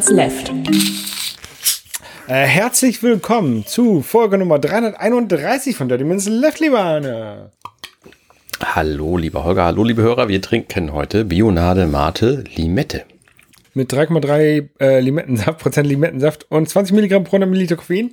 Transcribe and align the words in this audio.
Minutes 0.00 0.10
Left. 0.10 0.52
Äh, 2.26 2.46
herzlich 2.46 3.02
willkommen 3.02 3.66
zu 3.66 4.00
Folge 4.00 4.38
Nummer 4.38 4.58
331 4.58 5.76
von 5.76 5.90
Dirty 5.90 6.04
Minutes 6.04 6.26
Left, 6.26 6.58
lieber 6.58 6.80
Arne. 6.80 7.50
Hallo, 8.64 9.18
lieber 9.18 9.44
Holger, 9.44 9.66
hallo, 9.66 9.84
liebe 9.84 10.00
Hörer. 10.00 10.28
Wir 10.28 10.40
trinken 10.40 10.94
heute 10.94 11.26
Bionade 11.26 11.86
Mate 11.86 12.44
Limette. 12.54 13.04
Mit 13.74 13.92
3,3 13.92 14.70
äh, 14.80 15.00
Limettensaft, 15.00 15.58
Prozent 15.58 15.86
Limettensaft 15.86 16.50
und 16.50 16.66
20 16.66 16.94
Milligramm 16.94 17.24
pro 17.24 17.36
100 17.36 17.50
Milliliter 17.50 17.76
Koffein. 17.76 18.12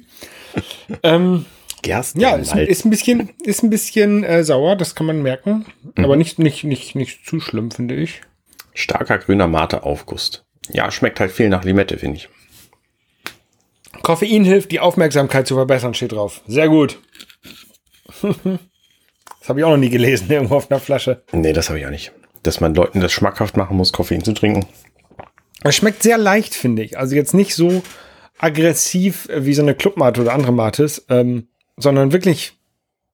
ähm, 1.04 1.46
Gersten. 1.84 2.20
ja, 2.20 2.36
ist, 2.36 2.54
ist 2.54 2.84
ein 2.84 2.90
bisschen, 2.90 3.30
ist 3.46 3.64
ein 3.64 3.70
bisschen 3.70 4.26
äh, 4.26 4.44
sauer, 4.44 4.76
das 4.76 4.94
kann 4.94 5.08
man 5.08 5.22
merken. 5.22 5.66
Mhm. 5.96 6.04
Aber 6.04 6.18
nicht, 6.18 6.38
nicht, 6.38 6.66
nicht, 6.66 6.96
nicht 6.96 7.26
zu 7.26 7.40
schlimm, 7.40 7.72
finde 7.72 7.96
ich. 7.96 8.24
Starker 8.74 9.20
grüner 9.20 9.48
Mate-Aufguss. 9.48 10.47
Ja, 10.70 10.92
schmeckt 10.92 11.20
halt 11.20 11.32
viel 11.32 11.50
nach 11.50 11.64
Limette, 11.64 11.98
finde 11.98 12.18
ich. 12.18 12.30
Koffein 14.04 14.44
hilft, 14.44 14.72
die 14.72 14.80
Aufmerksamkeit 14.80 15.48
zu 15.48 15.56
verbessern, 15.56 15.94
steht 15.94 16.12
drauf. 16.12 16.42
Sehr 16.48 16.70
gut. 16.70 17.00
das 18.22 19.50
habe 19.50 19.60
ich 19.60 19.66
auch 19.66 19.72
noch 19.72 19.78
nie 19.78 19.90
gelesen, 19.90 20.28
irgendwo 20.30 20.56
auf 20.56 20.72
einer 20.72 20.80
Flasche. 20.80 21.24
Nee, 21.32 21.54
das 21.54 21.70
habe 21.70 21.80
ich 21.80 21.86
auch 21.86 21.92
nicht. 21.92 22.12
Dass 22.44 22.60
man 22.60 22.76
Leuten 22.76 23.02
das 23.02 23.12
schmackhaft 23.12 23.58
machen 23.58 23.78
muss, 23.78 23.92
Koffein 23.94 24.24
zu 24.24 24.34
trinken. 24.34 24.66
Es 25.64 25.76
schmeckt 25.76 26.04
sehr 26.04 26.18
leicht, 26.18 26.54
finde 26.54 26.84
ich. 26.84 26.98
Also 26.98 27.16
jetzt 27.16 27.34
nicht 27.34 27.56
so 27.56 27.82
aggressiv 28.38 29.28
wie 29.34 29.54
so 29.54 29.62
eine 29.62 29.74
Clubmate 29.74 30.22
oder 30.22 30.34
andere 30.34 30.54
Mates, 30.54 31.06
ähm, 31.10 31.48
sondern 31.76 32.12
wirklich 32.12 32.54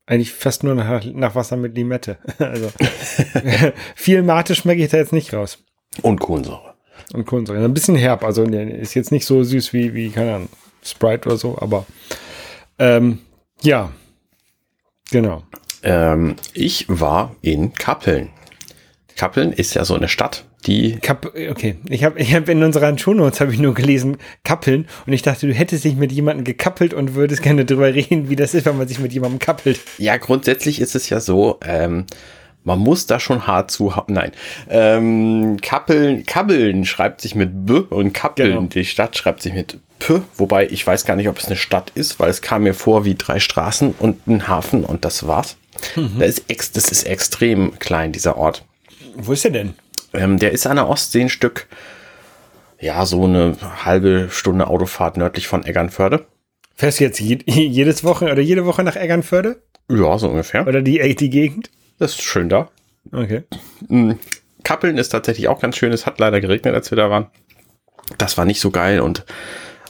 eigentlich 0.06 0.34
fast 0.34 0.64
nur 0.64 0.76
nach, 0.76 1.04
nach 1.06 1.36
Wasser 1.36 1.58
mit 1.58 1.76
Limette. 1.76 2.18
Also 2.40 2.72
viel 3.96 4.22
Mate 4.22 4.56
schmecke 4.56 4.84
ich 4.84 4.92
da 4.92 4.98
jetzt 4.98 5.14
nicht 5.14 5.34
raus. 5.34 5.64
Und 6.02 6.20
Kohlensäure. 6.20 6.73
Und 7.14 7.26
Kohlensäure. 7.26 7.64
Ein 7.64 7.74
bisschen 7.74 7.96
herb, 7.96 8.24
also 8.24 8.44
ist 8.44 8.94
jetzt 8.94 9.12
nicht 9.12 9.26
so 9.26 9.44
süß 9.44 9.74
wie, 9.74 9.94
wie 9.94 10.10
keine 10.10 10.36
Ahnung, 10.36 10.50
Sprite 10.84 11.30
oder 11.30 11.38
so, 11.38 11.58
aber 11.60 11.86
ähm, 12.80 13.20
ja, 13.62 13.92
genau. 15.12 15.44
Ähm, 15.84 16.36
ich 16.54 16.86
war 16.88 17.36
in 17.42 17.74
Kappeln. 17.74 18.30
Kappeln 19.16 19.52
ist 19.52 19.76
ja 19.76 19.86
so 19.86 19.96
eine 19.96 20.08
Stadt, 20.08 20.46
die 20.66 20.98
Kap 21.02 21.34
okay, 21.50 21.76
ich 21.88 22.04
habe 22.04 22.20
ich 22.20 22.34
hab 22.34 22.50
in 22.50 22.64
unseren 22.64 22.98
Shownotes 22.98 23.42
habe 23.42 23.54
ich 23.54 23.60
nur 23.60 23.74
gelesen 23.74 24.18
kappeln 24.44 24.88
und 25.06 25.14
ich 25.14 25.22
dachte, 25.22 25.48
du 25.48 25.54
hättest 25.54 25.84
dich 25.84 25.96
mit 25.96 26.12
jemandem 26.12 26.46
gekappelt 26.46 26.94
und 26.94 27.16
würdest 27.16 27.42
gerne 27.42 27.66
drüber 27.66 27.94
reden, 27.94 28.30
wie 28.30 28.36
das 28.36 28.54
ist, 28.54 28.66
wenn 28.66 28.78
man 28.78 28.88
sich 28.88 29.00
mit 29.00 29.14
jemandem 29.14 29.40
kappelt. 29.40 29.80
Ja, 29.98 30.18
grundsätzlich 30.18 30.80
ist 30.80 30.96
es 30.96 31.10
ja 31.10 31.20
so, 31.20 31.60
ähm, 31.66 32.06
man 32.64 32.80
muss 32.80 33.06
da 33.08 33.20
schon 33.20 33.46
hart 33.48 33.72
zu, 33.72 33.94
nein, 34.08 34.32
ähm, 34.70 35.58
Kappeln, 35.62 36.26
Kabbeln 36.26 36.86
schreibt 36.86 37.22
sich 37.22 37.36
mit 37.36 37.66
B 37.66 37.82
und 37.90 38.14
Kappeln, 38.14 38.50
Genau. 38.56 38.62
die 38.68 38.86
Stadt 38.86 39.18
schreibt 39.18 39.42
sich 39.42 39.54
mit 39.54 39.80
P, 40.00 40.22
wobei 40.38 40.68
ich 40.68 40.86
weiß 40.86 41.06
gar 41.06 41.16
nicht, 41.16 41.30
ob 41.30 41.38
es 41.40 41.46
eine 41.46 41.56
Stadt 41.56 41.92
ist, 41.96 42.20
weil 42.20 42.30
es 42.30 42.42
kam 42.42 42.64
mir 42.64 42.74
vor 42.74 43.06
wie 43.06 43.16
drei 43.16 43.40
Straßen 43.40 43.94
und 44.00 44.28
ein 44.28 44.48
Hafen 44.48 44.84
und 44.84 45.06
das 45.06 45.28
war's. 45.28 45.58
Das, 45.96 46.30
ist 46.30 46.50
ex, 46.50 46.72
das 46.72 46.92
ist 46.92 47.04
extrem 47.04 47.78
klein, 47.80 48.12
dieser 48.12 48.38
Ort. 48.38 48.64
Wo 49.16 49.34
ist 49.34 49.44
er 49.46 49.52
denn? 49.52 49.74
Ähm, 50.14 50.40
der 50.40 50.52
ist 50.52 50.66
an 50.68 50.76
der 50.78 50.88
Ostsee 50.88 51.22
ein 51.22 51.30
Stück, 51.30 51.68
ja, 52.80 53.06
so 53.06 53.24
eine 53.24 53.56
halbe 53.86 54.28
Stunde 54.30 54.68
Autofahrt 54.68 55.18
nördlich 55.18 55.48
von 55.48 55.66
Eggernförde. 55.66 56.26
Fährst 56.76 57.00
du 57.00 57.04
jetzt 57.06 57.20
je, 57.20 57.40
jedes 57.46 58.04
Woche 58.04 58.26
oder 58.32 58.42
jede 58.42 58.66
Woche 58.66 58.84
nach 58.84 58.96
Eggernförde? 58.96 59.62
Ja, 59.90 60.18
so 60.18 60.30
ungefähr. 60.30 60.68
Oder 60.68 60.82
die, 60.82 61.16
die 61.16 61.30
Gegend? 61.30 61.70
Das 62.00 62.12
ist 62.12 62.22
schön 62.22 62.50
da. 62.50 62.70
Okay. 63.12 63.44
Kappeln 64.64 64.98
ist 64.98 65.10
tatsächlich 65.10 65.48
auch 65.48 65.60
ganz 65.60 65.78
schön. 65.78 65.92
Es 65.92 66.06
hat 66.06 66.20
leider 66.20 66.42
geregnet, 66.42 66.74
als 66.74 66.92
wir 66.92 66.96
da 66.96 67.10
waren. 67.10 67.28
Das 68.18 68.38
war 68.38 68.46
nicht 68.46 68.60
so 68.60 68.72
geil 68.72 69.00
und 69.00 69.26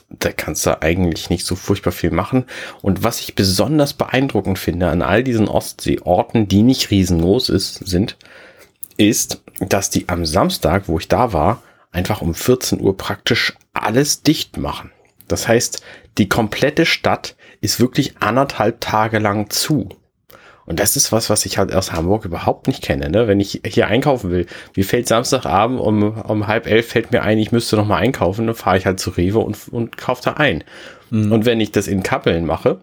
da 0.09 0.31
kannst 0.31 0.65
du 0.65 0.81
eigentlich 0.81 1.29
nicht 1.29 1.45
so 1.45 1.55
furchtbar 1.55 1.91
viel 1.91 2.11
machen. 2.11 2.45
Und 2.81 3.03
was 3.03 3.19
ich 3.19 3.35
besonders 3.35 3.93
beeindruckend 3.93 4.59
finde 4.59 4.89
an 4.89 5.01
all 5.01 5.23
diesen 5.23 5.47
Ostseeorten, 5.47 6.47
die 6.47 6.61
nicht 6.61 6.91
riesengroß 6.91 7.49
ist, 7.49 7.87
sind, 7.87 8.17
ist, 8.97 9.41
dass 9.59 9.89
die 9.89 10.09
am 10.09 10.25
Samstag, 10.25 10.87
wo 10.87 10.99
ich 10.99 11.07
da 11.07 11.33
war, 11.33 11.63
einfach 11.91 12.21
um 12.21 12.35
14 12.35 12.79
Uhr 12.79 12.95
praktisch 12.95 13.53
alles 13.73 14.21
dicht 14.21 14.57
machen. 14.57 14.91
Das 15.27 15.47
heißt, 15.47 15.81
die 16.17 16.29
komplette 16.29 16.85
Stadt 16.85 17.35
ist 17.61 17.79
wirklich 17.79 18.17
anderthalb 18.19 18.81
Tage 18.81 19.19
lang 19.19 19.49
zu. 19.49 19.89
Und 20.65 20.79
das 20.79 20.95
ist 20.95 21.11
was, 21.11 21.29
was 21.29 21.45
ich 21.45 21.57
halt 21.57 21.73
aus 21.73 21.91
Hamburg 21.91 22.25
überhaupt 22.25 22.67
nicht 22.67 22.81
kenne. 22.81 23.09
Ne? 23.09 23.27
Wenn 23.27 23.39
ich 23.39 23.61
hier 23.65 23.87
einkaufen 23.87 24.31
will, 24.31 24.45
mir 24.75 24.85
fällt 24.85 25.07
Samstagabend 25.07 25.79
um, 25.79 26.03
um 26.03 26.47
halb 26.47 26.67
elf 26.67 26.87
fällt 26.87 27.11
mir 27.11 27.23
ein, 27.23 27.37
ich 27.37 27.51
müsste 27.51 27.75
noch 27.75 27.85
mal 27.85 27.97
einkaufen, 27.97 28.47
dann 28.47 28.55
fahre 28.55 28.77
ich 28.77 28.85
halt 28.85 28.99
zu 28.99 29.09
Rewe 29.09 29.39
und, 29.39 29.57
und 29.69 29.97
kaufe 29.97 30.21
da 30.23 30.33
ein. 30.33 30.63
Und 31.11 31.45
wenn 31.45 31.61
ich 31.61 31.71
das 31.71 31.87
in 31.87 32.01
Kappeln 32.01 32.45
mache, 32.45 32.79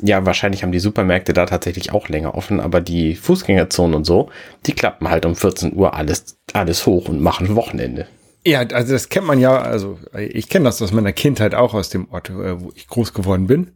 ja, 0.00 0.24
wahrscheinlich 0.26 0.62
haben 0.62 0.72
die 0.72 0.80
Supermärkte 0.80 1.32
da 1.32 1.46
tatsächlich 1.46 1.92
auch 1.92 2.08
länger 2.08 2.34
offen, 2.34 2.60
aber 2.60 2.80
die 2.80 3.14
Fußgängerzonen 3.14 3.94
und 3.94 4.04
so, 4.04 4.30
die 4.66 4.72
klappen 4.72 5.08
halt 5.08 5.26
um 5.26 5.36
14 5.36 5.74
Uhr 5.74 5.94
alles, 5.94 6.38
alles 6.52 6.86
hoch 6.86 7.08
und 7.08 7.20
machen 7.20 7.54
Wochenende. 7.54 8.06
Ja, 8.44 8.60
also 8.60 8.92
das 8.92 9.08
kennt 9.08 9.26
man 9.26 9.38
ja, 9.38 9.58
also 9.58 9.98
ich 10.16 10.48
kenne 10.48 10.64
das 10.64 10.82
aus 10.82 10.92
meiner 10.92 11.12
Kindheit 11.12 11.54
auch 11.54 11.74
aus 11.74 11.90
dem 11.90 12.10
Ort, 12.10 12.30
äh, 12.30 12.60
wo 12.60 12.72
ich 12.74 12.88
groß 12.88 13.14
geworden 13.14 13.46
bin. 13.46 13.72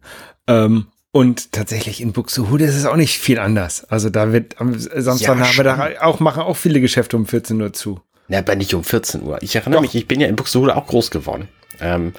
Ähm, 0.47 0.87
und 1.17 1.51
tatsächlich 1.51 1.99
in 1.99 2.13
Buxtehude 2.13 2.63
ist 2.63 2.75
es 2.75 2.85
auch 2.85 2.95
nicht 2.95 3.17
viel 3.17 3.39
anders. 3.39 3.85
Also 3.89 4.11
da 4.11 4.33
wird 4.33 4.61
am 4.61 4.77
Samstag 4.77 5.39
Ja, 5.39 5.47
haben 5.47 5.57
wir 5.57 5.63
da 5.63 5.89
auch, 6.01 6.19
machen 6.19 6.43
auch 6.43 6.55
viele 6.55 6.79
Geschäfte 6.79 7.17
um 7.17 7.25
14 7.25 7.59
Uhr 7.59 7.73
zu. 7.73 7.99
Na, 8.27 8.37
aber 8.37 8.55
nicht 8.55 8.75
um 8.75 8.83
14 8.83 9.23
Uhr. 9.23 9.39
Ich 9.41 9.55
erinnere 9.55 9.81
mich, 9.81 9.95
ich 9.95 10.07
bin 10.07 10.21
ja 10.21 10.27
in 10.27 10.35
Buxtehude 10.35 10.75
auch 10.75 10.85
groß 10.85 11.09
geworden. 11.09 11.47
Ähm, 11.81 12.13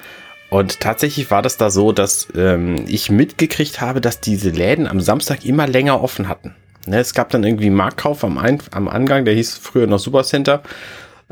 und 0.49 0.81
tatsächlich 0.81 1.31
war 1.31 1.41
das 1.41 1.55
da 1.55 1.69
so, 1.69 1.93
dass 1.93 2.27
ähm, 2.35 2.83
ich 2.89 3.09
mitgekriegt 3.09 3.79
habe, 3.79 4.01
dass 4.01 4.19
diese 4.19 4.49
Läden 4.49 4.85
am 4.85 4.99
Samstag 4.99 5.45
immer 5.45 5.65
länger 5.65 6.01
offen 6.01 6.27
hatten. 6.27 6.53
Ne, 6.85 6.99
es 6.99 7.13
gab 7.13 7.29
dann 7.29 7.45
irgendwie 7.45 7.69
Marktkauf 7.69 8.25
am, 8.25 8.37
Ein 8.37 8.61
am 8.71 8.89
Angang, 8.89 9.23
der 9.23 9.33
hieß 9.33 9.59
früher 9.59 9.87
noch 9.87 9.99
Supercenter. 9.99 10.61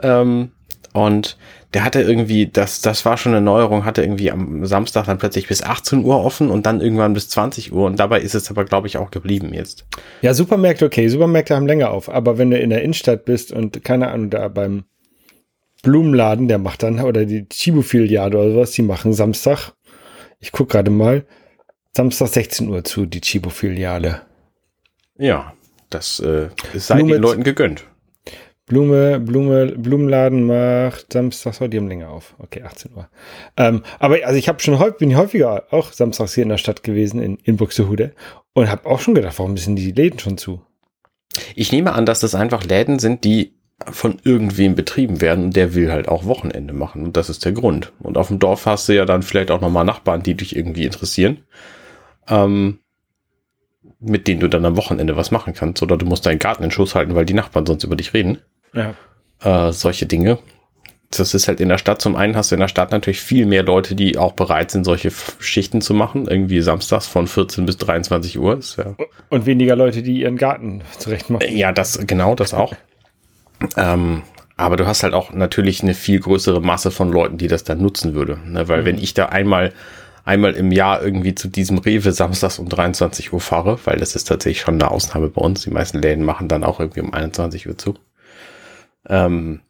Ähm, 0.02 0.52
und 1.06 1.38
der 1.74 1.84
hatte 1.84 2.02
irgendwie, 2.02 2.47
das, 2.47 2.81
das 2.81 3.06
war 3.06 3.18
schon 3.18 3.34
eine 3.34 3.41
Neuerung, 3.41 3.85
hatte 3.85 4.02
irgendwie 4.02 4.31
am 4.31 4.66
Samstag 4.66 5.06
dann 5.06 5.18
plötzlich 5.18 5.47
bis 5.47 5.62
18 5.62 6.03
Uhr 6.03 6.24
offen 6.24 6.50
und 6.50 6.66
dann 6.66 6.81
irgendwann 6.81 7.13
bis 7.13 7.30
20 7.30 7.74
Uhr. 7.74 7.85
Und 7.85 8.00
dabei 8.00 8.22
ist 8.22 8.35
es 8.35 8.50
aber, 8.50 8.66
glaube 8.66 8.88
ich, 8.88 8.97
auch 8.97 9.12
geblieben 9.12 9.53
jetzt. 9.53 9.86
Ja, 10.22 10.34
Supermärkte, 10.34 10.86
okay, 10.86 11.07
Supermärkte 11.09 11.56
haben 11.56 11.68
länger 11.68 11.91
auf. 11.91 12.09
Aber 12.09 12.38
wenn 12.38 12.50
du 12.52 12.57
in 12.57 12.69
der 12.69 12.81
Innenstadt 12.84 13.25
bist 13.25 13.52
und 13.52 13.84
keine 13.84 14.07
Ahnung, 14.09 14.30
da 14.30 14.47
beim 14.47 14.86
Blumenladen, 15.84 16.47
der 16.47 16.57
macht 16.57 16.84
dann, 16.84 17.00
oder 17.02 17.25
die 17.25 17.47
Chibo-Filiale 17.47 18.38
oder 18.38 18.52
sowas, 18.52 18.72
die 18.72 18.81
machen 18.81 19.13
Samstag, 19.13 19.74
ich 20.40 20.52
guck 20.52 20.69
gerade 20.69 20.90
mal, 20.90 21.25
Samstag 21.96 22.30
16 22.30 22.69
Uhr 22.69 22.84
zu, 22.84 23.06
die 23.06 23.22
Chibo-Filiale. 23.22 24.22
Ja, 25.18 25.53
das 25.90 26.19
äh, 26.22 26.50
sei 26.74 26.96
Blume- 26.96 27.13
den 27.13 27.22
Leuten 27.22 27.44
gegönnt. 27.44 27.86
Blume, 28.68 29.22
Blume, 29.22 29.68
Blumenladen 29.78 30.46
macht 30.46 31.14
samstags, 31.14 31.62
oh, 31.62 31.68
die 31.68 31.78
haben 31.78 31.88
länger 31.88 32.10
auf. 32.10 32.36
Okay, 32.38 32.64
18 32.64 32.92
Uhr. 32.94 33.08
Ähm, 33.56 33.82
aber 33.98 34.18
also 34.26 34.38
ich 34.38 34.50
habe 34.50 34.60
schon 34.60 34.78
häufig, 34.78 34.98
bin 34.98 35.16
häufiger 35.16 35.64
auch 35.72 35.94
samstags 35.94 36.36
hier 36.36 36.44
in 36.44 36.50
der 36.50 36.58
Stadt 36.58 36.84
gewesen, 36.84 37.22
in, 37.22 37.38
in 37.38 37.56
Buxtehude, 37.56 38.12
und 38.54 38.70
habe 38.70 38.86
auch 38.86 39.00
schon 39.00 39.16
gedacht, 39.16 39.40
warum 39.40 39.56
sind 39.56 39.78
die 39.78 39.94
Läden 39.94 40.20
schon 40.20 40.38
zu? 40.38 40.62
Ich 41.56 41.72
nehme 41.72 41.94
an, 41.94 42.06
dass 42.06 42.20
das 42.20 42.36
einfach 42.36 42.66
Läden 42.66 43.00
sind, 43.00 43.24
die 43.24 43.54
von 43.90 44.20
irgendwem 44.24 44.76
betrieben 44.76 45.22
werden 45.22 45.46
und 45.46 45.56
der 45.56 45.74
will 45.74 45.92
halt 45.92 46.10
auch 46.10 46.26
Wochenende 46.26 46.74
machen 46.74 47.04
und 47.06 47.16
das 47.16 47.30
ist 47.30 47.46
der 47.46 47.54
Grund. 47.54 47.94
Und 48.00 48.18
auf 48.18 48.28
dem 48.28 48.40
Dorf 48.40 48.66
hast 48.66 48.90
du 48.90 48.96
ja 48.96 49.06
dann 49.06 49.24
vielleicht 49.24 49.52
auch 49.52 49.62
nochmal 49.62 49.86
Nachbarn, 49.86 50.24
die 50.24 50.34
dich 50.34 50.56
irgendwie 50.56 50.86
interessieren, 50.86 51.44
ähm, 52.28 52.80
mit 54.00 54.28
denen 54.28 54.42
du 54.42 54.50
dann 54.50 54.66
am 54.66 54.75
Wochenende 54.75 55.16
was 55.16 55.31
machen 55.31 55.54
kannst 55.54 55.81
oder 55.84 55.96
du 55.96 56.06
musst 56.06 56.25
deinen 56.25 56.40
Garten 56.40 56.63
in 56.63 56.72
Schuss 56.72 56.96
halten, 56.96 57.16
weil 57.16 57.25
die 57.25 57.34
Nachbarn 57.34 57.66
sonst 57.66 57.86
über 57.86 57.96
dich 57.96 58.13
reden. 58.13 58.40
Ja. 58.77 59.68
Äh, 59.68 59.71
solche 59.71 60.06
Dinge. 60.06 60.39
Das 61.09 61.33
ist 61.33 61.47
halt 61.47 61.62
in 61.62 61.69
der 61.69 61.77
Stadt. 61.77 62.01
Zum 62.01 62.15
einen 62.15 62.35
hast 62.35 62.51
du 62.51 62.56
in 62.56 62.59
der 62.59 62.68
Stadt 62.68 62.91
natürlich 62.91 63.21
viel 63.21 63.45
mehr 63.45 63.63
Leute, 63.63 63.95
die 63.95 64.18
auch 64.18 64.33
bereit 64.33 64.71
sind, 64.71 64.83
solche 64.83 65.09
Schichten 65.39 65.79
zu 65.79 65.94
machen. 65.94 66.27
Irgendwie 66.27 66.62
samstags 66.62 67.07
von 67.07 67.27
14 67.27 67.65
bis 67.65 67.77
23 67.77 68.38
Uhr. 68.38 68.57
Ist 68.57 68.77
ja 68.77 68.95
Und 69.29 69.45
weniger 69.45 69.75
Leute, 69.77 70.03
die 70.03 70.19
ihren 70.19 70.38
Garten 70.38 70.81
zurecht 71.00 71.29
machen. 71.29 71.47
Ja, 71.50 71.71
das, 71.71 72.06
genau, 72.06 72.35
das 72.35 72.53
auch. 72.53 72.74
Ähm, 73.77 74.24
aber 74.57 74.75
du 74.75 74.85
hast 74.85 75.03
halt 75.03 75.13
auch 75.13 75.31
natürlich 75.31 75.81
eine 75.81 75.94
viel 75.94 76.19
größere 76.19 76.62
Masse 76.62 76.91
von 76.91 77.12
Leuten, 77.12 77.38
die 77.38 77.47
das 77.47 77.63
dann 77.63 77.81
nutzen 77.81 78.13
würde. 78.13 78.39
Ne? 78.45 78.68
Weil 78.68 78.85
wenn 78.85 78.97
ich 78.97 79.13
da 79.13 79.27
einmal, 79.27 79.71
einmal 80.25 80.53
im 80.53 80.71
Jahr 80.71 81.01
irgendwie 81.01 81.35
zu 81.35 81.47
diesem 81.47 81.77
Rewe 81.77 82.12
samstags 82.12 82.59
um 82.59 82.68
23 82.68 83.31
Uhr 83.31 83.39
fahre, 83.39 83.79
weil 83.85 83.97
das 83.97 84.15
ist 84.15 84.25
tatsächlich 84.25 84.62
schon 84.62 84.74
eine 84.74 84.91
Ausnahme 84.91 85.29
bei 85.29 85.41
uns. 85.41 85.62
Die 85.62 85.69
meisten 85.69 86.01
Läden 86.01 86.25
machen 86.25 86.47
dann 86.47 86.63
auch 86.63 86.79
irgendwie 86.79 87.01
um 87.01 87.13
21 87.13 87.68
Uhr 87.68 87.77
zu. 87.77 87.95
Ähm, 89.07 89.62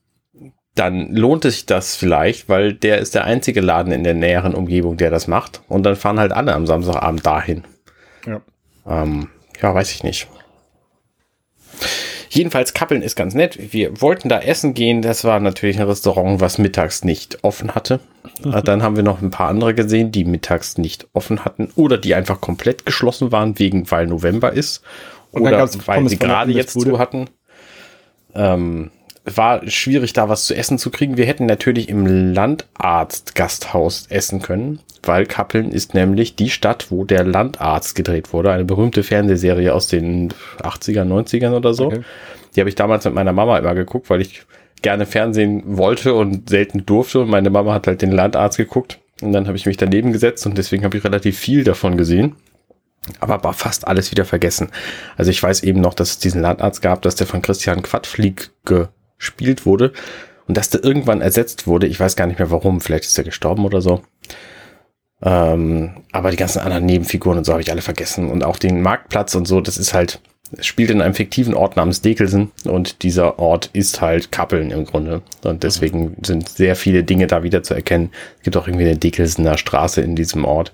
dann 0.76 1.14
lohnt 1.14 1.44
sich 1.44 1.66
das 1.66 1.96
vielleicht, 1.96 2.50
weil 2.50 2.74
der 2.74 3.00
ist 3.00 3.16
der 3.16 3.24
einzige 3.24 3.62
Laden 3.62 3.92
in 3.92 4.04
der 4.04 4.14
näheren 4.14 4.54
Umgebung, 4.54 4.98
der 4.98 5.10
das 5.10 5.28
macht. 5.28 5.62
Und 5.68 5.84
dann 5.84 5.96
fahren 5.96 6.20
halt 6.20 6.32
alle 6.32 6.54
am 6.54 6.68
Samstagabend 6.68 7.26
dahin. 7.26 7.64
Ja. 8.26 8.42
Ähm, 8.88 9.30
ja, 9.62 9.74
weiß 9.74 9.92
ich 9.92 10.04
nicht. 10.04 10.28
Jedenfalls 12.30 12.74
Kappeln 12.74 13.02
ist 13.02 13.16
ganz 13.16 13.34
nett. 13.34 13.74
Wir 13.74 14.02
wollten 14.02 14.30
da 14.30 14.40
essen 14.40 14.74
gehen. 14.74 15.02
Das 15.02 15.24
war 15.24 15.40
natürlich 15.40 15.80
ein 15.80 15.88
Restaurant, 15.88 16.40
was 16.40 16.58
mittags 16.58 17.04
nicht 17.04 17.44
offen 17.44 17.74
hatte. 17.74 18.00
Mhm. 18.44 18.62
Dann 18.64 18.84
haben 18.84 18.96
wir 18.96 19.04
noch 19.04 19.22
ein 19.22 19.32
paar 19.32 19.50
andere 19.50 19.74
gesehen, 19.74 20.12
die 20.12 20.26
mittags 20.26 20.78
nicht 20.78 21.08
offen 21.14 21.46
hatten 21.46 21.70
oder 21.76 21.98
die 21.98 22.14
einfach 22.14 22.42
komplett 22.42 22.86
geschlossen 22.86 23.32
waren, 23.32 23.58
wegen 23.58 23.90
weil 23.90 24.08
November 24.08 24.54
ist. 24.54 24.84
Und 25.32 25.42
oder 25.42 25.68
weil 25.86 26.08
sie 26.10 26.20
gerade 26.20 26.52
jetzt 26.52 26.80
zu 26.80 27.00
hatten. 27.00 27.30
Ähm, 28.36 28.92
war 29.36 29.68
schwierig, 29.70 30.14
da 30.14 30.30
was 30.30 30.46
zu 30.46 30.56
essen 30.56 30.78
zu 30.78 30.90
kriegen. 30.90 31.18
Wir 31.18 31.26
hätten 31.26 31.46
natürlich 31.46 31.90
im 31.90 32.34
Landarzt-Gasthaus 32.34 34.08
essen 34.10 34.42
können, 34.42 34.80
weil 35.04 35.26
Kappeln 35.26 35.72
ist 35.72 35.94
nämlich 35.94 36.36
die 36.36 36.50
Stadt, 36.50 36.88
wo 36.90 37.04
der 37.04 37.24
Landarzt 37.24 37.96
gedreht 37.96 38.32
wurde. 38.32 38.52
Eine 38.52 38.66
berühmte 38.66 39.04
Fernsehserie 39.04 39.74
aus 39.74 39.88
den 39.88 40.34
80 40.62 40.98
ern 40.98 41.12
90ern 41.12 41.56
oder 41.56 41.74
so. 41.74 41.88
Okay. 41.88 42.02
Die 42.56 42.62
habe 42.62 42.70
ich 42.70 42.76
damals 42.76 43.06
mit 43.06 43.14
meiner 43.14 43.34
Mama 43.34 43.58
immer 43.58 43.76
geguckt, 43.76 44.10
weil 44.10 44.22
ich 44.22 44.44
gerne 44.82 45.06
Fernsehen 45.06 45.64
wollte 45.78 46.14
und 46.14 46.50
selten 46.50 46.86
durfte. 46.86 47.20
Und 47.22 47.30
meine 47.30 47.50
Mama 47.50 47.74
hat 47.74 47.88
halt 47.88 48.02
den 48.02 48.12
Landarzt 48.12 48.58
geguckt. 48.58 49.00
Und 49.22 49.34
dann 49.34 49.48
habe 49.48 49.58
ich 49.58 49.66
mich 49.66 49.78
daneben 49.78 50.14
gesetzt 50.14 50.46
und 50.46 50.58
deswegen 50.58 50.84
habe 50.84 50.98
ich 50.98 51.04
relativ 51.04 51.38
viel 51.38 51.64
davon 51.64 51.98
gesehen. 51.98 52.36
Aber 53.20 53.44
war 53.44 53.54
fast 53.54 53.88
alles 53.88 54.12
wieder 54.12 54.26
vergessen. 54.26 54.70
Also 55.16 55.32
ich 55.32 55.42
weiß 55.42 55.64
eben 55.64 55.82
noch, 55.82 55.94
dass 55.94 56.12
es 56.12 56.20
diesen 56.20 56.42
Landarzt 56.42 56.82
gab, 56.82 57.02
dass 57.02 57.16
der 57.16 57.26
von 57.26 57.42
Christian 57.42 57.82
Quadflieg 57.82 58.52
gespielt 59.18 59.66
wurde 59.66 59.94
und 60.48 60.58
dass 60.58 60.70
der 60.70 60.84
irgendwann 60.84 61.22
ersetzt 61.22 61.68
wurde. 61.68 61.88
Ich 61.88 62.00
weiß 62.00 62.16
gar 62.16 62.28
nicht 62.28 62.40
mehr 62.40 62.52
warum. 62.52 62.82
Vielleicht 62.82 63.06
ist 63.06 63.18
er 63.18 63.24
gestorben 63.24 63.66
oder 63.66 63.82
so. 63.82 64.02
Ähm, 65.22 66.04
aber 66.12 66.32
die 66.32 66.38
ganzen 66.38 66.60
anderen 66.60 66.86
Nebenfiguren 66.86 67.40
und 67.40 67.44
so 67.44 67.54
habe 67.54 67.62
ich 67.62 67.72
alle 67.72 67.82
vergessen. 67.82 68.30
Und 68.30 68.44
auch 68.44 68.58
den 68.58 68.82
Marktplatz 68.82 69.36
und 69.36 69.48
so, 69.48 69.62
das 69.62 69.78
ist 69.78 69.94
halt, 69.94 70.22
es 70.58 70.66
spielt 70.66 70.92
in 70.92 71.02
einem 71.02 71.16
fiktiven 71.16 71.54
Ort 71.54 71.76
namens 71.76 72.02
Dekelsen 72.02 72.52
und 72.64 73.04
dieser 73.04 73.40
Ort 73.40 73.70
ist 73.74 74.00
halt 74.00 74.32
Kappeln 74.32 74.72
im 74.72 74.86
Grunde. 74.86 75.22
Und 75.44 75.64
deswegen 75.64 76.02
mhm. 76.02 76.24
sind 76.24 76.50
sehr 76.50 76.76
viele 76.76 77.04
Dinge 77.04 77.28
da 77.28 77.44
wieder 77.44 77.64
zu 77.64 77.74
erkennen. 77.74 78.12
Es 78.38 78.44
gibt 78.44 78.58
auch 78.58 78.68
irgendwie 78.68 78.86
eine 78.86 78.98
Dekelsener 78.98 79.58
Straße 79.58 80.02
in 80.02 80.16
diesem 80.16 80.46
Ort. 80.46 80.74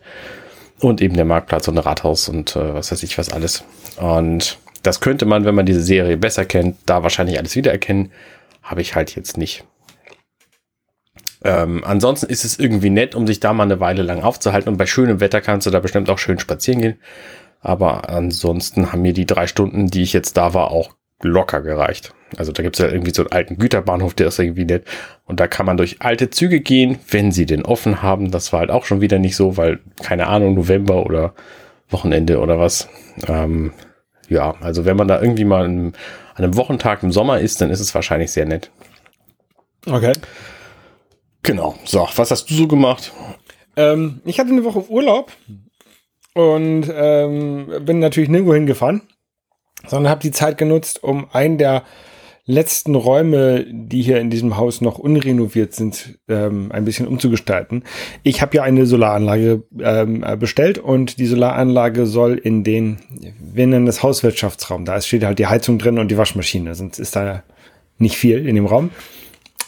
Und 0.80 1.02
eben 1.02 1.16
der 1.16 1.26
Marktplatz 1.26 1.68
und 1.70 1.78
ein 1.78 1.84
Rathaus 1.84 2.28
und 2.28 2.58
äh, 2.58 2.74
was 2.74 2.92
weiß 2.92 3.04
ich 3.04 3.18
was 3.18 3.32
alles. 3.32 3.64
Und 3.98 4.58
das 4.82 5.00
könnte 5.00 5.26
man, 5.26 5.46
wenn 5.46 5.56
man 5.56 5.66
diese 5.66 5.82
Serie 5.82 6.18
besser 6.18 6.44
kennt, 6.44 6.76
da 6.86 7.04
wahrscheinlich 7.04 7.40
alles 7.40 7.56
wiedererkennen. 7.56 8.12
Habe 8.64 8.82
ich 8.82 8.96
halt 8.96 9.16
jetzt 9.16 9.38
nicht. 9.38 9.66
Ähm, 11.44 11.84
ansonsten 11.84 12.28
ist 12.28 12.46
es 12.46 12.58
irgendwie 12.58 12.90
nett, 12.90 13.16
um 13.16 13.28
sich 13.28 13.40
da 13.40 13.54
mal 13.54 13.64
eine 13.64 13.80
Weile 13.80 14.02
lang 14.02 14.24
aufzuhalten. 14.24 14.70
Und 14.70 14.78
bei 14.78 14.86
schönem 14.86 15.20
Wetter 15.20 15.42
kannst 15.42 15.68
du 15.68 15.72
da 15.72 15.80
bestimmt 15.80 16.10
auch 16.10 16.18
schön 16.18 16.40
spazieren 16.40 16.82
gehen. 16.82 17.00
Aber 17.60 18.10
ansonsten 18.10 18.92
haben 18.92 19.02
mir 19.02 19.14
die 19.14 19.26
drei 19.26 19.48
Stunden, 19.48 19.88
die 19.88 20.04
ich 20.04 20.14
jetzt 20.14 20.38
da 20.38 20.54
war, 20.54 20.72
auch 20.72 20.94
locker 21.22 21.62
gereicht. 21.62 22.14
Also 22.36 22.52
da 22.52 22.64
gibt 22.64 22.76
es 22.76 22.82
ja 22.82 22.92
irgendwie 22.92 23.14
so 23.14 23.22
einen 23.22 23.32
alten 23.32 23.58
Güterbahnhof, 23.58 24.14
der 24.14 24.28
ist 24.28 24.40
irgendwie 24.40 24.66
nett. 24.66 24.86
Und 25.26 25.40
da 25.40 25.48
kann 25.48 25.66
man 25.66 25.78
durch 25.78 26.02
alte 26.02 26.30
Züge 26.30 26.60
gehen, 26.60 27.00
wenn 27.10 27.32
sie 27.32 27.46
den 27.46 27.64
offen 27.64 28.02
haben. 28.02 28.32
Das 28.32 28.52
war 28.52 28.62
halt 28.62 28.72
auch 28.72 28.86
schon 28.86 29.02
wieder 29.02 29.20
nicht 29.20 29.36
so, 29.36 29.56
weil, 29.56 29.80
keine 30.02 30.28
Ahnung, 30.28 30.56
November 30.56 31.06
oder 31.06 31.34
Wochenende 31.90 32.40
oder 32.40 32.60
was. 32.60 32.90
Ähm, 33.28 33.72
ja, 34.30 34.56
also 34.62 34.86
wenn 34.86 34.98
man 34.98 35.08
da 35.08 35.22
irgendwie 35.22 35.46
mal 35.46 35.66
an 35.66 35.94
einem 36.36 36.56
Wochentag 36.56 37.04
im 37.04 37.12
Sommer 37.12 37.40
ist, 37.40 37.62
dann 37.62 37.70
ist 37.70 37.80
es 37.80 37.94
wahrscheinlich 37.94 38.32
sehr 38.32 38.46
nett. 38.46 38.72
Okay. 39.86 40.14
Genau. 41.44 41.76
So, 41.84 42.08
was 42.16 42.32
hast 42.32 42.50
du 42.50 42.54
so 42.54 42.68
gemacht? 42.68 43.12
Ähm, 43.76 44.22
ich 44.26 44.40
hatte 44.40 44.52
eine 44.52 44.64
Woche 44.64 44.90
Urlaub 44.90 45.32
und 46.34 46.92
ähm, 46.94 47.72
bin 47.82 48.00
natürlich 48.00 48.30
nirgendwo 48.30 48.54
hingefahren, 48.54 49.02
sondern 49.88 50.10
habe 50.12 50.22
die 50.22 50.32
Zeit 50.32 50.58
genutzt, 50.58 51.04
um 51.04 51.28
einen 51.34 51.58
der 51.58 51.84
letzten 52.46 52.96
Räume, 52.96 53.66
die 53.70 54.02
hier 54.02 54.20
in 54.20 54.30
diesem 54.30 54.58
Haus 54.58 54.82
noch 54.82 55.00
unrenoviert 55.00 55.74
sind, 55.74 56.20
ähm, 56.28 56.72
ein 56.72 56.84
bisschen 56.84 57.08
umzugestalten. 57.08 57.84
Ich 58.24 58.42
habe 58.42 58.58
ja 58.58 58.64
eine 58.64 58.86
Solaranlage 58.86 59.64
ähm, 59.80 60.26
bestellt 60.40 60.78
und 60.78 61.20
die 61.20 61.26
Solaranlage 61.26 62.06
soll 62.06 62.38
in 62.38 62.64
den, 62.64 62.98
wir 63.40 63.66
nennen 63.68 63.86
das 63.86 64.04
Hauswirtschaftsraum, 64.04 64.84
da 64.84 65.00
steht 65.02 65.24
halt 65.24 65.40
die 65.40 65.48
Heizung 65.48 65.80
drin 65.80 66.00
und 66.00 66.10
die 66.10 66.18
Waschmaschine, 66.18 66.76
sonst 66.76 67.00
ist 67.00 67.16
da 67.16 67.44
nicht 67.98 68.18
viel 68.18 68.46
in 68.46 68.56
dem 68.56 68.66
Raum. 68.66 68.90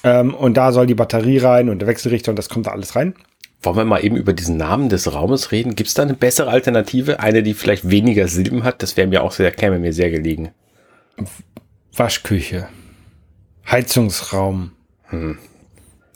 Ähm, 0.04 0.34
und 0.34 0.58
da 0.58 0.72
soll 0.72 0.86
die 0.86 0.96
Batterie 0.96 1.38
rein 1.38 1.70
und 1.70 1.80
der 1.80 1.88
Wechselrichter 1.88 2.32
und 2.32 2.38
das 2.38 2.50
kommt 2.50 2.68
da 2.68 2.72
alles 2.72 2.96
rein. 2.96 3.16
Wollen 3.62 3.78
wir 3.78 3.86
mal 3.86 4.04
eben 4.04 4.18
über 4.18 4.34
diesen 4.34 4.58
Namen 4.58 4.90
des 4.90 5.12
Raumes 5.12 5.52
reden? 5.52 5.76
Gibt 5.76 5.88
es 5.88 5.96
da 5.96 6.04
eine 6.04 6.14
bessere 6.14 6.50
Alternative? 6.50 7.20
Eine, 7.20 7.42
die 7.42 7.54
vielleicht 7.54 7.90
weniger 7.90 8.28
Silben 8.28 8.64
hat? 8.64 8.84
Das 8.84 8.98
wäre 8.98 9.08
mir 9.08 9.24
auch 9.24 9.32
sehr, 9.32 9.50
käme 9.52 9.80
mir 9.80 9.94
sehr 9.94 10.12
gelegen. 10.12 10.50
Waschküche, 11.96 12.68
Heizungsraum, 13.70 14.72
hm. 15.10 15.38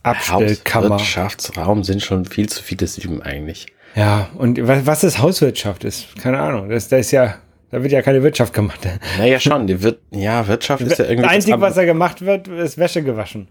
Abstellkammer. 0.03 0.95
Hauswirtschaftsraum 0.95 1.83
sind 1.83 2.01
schon 2.01 2.25
viel 2.25 2.49
zu 2.49 2.63
viele 2.63 2.87
Silben 2.87 3.21
eigentlich. 3.21 3.67
Ja, 3.95 4.29
und 4.35 4.59
was 4.67 5.03
ist 5.03 5.19
Hauswirtschaft 5.19 5.83
ist, 5.83 6.15
keine 6.21 6.39
Ahnung. 6.39 6.69
Das, 6.69 6.87
das 6.87 7.01
ist 7.01 7.11
ja, 7.11 7.35
da 7.71 7.81
wird 7.81 7.91
ja 7.91 8.01
keine 8.01 8.23
Wirtschaft 8.23 8.53
gemacht. 8.53 8.79
Naja, 9.17 9.39
schon. 9.39 9.67
Die 9.67 9.81
wird, 9.81 9.99
ja, 10.11 10.47
Wirtschaft 10.47 10.81
ist 10.81 10.99
ja 10.99 11.05
irgendwie. 11.05 11.23
Das 11.23 11.31
Einzige, 11.31 11.61
was 11.61 11.75
da 11.75 11.85
gemacht 11.85 12.21
wird, 12.21 12.47
ist 12.47 12.77
Wäsche 12.77 13.03
gewaschen. 13.03 13.47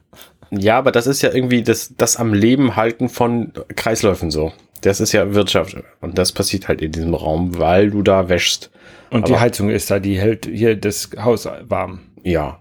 Ja, 0.50 0.78
aber 0.78 0.92
das 0.92 1.06
ist 1.06 1.22
ja 1.22 1.32
irgendwie 1.32 1.62
das, 1.62 1.94
das 1.96 2.16
am 2.16 2.32
Leben 2.32 2.76
halten 2.76 3.08
von 3.08 3.52
Kreisläufen 3.76 4.30
so. 4.30 4.52
Das 4.80 5.00
ist 5.00 5.12
ja 5.12 5.34
Wirtschaft. 5.34 5.76
Und 6.00 6.18
das 6.18 6.32
passiert 6.32 6.68
halt 6.68 6.80
in 6.80 6.92
diesem 6.92 7.14
Raum, 7.14 7.58
weil 7.58 7.90
du 7.90 8.02
da 8.02 8.28
wäschst. 8.28 8.70
Und 9.10 9.24
aber 9.24 9.34
die 9.34 9.40
Heizung 9.40 9.70
ist 9.70 9.90
da, 9.90 9.98
die 9.98 10.18
hält 10.18 10.46
hier 10.46 10.76
das 10.76 11.10
Haus 11.18 11.48
warm. 11.62 12.00
Ja, 12.22 12.60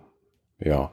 ja. 0.59 0.91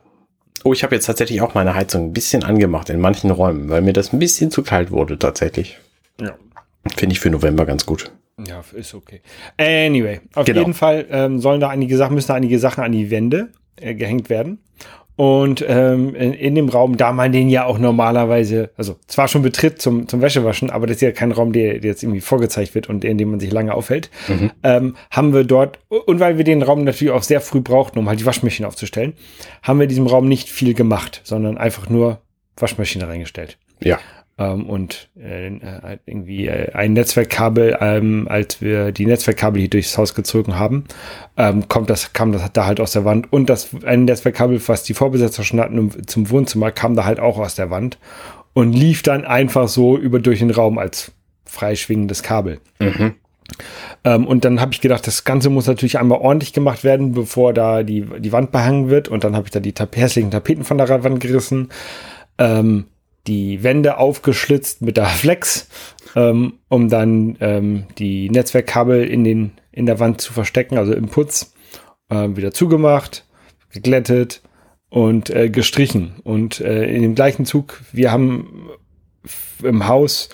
Oh, 0.64 0.72
ich 0.72 0.82
habe 0.82 0.94
jetzt 0.94 1.06
tatsächlich 1.06 1.42
auch 1.42 1.54
meine 1.54 1.74
Heizung 1.74 2.06
ein 2.06 2.12
bisschen 2.12 2.42
angemacht 2.42 2.88
in 2.88 3.00
manchen 3.00 3.30
Räumen, 3.30 3.68
weil 3.68 3.82
mir 3.82 3.92
das 3.92 4.12
ein 4.12 4.18
bisschen 4.18 4.50
zu 4.50 4.62
kalt 4.62 4.90
wurde 4.90 5.18
tatsächlich. 5.18 5.78
Ja. 6.20 6.36
Finde 6.96 7.12
ich 7.12 7.20
für 7.20 7.30
November 7.30 7.66
ganz 7.66 7.84
gut. 7.84 8.12
Ja, 8.46 8.64
ist 8.72 8.94
okay. 8.94 9.20
Anyway, 9.58 10.20
auf 10.34 10.46
genau. 10.46 10.60
jeden 10.60 10.74
Fall 10.74 11.06
ähm, 11.10 11.38
sollen 11.38 11.60
da 11.60 11.68
einige 11.68 11.96
Sachen, 11.96 12.14
müssen 12.14 12.28
da 12.28 12.34
einige 12.34 12.58
Sachen 12.58 12.82
an 12.82 12.92
die 12.92 13.10
Wände 13.10 13.52
äh, 13.76 13.94
gehängt 13.94 14.28
werden. 14.28 14.58
Und 15.16 15.64
ähm, 15.68 16.14
in, 16.16 16.32
in, 16.32 16.54
dem 16.56 16.68
Raum, 16.68 16.96
da 16.96 17.12
man 17.12 17.30
den 17.30 17.48
ja 17.48 17.66
auch 17.66 17.78
normalerweise, 17.78 18.70
also 18.76 18.96
zwar 19.06 19.28
schon 19.28 19.42
betritt 19.42 19.80
zum, 19.80 20.08
zum 20.08 20.20
Wäschewaschen, 20.20 20.70
aber 20.70 20.88
das 20.88 20.96
ist 20.96 21.02
ja 21.02 21.12
kein 21.12 21.30
Raum, 21.30 21.52
der, 21.52 21.78
der 21.78 21.90
jetzt 21.90 22.02
irgendwie 22.02 22.20
vorgezeigt 22.20 22.74
wird 22.74 22.88
und 22.88 23.04
in 23.04 23.16
dem 23.16 23.30
man 23.30 23.38
sich 23.38 23.52
lange 23.52 23.74
aufhält, 23.74 24.10
mhm. 24.26 24.50
ähm, 24.64 24.96
haben 25.12 25.32
wir 25.32 25.44
dort, 25.44 25.78
und 25.88 26.18
weil 26.18 26.36
wir 26.36 26.44
den 26.44 26.62
Raum 26.62 26.82
natürlich 26.82 27.12
auch 27.12 27.22
sehr 27.22 27.40
früh 27.40 27.60
brauchten, 27.60 27.98
um 28.00 28.08
halt 28.08 28.18
die 28.18 28.26
Waschmaschine 28.26 28.66
aufzustellen, 28.66 29.12
haben 29.62 29.78
wir 29.78 29.84
in 29.84 29.90
diesem 29.90 30.08
Raum 30.08 30.28
nicht 30.28 30.48
viel 30.48 30.74
gemacht, 30.74 31.20
sondern 31.22 31.58
einfach 31.58 31.88
nur 31.88 32.18
Waschmaschine 32.56 33.06
reingestellt. 33.06 33.56
Ja 33.80 34.00
ähm, 34.36 34.68
und 34.68 35.08
äh, 35.16 35.46
äh, 35.46 35.98
irgendwie 36.06 36.46
äh, 36.46 36.72
ein 36.72 36.92
Netzwerkkabel, 36.92 37.76
ähm, 37.80 38.26
als 38.28 38.60
wir 38.60 38.90
die 38.92 39.06
Netzwerkkabel 39.06 39.60
hier 39.60 39.70
durchs 39.70 39.96
Haus 39.96 40.14
gezogen 40.14 40.58
haben, 40.58 40.84
ähm, 41.36 41.68
kommt 41.68 41.90
das, 41.90 42.12
kam 42.12 42.32
das 42.32 42.52
da 42.52 42.66
halt 42.66 42.80
aus 42.80 42.92
der 42.92 43.04
Wand 43.04 43.32
und 43.32 43.48
das 43.48 43.70
ein 43.84 44.04
Netzwerkkabel, 44.04 44.60
was 44.66 44.82
die 44.82 44.94
Vorbesitzer 44.94 45.44
schon 45.44 45.60
hatten 45.60 46.06
zum 46.06 46.30
Wohnzimmer, 46.30 46.72
kam 46.72 46.96
da 46.96 47.04
halt 47.04 47.20
auch 47.20 47.38
aus 47.38 47.54
der 47.54 47.70
Wand 47.70 47.98
und 48.54 48.72
lief 48.72 49.02
dann 49.02 49.24
einfach 49.24 49.68
so 49.68 49.96
über 49.96 50.18
durch 50.18 50.40
den 50.40 50.50
Raum 50.50 50.78
als 50.78 51.12
freischwingendes 51.44 52.22
Kabel. 52.22 52.60
Mhm. 52.80 53.14
Ähm, 54.04 54.26
und 54.26 54.44
dann 54.44 54.60
habe 54.60 54.72
ich 54.72 54.80
gedacht, 54.80 55.06
das 55.06 55.24
Ganze 55.24 55.50
muss 55.50 55.66
natürlich 55.66 55.98
einmal 55.98 56.18
ordentlich 56.18 56.52
gemacht 56.52 56.82
werden, 56.82 57.12
bevor 57.12 57.52
da 57.52 57.82
die, 57.82 58.06
die 58.18 58.32
Wand 58.32 58.52
behangen 58.52 58.90
wird. 58.90 59.08
Und 59.08 59.22
dann 59.22 59.36
habe 59.36 59.46
ich 59.46 59.52
da 59.52 59.60
die 59.60 59.72
Tap 59.72 59.96
hässlichen 59.96 60.30
Tapeten 60.30 60.64
von 60.64 60.78
der 60.78 60.88
Wand 61.04 61.20
gerissen. 61.20 61.68
Ähm, 62.38 62.86
die 63.26 63.62
Wände 63.62 63.98
aufgeschlitzt 63.98 64.82
mit 64.82 64.96
der 64.96 65.06
Flex, 65.06 65.68
ähm, 66.14 66.54
um 66.68 66.88
dann 66.88 67.36
ähm, 67.40 67.84
die 67.98 68.30
Netzwerkkabel 68.30 69.04
in, 69.04 69.24
den, 69.24 69.52
in 69.72 69.86
der 69.86 70.00
Wand 70.00 70.20
zu 70.20 70.32
verstecken, 70.32 70.76
also 70.76 70.92
im 70.92 71.08
Putz, 71.08 71.54
äh, 72.10 72.28
wieder 72.34 72.52
zugemacht, 72.52 73.24
geglättet 73.70 74.42
und 74.90 75.30
äh, 75.30 75.48
gestrichen. 75.48 76.14
Und 76.22 76.60
äh, 76.60 76.84
in 76.84 77.02
dem 77.02 77.14
gleichen 77.14 77.46
Zug, 77.46 77.80
wir 77.92 78.12
haben 78.12 78.68
im 79.62 79.88
Haus 79.88 80.28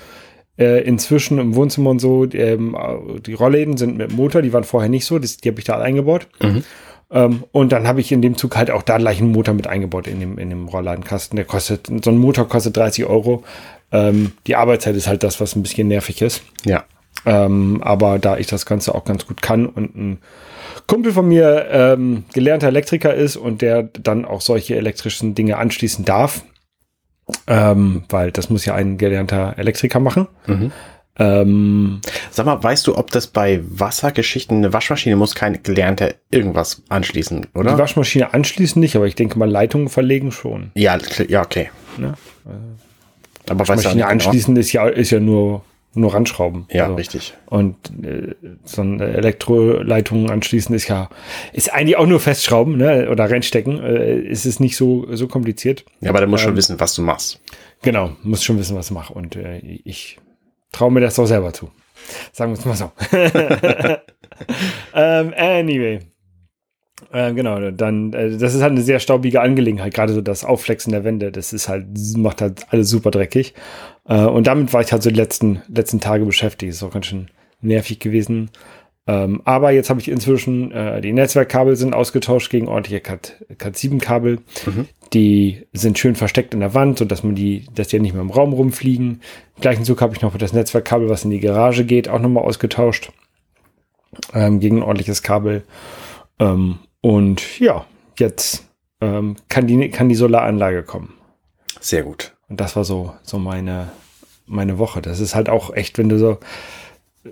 äh, 0.58 0.82
inzwischen 0.82 1.38
im 1.38 1.54
Wohnzimmer 1.54 1.90
und 1.90 2.00
so, 2.00 2.26
ähm, 2.32 2.76
die 3.24 3.34
Rollläden 3.34 3.76
sind 3.76 3.96
mit 3.96 4.12
Motor, 4.12 4.42
die 4.42 4.52
waren 4.52 4.64
vorher 4.64 4.90
nicht 4.90 5.06
so, 5.06 5.18
das, 5.18 5.38
die 5.38 5.48
habe 5.48 5.60
ich 5.60 5.64
da 5.64 5.78
eingebaut. 5.78 6.28
Mhm. 6.42 6.64
Ähm, 7.10 7.44
und 7.52 7.72
dann 7.72 7.88
habe 7.88 8.00
ich 8.00 8.12
in 8.12 8.22
dem 8.22 8.36
Zug 8.36 8.56
halt 8.56 8.70
auch 8.70 8.82
da 8.82 8.98
gleich 8.98 9.20
einen 9.20 9.32
Motor 9.32 9.54
mit 9.54 9.66
eingebaut 9.66 10.06
in 10.06 10.20
dem, 10.20 10.38
in 10.38 10.50
dem 10.50 10.68
Rollladenkasten. 10.68 11.36
Der 11.36 11.44
kostet, 11.44 11.88
so 12.04 12.10
ein 12.10 12.18
Motor 12.18 12.48
kostet 12.48 12.76
30 12.76 13.06
Euro. 13.06 13.42
Ähm, 13.92 14.32
die 14.46 14.56
Arbeitszeit 14.56 14.94
ist 14.94 15.08
halt 15.08 15.22
das, 15.22 15.40
was 15.40 15.56
ein 15.56 15.62
bisschen 15.62 15.88
nervig 15.88 16.22
ist. 16.22 16.42
Ja. 16.64 16.84
Ähm, 17.26 17.80
aber 17.82 18.18
da 18.18 18.38
ich 18.38 18.46
das 18.46 18.64
Ganze 18.64 18.94
auch 18.94 19.04
ganz 19.04 19.26
gut 19.26 19.42
kann 19.42 19.66
und 19.66 19.96
ein 19.96 20.18
Kumpel 20.86 21.12
von 21.12 21.28
mir 21.28 21.66
ähm, 21.70 22.24
gelernter 22.32 22.68
Elektriker 22.68 23.14
ist 23.14 23.36
und 23.36 23.62
der 23.62 23.82
dann 23.82 24.24
auch 24.24 24.40
solche 24.40 24.76
elektrischen 24.76 25.34
Dinge 25.34 25.58
anschließen 25.58 26.04
darf, 26.04 26.44
ähm, 27.46 28.04
weil 28.08 28.32
das 28.32 28.50
muss 28.50 28.64
ja 28.64 28.74
ein 28.74 28.96
gelernter 28.96 29.54
Elektriker 29.56 30.00
machen, 30.00 30.28
mhm. 30.46 30.72
Ähm, 31.20 32.00
Sag 32.30 32.46
mal, 32.46 32.62
weißt 32.62 32.86
du, 32.86 32.96
ob 32.96 33.10
das 33.10 33.26
bei 33.26 33.60
Wassergeschichten, 33.62 34.56
eine 34.56 34.72
Waschmaschine 34.72 35.16
muss 35.16 35.34
kein 35.34 35.62
gelernter 35.62 36.14
irgendwas 36.30 36.82
anschließen, 36.88 37.48
oder? 37.54 37.72
Die 37.72 37.78
Waschmaschine 37.78 38.32
anschließen 38.32 38.80
nicht, 38.80 38.96
aber 38.96 39.06
ich 39.06 39.16
denke 39.16 39.38
mal 39.38 39.48
Leitungen 39.48 39.90
verlegen 39.90 40.32
schon. 40.32 40.70
Ja, 40.74 40.98
ja, 41.28 41.42
okay. 41.42 41.70
Ne? 41.98 42.14
Aber 43.48 43.68
Waschmaschine 43.68 43.96
genau? 43.96 44.06
anschließen 44.06 44.56
ist 44.56 44.72
ja, 44.72 44.88
ist 44.88 45.10
ja 45.10 45.20
nur, 45.20 45.62
nur 45.92 46.14
Randschrauben. 46.14 46.64
Ja, 46.70 46.84
Also, 46.84 46.94
richtig. 46.94 47.34
Und 47.46 47.76
äh, 48.02 48.34
so 48.64 48.80
eine 48.80 49.04
Elektroleitung 49.08 50.30
anschließen 50.30 50.74
ist 50.74 50.88
ja, 50.88 51.10
ist 51.52 51.70
eigentlich 51.70 51.98
auch 51.98 52.06
nur 52.06 52.20
festschrauben 52.20 52.78
ne? 52.78 53.10
oder 53.10 53.30
reinstecken. 53.30 53.82
Äh, 53.82 54.20
ist 54.20 54.46
es 54.46 54.58
nicht 54.58 54.76
so, 54.76 55.06
so 55.14 55.28
kompliziert. 55.28 55.84
Ja, 56.00 56.10
aber 56.10 56.22
du 56.22 56.28
musst 56.28 56.44
schon 56.44 56.56
wissen, 56.56 56.80
was 56.80 56.94
du 56.94 57.02
machst. 57.02 57.40
Genau, 57.82 58.12
muss 58.22 58.42
schon 58.42 58.58
wissen, 58.58 58.76
was 58.76 58.86
ich 58.86 58.92
mache. 58.92 59.12
Und 59.12 59.36
äh, 59.36 59.58
ich 59.58 60.18
traue 60.72 60.92
mir 60.92 61.00
das 61.00 61.18
auch 61.18 61.26
selber 61.26 61.52
zu. 61.52 61.70
Sagen 62.32 62.52
wir 62.52 62.58
es 62.58 62.64
mal 62.64 62.74
so. 62.74 62.92
ähm, 64.94 65.34
anyway. 65.36 66.00
Ähm, 67.12 67.34
genau, 67.34 67.70
dann, 67.70 68.12
äh, 68.12 68.36
das 68.36 68.54
ist 68.54 68.62
halt 68.62 68.72
eine 68.72 68.82
sehr 68.82 69.00
staubige 69.00 69.40
Angelegenheit, 69.40 69.94
gerade 69.94 70.12
so 70.12 70.20
das 70.20 70.44
Aufflexen 70.44 70.92
der 70.92 71.02
Wände, 71.02 71.32
das 71.32 71.52
ist 71.52 71.68
halt, 71.68 71.86
macht 72.16 72.40
halt 72.40 72.66
alles 72.70 72.90
super 72.90 73.10
dreckig. 73.10 73.54
Äh, 74.06 74.24
und 74.24 74.46
damit 74.46 74.72
war 74.72 74.80
ich 74.80 74.92
halt 74.92 75.02
so 75.02 75.10
die 75.10 75.16
letzten, 75.16 75.62
letzten 75.68 76.00
Tage 76.00 76.24
beschäftigt. 76.24 76.70
Ist 76.70 76.82
auch 76.82 76.92
ganz 76.92 77.06
schön 77.06 77.30
nervig 77.60 77.98
gewesen. 77.98 78.50
Ähm, 79.10 79.42
aber 79.44 79.72
jetzt 79.72 79.90
habe 79.90 79.98
ich 79.98 80.08
inzwischen, 80.08 80.70
äh, 80.70 81.00
die 81.00 81.12
Netzwerkkabel 81.12 81.74
sind 81.74 81.94
ausgetauscht 81.94 82.48
gegen 82.48 82.68
ordentliche 82.68 83.00
Cat, 83.00 83.44
Cat7-Kabel. 83.58 84.38
Die 85.12 85.66
sind 85.72 85.98
schön 85.98 86.14
versteckt 86.14 86.54
in 86.54 86.60
der 86.60 86.74
Wand, 86.74 87.00
sodass 87.00 87.24
man 87.24 87.34
die, 87.34 87.66
dass 87.74 87.88
die 87.88 87.98
nicht 87.98 88.12
mehr 88.12 88.22
im 88.22 88.30
Raum 88.30 88.52
rumfliegen. 88.52 89.20
Im 89.56 89.60
gleichen 89.60 89.84
Zug 89.84 90.00
habe 90.00 90.14
ich 90.14 90.22
noch 90.22 90.38
das 90.38 90.52
Netzwerkkabel, 90.52 91.08
was 91.08 91.24
in 91.24 91.30
die 91.30 91.40
Garage 91.40 91.84
geht, 91.84 92.08
auch 92.08 92.20
nochmal 92.20 92.44
ausgetauscht. 92.44 93.10
Ähm, 94.32 94.60
gegen 94.60 94.76
ein 94.76 94.82
ordentliches 94.84 95.24
Kabel. 95.24 95.64
Ähm, 96.38 96.78
und 97.00 97.58
ja, 97.58 97.86
jetzt 98.16 98.68
ähm, 99.00 99.34
kann, 99.48 99.66
die, 99.66 99.90
kann 99.90 100.08
die 100.08 100.14
Solaranlage 100.14 100.84
kommen. 100.84 101.14
Sehr 101.80 102.04
gut. 102.04 102.36
Und 102.48 102.60
das 102.60 102.76
war 102.76 102.84
so, 102.84 103.12
so 103.24 103.40
meine, 103.40 103.90
meine 104.46 104.78
Woche. 104.78 105.02
Das 105.02 105.18
ist 105.18 105.34
halt 105.34 105.48
auch 105.48 105.74
echt, 105.74 105.98
wenn 105.98 106.08
du 106.08 106.16
so. 106.16 106.38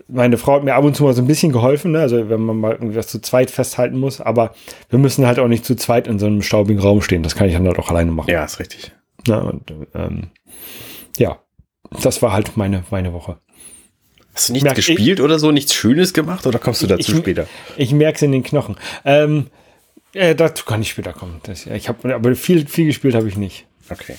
Meine 0.07 0.37
Frau 0.37 0.57
hat 0.57 0.65
mir 0.65 0.75
ab 0.75 0.85
und 0.85 0.95
zu 0.97 1.05
mal 1.05 1.15
so 1.15 1.23
ein 1.23 1.27
bisschen 1.27 1.51
geholfen, 1.51 1.93
ne? 1.93 2.01
also 2.01 2.29
wenn 2.29 2.41
man 2.43 2.59
mal 2.59 2.73
irgendwas 2.73 3.07
zu 3.07 3.21
zweit 3.23 3.51
festhalten 3.51 3.99
muss, 3.99 4.21
aber 4.21 4.55
wir 4.91 4.99
müssen 4.99 5.27
halt 5.27 5.39
auch 5.39 5.49
nicht 5.49 5.65
zu 5.65 5.77
zweit 5.77 6.07
in 6.07 6.19
so 6.19 6.27
einem 6.27 6.43
staubigen 6.43 6.83
Raum 6.83 7.01
stehen. 7.01 7.23
Das 7.23 7.35
kann 7.35 7.47
ich 7.49 7.55
dann 7.55 7.67
halt 7.67 7.79
auch 7.79 7.89
alleine 7.89 8.11
machen. 8.11 8.31
Ja, 8.31 8.45
ist 8.45 8.59
richtig. 8.61 8.93
Ne? 9.27 9.43
Und, 9.43 9.73
ähm, 9.95 10.25
ja, 11.17 11.39
das 12.03 12.21
war 12.21 12.33
halt 12.33 12.57
meine, 12.59 12.85
meine 12.91 13.15
Woche. 13.15 13.39
Hast 14.35 14.51
du 14.51 14.53
nichts 14.53 14.65
Merk 14.65 14.79
ich- 14.79 14.87
gespielt 14.87 15.21
oder 15.21 15.39
so, 15.39 15.53
nichts 15.53 15.73
Schönes 15.75 16.13
gemacht 16.13 16.47
oder 16.47 16.59
kommst 16.59 16.83
du 16.83 16.87
dazu 16.87 17.13
Ich- 17.13 17.19
später? 17.19 17.47
Ich 17.79 17.93
merke 17.93 18.17
es 18.17 18.23
in 18.23 18.33
den 18.33 18.43
Knochen. 18.43 18.77
Ähm, 19.07 19.47
äh, 20.13 20.35
dazu 20.35 20.67
kann 20.67 20.83
ich 20.83 20.91
später 20.91 21.15
kommen. 21.15 21.41
Das, 21.45 21.65
ich 21.67 21.89
habe, 21.89 22.15
aber 22.15 22.35
viel, 22.35 22.67
viel 22.69 22.85
gespielt 22.87 23.15
habe 23.15 23.27
ich 23.27 23.39
nicht. 23.39 23.67
Okay. 23.89 24.17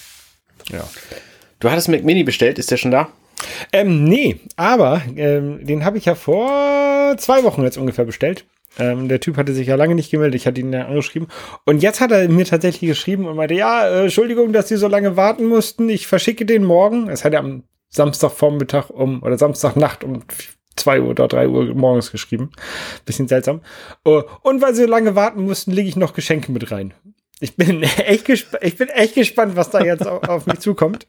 Ja. 0.71 0.83
Du 1.59 1.69
hattest 1.69 1.89
Mac 1.89 2.03
Mini 2.03 2.23
bestellt, 2.23 2.57
ist 2.57 2.71
der 2.71 2.77
schon 2.77 2.89
da? 2.91 3.09
Ähm, 3.71 4.03
nee, 4.03 4.39
aber 4.55 5.01
ähm, 5.15 5.65
den 5.65 5.85
habe 5.85 5.97
ich 5.97 6.05
ja 6.05 6.15
vor 6.15 7.15
zwei 7.17 7.43
Wochen 7.43 7.63
jetzt 7.63 7.77
ungefähr 7.77 8.05
bestellt. 8.05 8.45
Ähm, 8.77 9.07
der 9.07 9.19
Typ 9.19 9.37
hatte 9.37 9.53
sich 9.53 9.67
ja 9.67 9.75
lange 9.75 9.95
nicht 9.95 10.11
gemeldet. 10.11 10.39
Ich 10.41 10.47
hatte 10.47 10.61
ihn 10.61 10.71
ja 10.71 10.85
angeschrieben. 10.85 11.27
Und 11.65 11.81
jetzt 11.81 12.01
hat 12.01 12.11
er 12.11 12.27
mir 12.29 12.45
tatsächlich 12.45 12.89
geschrieben 12.89 13.25
und 13.27 13.35
meinte, 13.35 13.55
ja, 13.55 13.87
äh, 13.87 14.03
Entschuldigung, 14.03 14.53
dass 14.53 14.69
Sie 14.69 14.77
so 14.77 14.87
lange 14.87 15.17
warten 15.17 15.45
mussten. 15.47 15.89
Ich 15.89 16.07
verschicke 16.07 16.45
den 16.45 16.63
morgen. 16.63 17.09
Es 17.09 17.25
hat 17.25 17.33
er 17.33 17.39
am 17.39 17.63
Samstagvormittag 17.89 18.89
um, 18.89 19.23
oder 19.23 19.37
Samstagnacht 19.37 20.03
um 20.03 20.23
zwei 20.75 21.01
Uhr 21.01 21.09
oder 21.09 21.27
drei 21.27 21.47
Uhr 21.47 21.73
morgens 21.73 22.11
geschrieben. 22.11 22.51
Bisschen 23.05 23.27
seltsam. 23.27 23.61
Oh, 24.05 24.23
und 24.43 24.61
weil 24.61 24.75
Sie 24.75 24.83
so 24.83 24.87
lange 24.87 25.15
warten 25.15 25.43
mussten, 25.43 25.71
lege 25.71 25.89
ich 25.89 25.95
noch 25.95 26.13
Geschenke 26.13 26.51
mit 26.51 26.71
rein. 26.71 26.93
Ich 27.39 27.55
bin 27.55 27.83
echt, 28.05 28.25
gesp 28.25 28.55
ich 28.61 28.75
bin 28.77 28.89
echt 28.89 29.15
gespannt, 29.15 29.55
was 29.55 29.69
da 29.69 29.83
jetzt 29.83 30.05
auf, 30.05 30.23
auf 30.27 30.45
mich 30.45 30.59
zukommt. 30.59 31.07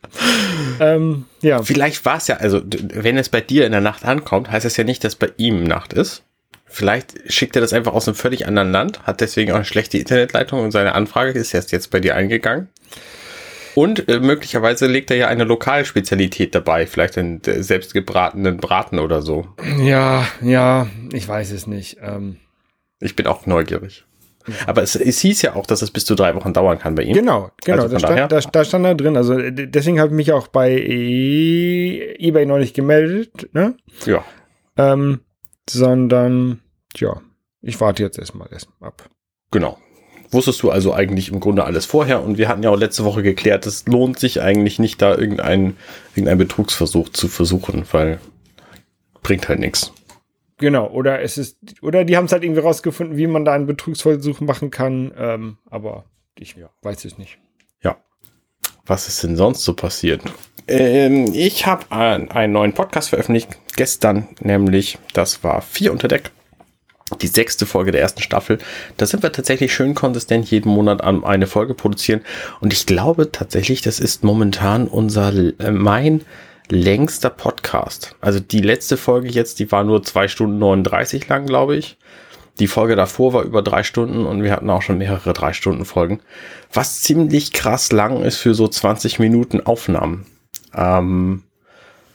Ähm, 0.78 1.26
ja. 1.42 1.62
Vielleicht 1.62 2.04
war 2.04 2.18
es 2.18 2.28
ja, 2.28 2.36
also 2.36 2.60
wenn 2.64 3.18
es 3.18 3.28
bei 3.28 3.40
dir 3.40 3.66
in 3.66 3.72
der 3.72 3.80
Nacht 3.80 4.04
ankommt, 4.04 4.50
heißt 4.50 4.66
es 4.66 4.76
ja 4.76 4.84
nicht, 4.84 5.04
dass 5.04 5.16
bei 5.16 5.30
ihm 5.36 5.64
Nacht 5.64 5.92
ist. 5.92 6.24
Vielleicht 6.72 7.32
schickt 7.32 7.56
er 7.56 7.62
das 7.62 7.72
einfach 7.72 7.94
aus 7.94 8.06
einem 8.06 8.14
völlig 8.14 8.46
anderen 8.46 8.70
Land, 8.70 9.02
hat 9.02 9.20
deswegen 9.20 9.50
auch 9.50 9.56
eine 9.56 9.64
schlechte 9.64 9.98
Internetleitung 9.98 10.60
und 10.60 10.70
seine 10.70 10.94
Anfrage 10.94 11.36
ist 11.36 11.52
erst 11.52 11.72
jetzt 11.72 11.90
bei 11.90 11.98
dir 11.98 12.14
eingegangen. 12.14 12.68
Und 13.74 14.08
äh, 14.08 14.20
möglicherweise 14.20 14.86
legt 14.86 15.10
er 15.10 15.16
ja 15.16 15.28
eine 15.28 15.44
Lokalspezialität 15.44 16.54
dabei, 16.54 16.86
vielleicht 16.86 17.18
einen 17.18 17.42
äh, 17.44 17.62
selbstgebratenen 17.62 18.56
Braten 18.58 18.98
oder 18.98 19.22
so. 19.22 19.48
Ja, 19.80 20.26
ja, 20.42 20.88
ich 21.12 21.26
weiß 21.26 21.50
es 21.52 21.66
nicht. 21.66 21.98
Ähm, 22.02 22.36
Ich 23.00 23.16
bin 23.16 23.26
auch 23.26 23.46
neugierig. 23.46 24.04
Aber 24.66 24.82
es, 24.82 24.94
es 24.96 25.20
hieß 25.20 25.42
ja 25.42 25.54
auch, 25.54 25.66
dass 25.66 25.82
es 25.82 25.90
bis 25.90 26.04
zu 26.04 26.14
drei 26.14 26.34
Wochen 26.34 26.52
dauern 26.52 26.78
kann 26.78 26.94
bei 26.94 27.02
ihm. 27.02 27.14
genau, 27.14 27.50
genau, 27.64 27.82
Also 27.82 27.96
da, 27.96 27.98
stand, 27.98 28.32
da, 28.32 28.40
da 28.40 28.64
stand 28.64 28.84
da 28.84 28.94
drin. 28.94 29.16
Also 29.16 29.36
deswegen 29.38 29.98
habe 29.98 30.08
ich 30.08 30.16
mich 30.16 30.32
auch 30.32 30.48
bei 30.48 30.70
e 30.72 32.16
eBay 32.18 32.46
noch 32.46 32.58
nicht 32.58 32.74
gemeldet, 32.74 33.48
ne? 33.52 33.76
Ja. 34.06 34.24
Ähm, 34.76 35.20
sondern, 35.68 36.60
ja, 36.96 37.20
ich 37.62 37.80
warte 37.80 38.02
jetzt 38.02 38.18
erstmal 38.18 38.48
erst 38.50 38.68
ab. 38.80 39.08
Genau. 39.50 39.78
Wusstest 40.32 40.62
du 40.62 40.70
also 40.70 40.94
eigentlich 40.94 41.32
im 41.32 41.40
Grunde 41.40 41.64
alles 41.64 41.86
vorher 41.86 42.22
und 42.22 42.38
wir 42.38 42.48
hatten 42.48 42.62
ja 42.62 42.70
auch 42.70 42.78
letzte 42.78 43.04
Woche 43.04 43.22
geklärt, 43.22 43.66
es 43.66 43.86
lohnt 43.86 44.18
sich 44.18 44.40
eigentlich 44.40 44.78
nicht, 44.78 45.02
da 45.02 45.16
irgendeinen 45.16 45.76
irgendein 46.14 46.38
Betrugsversuch 46.38 47.08
zu 47.08 47.26
versuchen, 47.26 47.84
weil 47.90 48.20
bringt 49.22 49.48
halt 49.48 49.58
nichts. 49.58 49.92
Genau, 50.60 50.88
oder 50.90 51.22
es 51.22 51.38
ist, 51.38 51.56
oder 51.80 52.04
die 52.04 52.16
haben 52.18 52.26
es 52.26 52.32
halt 52.32 52.44
irgendwie 52.44 52.60
rausgefunden, 52.60 53.16
wie 53.16 53.26
man 53.26 53.46
da 53.46 53.54
einen 53.54 53.66
Betrugsversuch 53.66 54.40
machen 54.40 54.70
kann, 54.70 55.12
ähm, 55.16 55.56
aber 55.70 56.04
ich 56.38 56.54
weiß 56.82 57.04
es 57.06 57.16
nicht. 57.16 57.38
Ja. 57.82 57.96
Was 58.84 59.08
ist 59.08 59.22
denn 59.22 59.36
sonst 59.36 59.64
so 59.64 59.74
passiert? 59.74 60.22
Ähm, 60.68 61.32
ich 61.32 61.64
habe 61.64 61.86
ein, 61.90 62.30
einen 62.30 62.52
neuen 62.52 62.74
Podcast 62.74 63.08
veröffentlicht, 63.08 63.56
gestern 63.74 64.28
nämlich, 64.40 64.98
das 65.14 65.42
war 65.42 65.62
Vier 65.62 65.92
unter 65.92 66.08
Deck. 66.08 66.30
Die 67.22 67.26
sechste 67.26 67.66
Folge 67.66 67.90
der 67.90 68.02
ersten 68.02 68.22
Staffel. 68.22 68.58
Da 68.96 69.04
sind 69.04 69.22
wir 69.22 69.32
tatsächlich 69.32 69.74
schön 69.74 69.94
konsistent 69.94 70.48
jeden 70.50 70.68
Monat 70.68 71.00
an 71.00 71.24
eine 71.24 71.48
Folge 71.48 71.74
produzieren. 71.74 72.20
Und 72.60 72.72
ich 72.72 72.86
glaube 72.86 73.32
tatsächlich, 73.32 73.82
das 73.82 73.98
ist 73.98 74.22
momentan 74.22 74.86
unser, 74.86 75.32
äh, 75.34 75.72
mein 75.72 76.20
längster 76.70 77.30
Podcast. 77.30 78.16
Also 78.20 78.40
die 78.40 78.60
letzte 78.60 78.96
Folge 78.96 79.28
jetzt, 79.28 79.58
die 79.58 79.70
war 79.70 79.84
nur 79.84 80.02
zwei 80.02 80.28
Stunden 80.28 80.58
39 80.58 81.28
lang, 81.28 81.46
glaube 81.46 81.76
ich. 81.76 81.96
Die 82.58 82.66
Folge 82.66 82.96
davor 82.96 83.32
war 83.32 83.42
über 83.42 83.62
drei 83.62 83.82
Stunden 83.82 84.26
und 84.26 84.42
wir 84.42 84.52
hatten 84.52 84.70
auch 84.70 84.82
schon 84.82 84.98
mehrere 84.98 85.32
drei 85.32 85.52
Stunden 85.52 85.84
Folgen. 85.84 86.20
Was 86.72 87.02
ziemlich 87.02 87.52
krass 87.52 87.90
lang 87.90 88.22
ist 88.22 88.36
für 88.36 88.54
so 88.54 88.68
20 88.68 89.18
Minuten 89.18 89.60
Aufnahmen. 89.60 90.26
Ähm, 90.74 91.42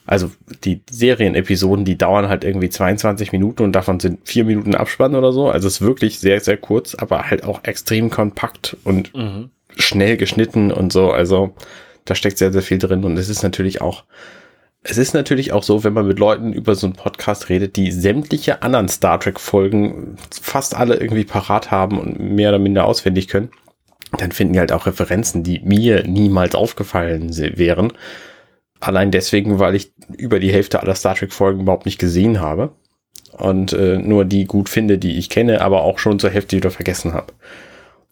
also 0.06 0.30
die 0.64 0.82
Serienepisoden, 0.90 1.84
die 1.84 1.98
dauern 1.98 2.30
halt 2.30 2.44
irgendwie 2.44 2.70
22 2.70 3.32
Minuten 3.32 3.64
und 3.64 3.72
davon 3.72 4.00
sind 4.00 4.28
vier 4.28 4.46
Minuten 4.46 4.76
Abspann 4.76 5.16
oder 5.16 5.32
so. 5.32 5.50
Also 5.50 5.68
es 5.68 5.76
ist 5.76 5.82
wirklich 5.82 6.20
sehr, 6.20 6.40
sehr 6.42 6.58
kurz, 6.58 6.94
aber 6.94 7.30
halt 7.30 7.44
auch 7.44 7.64
extrem 7.64 8.12
kompakt 8.12 8.78
und 8.84 9.12
schnell 9.78 10.16
geschnitten 10.18 10.72
und 10.72 10.94
so. 10.94 11.12
Also 11.12 11.56
da 12.06 12.14
steckt 12.14 12.38
sehr, 12.38 12.54
sehr 12.54 12.62
viel 12.62 12.78
drin 12.78 13.04
und 13.04 13.18
es 13.18 13.30
ist 13.30 13.42
natürlich 13.42 13.82
auch 13.82 14.04
es 14.88 14.98
ist 14.98 15.13
natürlich 15.13 15.51
auch 15.51 15.63
so, 15.63 15.84
wenn 15.84 15.94
man 15.94 16.08
mit 16.08 16.20
Leuten 16.20 16.54
über 16.54 16.75
so 16.75 16.86
einen 16.86 16.96
Podcast 16.96 17.50
redet, 17.50 17.75
die 17.75 17.92
sämtliche 17.92 18.62
anderen 18.62 18.88
Star 18.88 19.20
Trek 19.20 19.39
Folgen 19.39 20.15
fast 20.42 20.75
alle 20.75 20.98
irgendwie 20.98 21.24
parat 21.24 21.72
haben 21.72 22.00
und 22.00 22.20
mehr 22.20 22.50
oder 22.50 22.60
minder 22.60 22.86
auswendig 22.86 23.27
können, 23.27 23.50
dann 24.20 24.32
finden 24.32 24.54
die 24.54 24.60
halt 24.60 24.72
auch 24.72 24.86
Referenzen, 24.86 25.44
die 25.44 25.60
mir 25.62 26.04
niemals 26.08 26.54
aufgefallen 26.54 27.36
wären. 27.36 27.94
Allein 28.80 29.10
deswegen, 29.10 29.58
weil 29.58 29.74
ich 29.74 29.92
über 30.15 30.39
die 30.39 30.54
Hälfte 30.54 30.82
aller 30.82 30.96
Star 30.96 31.15
Trek 31.15 31.34
Folgen 31.34 31.62
überhaupt 31.62 31.88
nicht 31.88 32.00
gesehen 32.00 32.39
habe 32.39 32.72
und 33.32 33.74
äh, 33.74 33.98
nur 33.98 34.24
die 34.24 34.46
gut 34.46 34.70
finde, 34.70 35.00
die 35.00 35.18
ich 35.18 35.32
kenne, 35.32 35.62
aber 35.62 35.82
auch 35.82 35.98
schon 35.98 36.20
zur 36.20 36.30
Hälfte 36.30 36.58
wieder 36.58 36.70
vergessen 36.70 37.13
habe. 37.13 37.34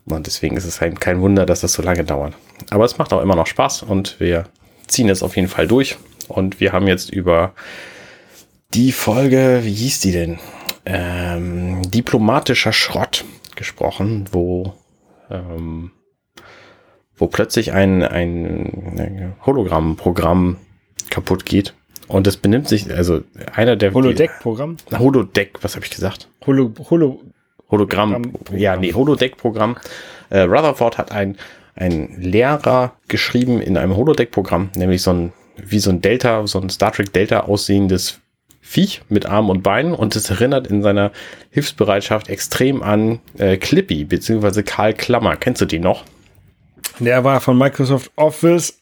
Und 0.05 0.25
deswegen 0.25 0.57
ist 0.57 0.65
es 0.65 0.81
halt 0.81 0.99
kein 0.99 1.21
Wunder, 1.21 1.45
dass 1.45 1.61
das 1.61 1.73
so 1.73 1.83
lange 1.83 2.03
dauert. 2.03 2.33
Aber 2.71 2.83
es 2.83 2.97
macht 2.97 3.13
auch 3.13 3.21
immer 3.21 3.35
noch 3.35 3.47
Spaß 3.47 3.83
und 3.83 4.19
wir 4.19 4.45
ziehen 4.87 5.09
es 5.09 5.21
auf 5.21 5.35
jeden 5.35 5.47
Fall 5.47 5.67
durch. 5.67 5.97
Und 6.33 6.59
wir 6.59 6.73
haben 6.73 6.87
jetzt 6.87 7.11
über 7.11 7.53
die 8.73 8.91
Folge, 8.91 9.61
wie 9.63 9.73
hieß 9.73 9.99
die 9.99 10.11
denn? 10.11 10.39
Ähm, 10.85 11.81
diplomatischer 11.89 12.73
Schrott 12.73 13.23
gesprochen, 13.55 14.25
wo, 14.31 14.73
ähm, 15.29 15.91
wo 17.15 17.27
plötzlich 17.27 17.71
ein, 17.71 18.03
ein 18.03 19.35
Hologramm-Programm 19.45 20.57
kaputt 21.09 21.45
geht. 21.45 21.75
Und 22.07 22.25
es 22.27 22.37
benimmt 22.37 22.67
sich, 22.67 22.93
also 22.93 23.21
einer 23.53 23.75
der 23.75 23.93
Holodeck-Programm? 23.93 24.77
Holodeck, 24.97 25.59
was 25.61 25.75
habe 25.75 25.85
ich 25.85 25.91
gesagt? 25.91 26.27
Holo, 26.45 26.73
Holo, 26.89 27.21
Hologramm, 27.69 28.33
ja, 28.51 28.75
nee, 28.75 28.93
Holodeck-Programm. 28.93 29.77
Äh, 30.29 30.41
Rutherford 30.41 30.97
hat 30.97 31.11
ein, 31.11 31.37
ein 31.75 32.19
Lehrer 32.19 32.93
geschrieben 33.07 33.61
in 33.61 33.77
einem 33.77 33.95
Holodeck-Programm, 33.95 34.71
nämlich 34.75 35.01
so 35.03 35.11
ein, 35.11 35.33
wie 35.57 35.79
so 35.79 35.89
ein 35.89 36.01
Delta, 36.01 36.45
so 36.47 36.59
ein 36.59 36.69
Star 36.69 36.91
Trek 36.91 37.13
Delta 37.13 37.41
aussehendes 37.41 38.19
Viech 38.61 39.01
mit 39.09 39.25
Armen 39.25 39.49
und 39.49 39.61
Beinen 39.61 39.93
und 39.93 40.15
es 40.15 40.29
erinnert 40.29 40.67
in 40.67 40.81
seiner 40.81 41.11
Hilfsbereitschaft 41.51 42.29
extrem 42.29 42.81
an 42.81 43.19
äh, 43.37 43.57
Clippy 43.57 44.05
beziehungsweise 44.05 44.63
Karl 44.63 44.93
Klammer. 44.93 45.35
Kennst 45.35 45.61
du 45.61 45.65
die 45.65 45.79
noch? 45.79 46.05
Der 46.99 47.23
war 47.23 47.41
von 47.41 47.57
Microsoft 47.57 48.11
Office 48.15 48.79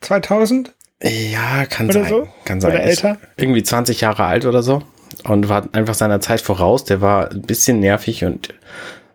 2000? 0.00 0.74
Ja, 1.02 1.64
kann 1.66 1.88
Oder 1.88 2.00
sein. 2.00 2.08
so? 2.08 2.28
Kann 2.44 2.60
sein. 2.60 2.72
Oder 2.72 2.82
Ist 2.82 3.04
älter? 3.04 3.18
Irgendwie 3.36 3.62
20 3.62 4.00
Jahre 4.00 4.24
alt 4.24 4.44
oder 4.44 4.62
so 4.62 4.82
und 5.24 5.48
war 5.48 5.68
einfach 5.72 5.94
seiner 5.94 6.20
Zeit 6.20 6.40
voraus. 6.40 6.84
Der 6.84 7.00
war 7.00 7.30
ein 7.30 7.42
bisschen 7.42 7.80
nervig 7.80 8.24
und 8.24 8.54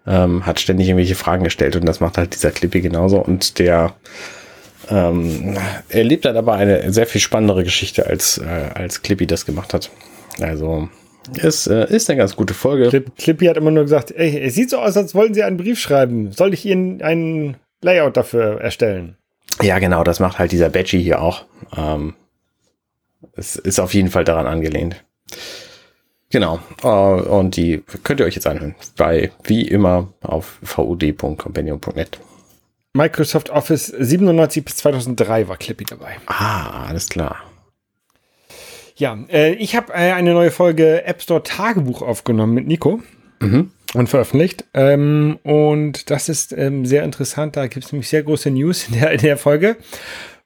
ähm, 0.08 0.46
hat 0.46 0.60
ständig 0.60 0.88
irgendwelche 0.88 1.16
Fragen 1.16 1.44
gestellt 1.44 1.76
und 1.76 1.86
das 1.86 2.00
macht 2.00 2.18
halt 2.18 2.34
dieser 2.36 2.52
Clippy 2.52 2.82
genauso 2.82 3.20
und 3.20 3.60
der 3.60 3.94
ähm, 4.90 5.58
er 5.90 6.04
lebt 6.04 6.26
dann 6.26 6.38
aber 6.38 6.54
eine 6.54 6.92
sehr 6.94 7.08
viel 7.08 7.22
spannendere 7.22 7.64
Geschichte 7.64 8.08
als 8.08 8.38
äh, 8.38 8.70
als 8.74 9.02
Clippy 9.02 9.28
das 9.28 9.46
gemacht 9.46 9.74
hat. 9.74 9.90
Also 10.40 10.90
es 11.42 11.68
äh, 11.68 11.86
ist 11.90 12.10
eine 12.10 12.18
ganz 12.18 12.36
gute 12.36 12.54
Folge. 12.54 12.90
Clip, 12.90 13.16
Clippy 13.18 13.46
hat 13.46 13.58
immer 13.58 13.72
nur 13.72 13.84
gesagt, 13.84 14.12
ey, 14.12 14.40
es 14.42 14.56
sieht 14.56 14.70
so 14.70 14.78
aus, 14.78 14.96
als 14.98 15.16
wollten 15.16 15.34
Sie 15.34 15.44
einen 15.44 15.58
Brief 15.58 15.80
schreiben. 15.80 16.32
Soll 16.32 16.54
ich 16.54 16.66
Ihnen 16.66 17.02
einen 17.02 17.58
Layout 17.82 18.18
dafür 18.18 18.62
erstellen? 18.62 19.18
Ja, 19.62 19.80
genau, 19.80 20.04
das 20.04 20.20
macht 20.20 20.38
halt 20.40 20.52
dieser 20.52 20.70
Badgie 20.70 21.02
hier 21.02 21.22
auch. 21.22 21.46
Ähm, 21.76 22.14
es 23.34 23.56
ist 23.56 23.80
auf 23.80 23.94
jeden 23.94 24.10
Fall 24.10 24.24
daran 24.24 24.48
angelehnt. 24.48 25.04
Genau. 26.30 26.60
Äh, 26.84 26.88
und 26.88 27.56
die 27.56 27.84
könnt 28.04 28.20
ihr 28.20 28.26
euch 28.26 28.36
jetzt 28.36 28.48
anhören. 28.48 28.76
Bei, 28.98 29.32
wie 29.44 29.68
immer, 29.68 30.10
auf 30.22 30.58
vud.companion.net. 30.62 32.20
Microsoft 32.96 33.50
Office 33.50 33.88
97 33.88 34.64
bis 34.64 34.78
2003 34.78 35.48
war 35.48 35.58
Clippy 35.58 35.84
dabei. 35.86 36.16
Ah, 36.28 36.86
alles 36.88 37.10
klar. 37.10 37.38
Ja, 38.96 39.18
äh, 39.30 39.54
ich 39.56 39.76
habe 39.76 39.92
äh, 39.94 40.14
eine 40.14 40.34
neue 40.34 40.52
Folge 40.52 41.04
App 41.06 41.22
Store 41.22 41.44
Tagebuch 41.44 42.02
aufgenommen 42.02 42.54
mit 42.54 42.68
Nico 42.68 43.02
Mhm. 43.42 43.72
und 43.94 44.08
veröffentlicht. 44.08 44.64
Ähm, 44.74 45.38
und 45.44 46.10
das 46.10 46.30
ist 46.30 46.54
ähm, 46.54 46.86
sehr 46.86 47.04
interessant. 47.04 47.58
Da 47.58 47.68
gibt 47.68 47.86
es 47.86 47.92
nämlich 47.92 48.08
sehr 48.08 48.24
große 48.24 48.50
News 48.50 48.88
in 48.88 49.00
der, 49.00 49.12
in 49.12 49.20
der 49.20 49.36
Folge, 49.38 49.76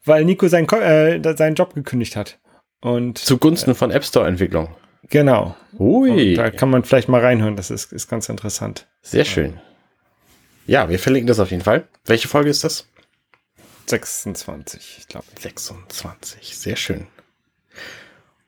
weil 0.03 0.25
Nico 0.25 0.48
seinen, 0.48 0.65
Ko- 0.65 0.79
äh, 0.79 1.22
seinen 1.38 1.53
Job 1.53 1.75
gekündigt 1.75 2.15
hat. 2.15 2.39
Und 2.82 3.20
Zugunsten 3.20 3.75
von 3.75 3.91
App 3.91 4.03
Store 4.03 4.27
Entwicklung. 4.27 4.70
genau. 5.10 5.56
Ui. 5.77 6.29
Und 6.32 6.36
da 6.36 6.50
kann 6.50 6.72
man 6.72 6.84
vielleicht 6.84 7.10
mal 7.10 7.22
reinhören. 7.22 7.56
Das 7.56 7.70
ist, 7.70 7.94
ist 7.94 8.10
ganz 8.10 8.27
interessant. 8.29 8.88
Sehr 9.03 9.25
schön. 9.25 9.60
Ja, 10.69 10.88
wir 10.88 10.99
verlinken 10.99 11.25
das 11.25 11.39
auf 11.39 11.49
jeden 11.49 11.63
Fall. 11.63 11.88
Welche 12.05 12.27
Folge 12.27 12.51
ist 12.51 12.63
das? 12.63 12.85
26, 13.88 14.97
ich 14.99 15.07
glaube. 15.07 15.25
26. 15.39 16.55
Sehr 16.55 16.75
schön. 16.75 17.07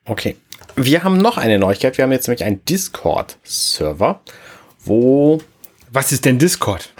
Okay. 0.04 0.36
Wir 0.76 1.02
haben 1.02 1.18
noch 1.18 1.36
eine 1.36 1.58
Neuigkeit. 1.58 1.98
Wir 1.98 2.04
haben 2.04 2.12
jetzt 2.12 2.28
nämlich 2.28 2.44
einen 2.44 2.64
Discord-Server, 2.64 4.20
wo 4.84 5.40
Was 5.90 6.12
ist 6.12 6.24
denn 6.24 6.38
Discord? 6.38 6.94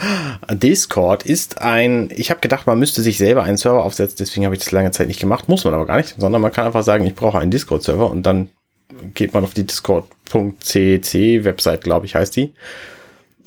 Discord 0.50 1.22
ist 1.22 1.60
ein, 1.60 2.10
ich 2.12 2.30
habe 2.32 2.40
gedacht, 2.40 2.66
man 2.66 2.80
müsste 2.80 3.00
sich 3.00 3.16
selber 3.16 3.44
einen 3.44 3.58
Server 3.58 3.84
aufsetzen, 3.84 4.16
deswegen 4.18 4.44
habe 4.44 4.56
ich 4.56 4.64
das 4.64 4.72
lange 4.72 4.90
Zeit 4.90 5.06
nicht 5.06 5.20
gemacht, 5.20 5.48
muss 5.48 5.62
man 5.62 5.72
aber 5.72 5.86
gar 5.86 5.98
nicht, 5.98 6.16
sondern 6.18 6.42
man 6.42 6.50
kann 6.50 6.66
einfach 6.66 6.82
sagen, 6.82 7.06
ich 7.06 7.14
brauche 7.14 7.38
einen 7.38 7.52
Discord-Server 7.52 8.10
und 8.10 8.24
dann 8.24 8.48
geht 9.14 9.34
man 9.34 9.44
auf 9.44 9.54
die 9.54 9.64
discord.cc 9.64 11.44
Website, 11.44 11.84
glaube 11.84 12.06
ich, 12.06 12.16
heißt 12.16 12.34
die. 12.34 12.54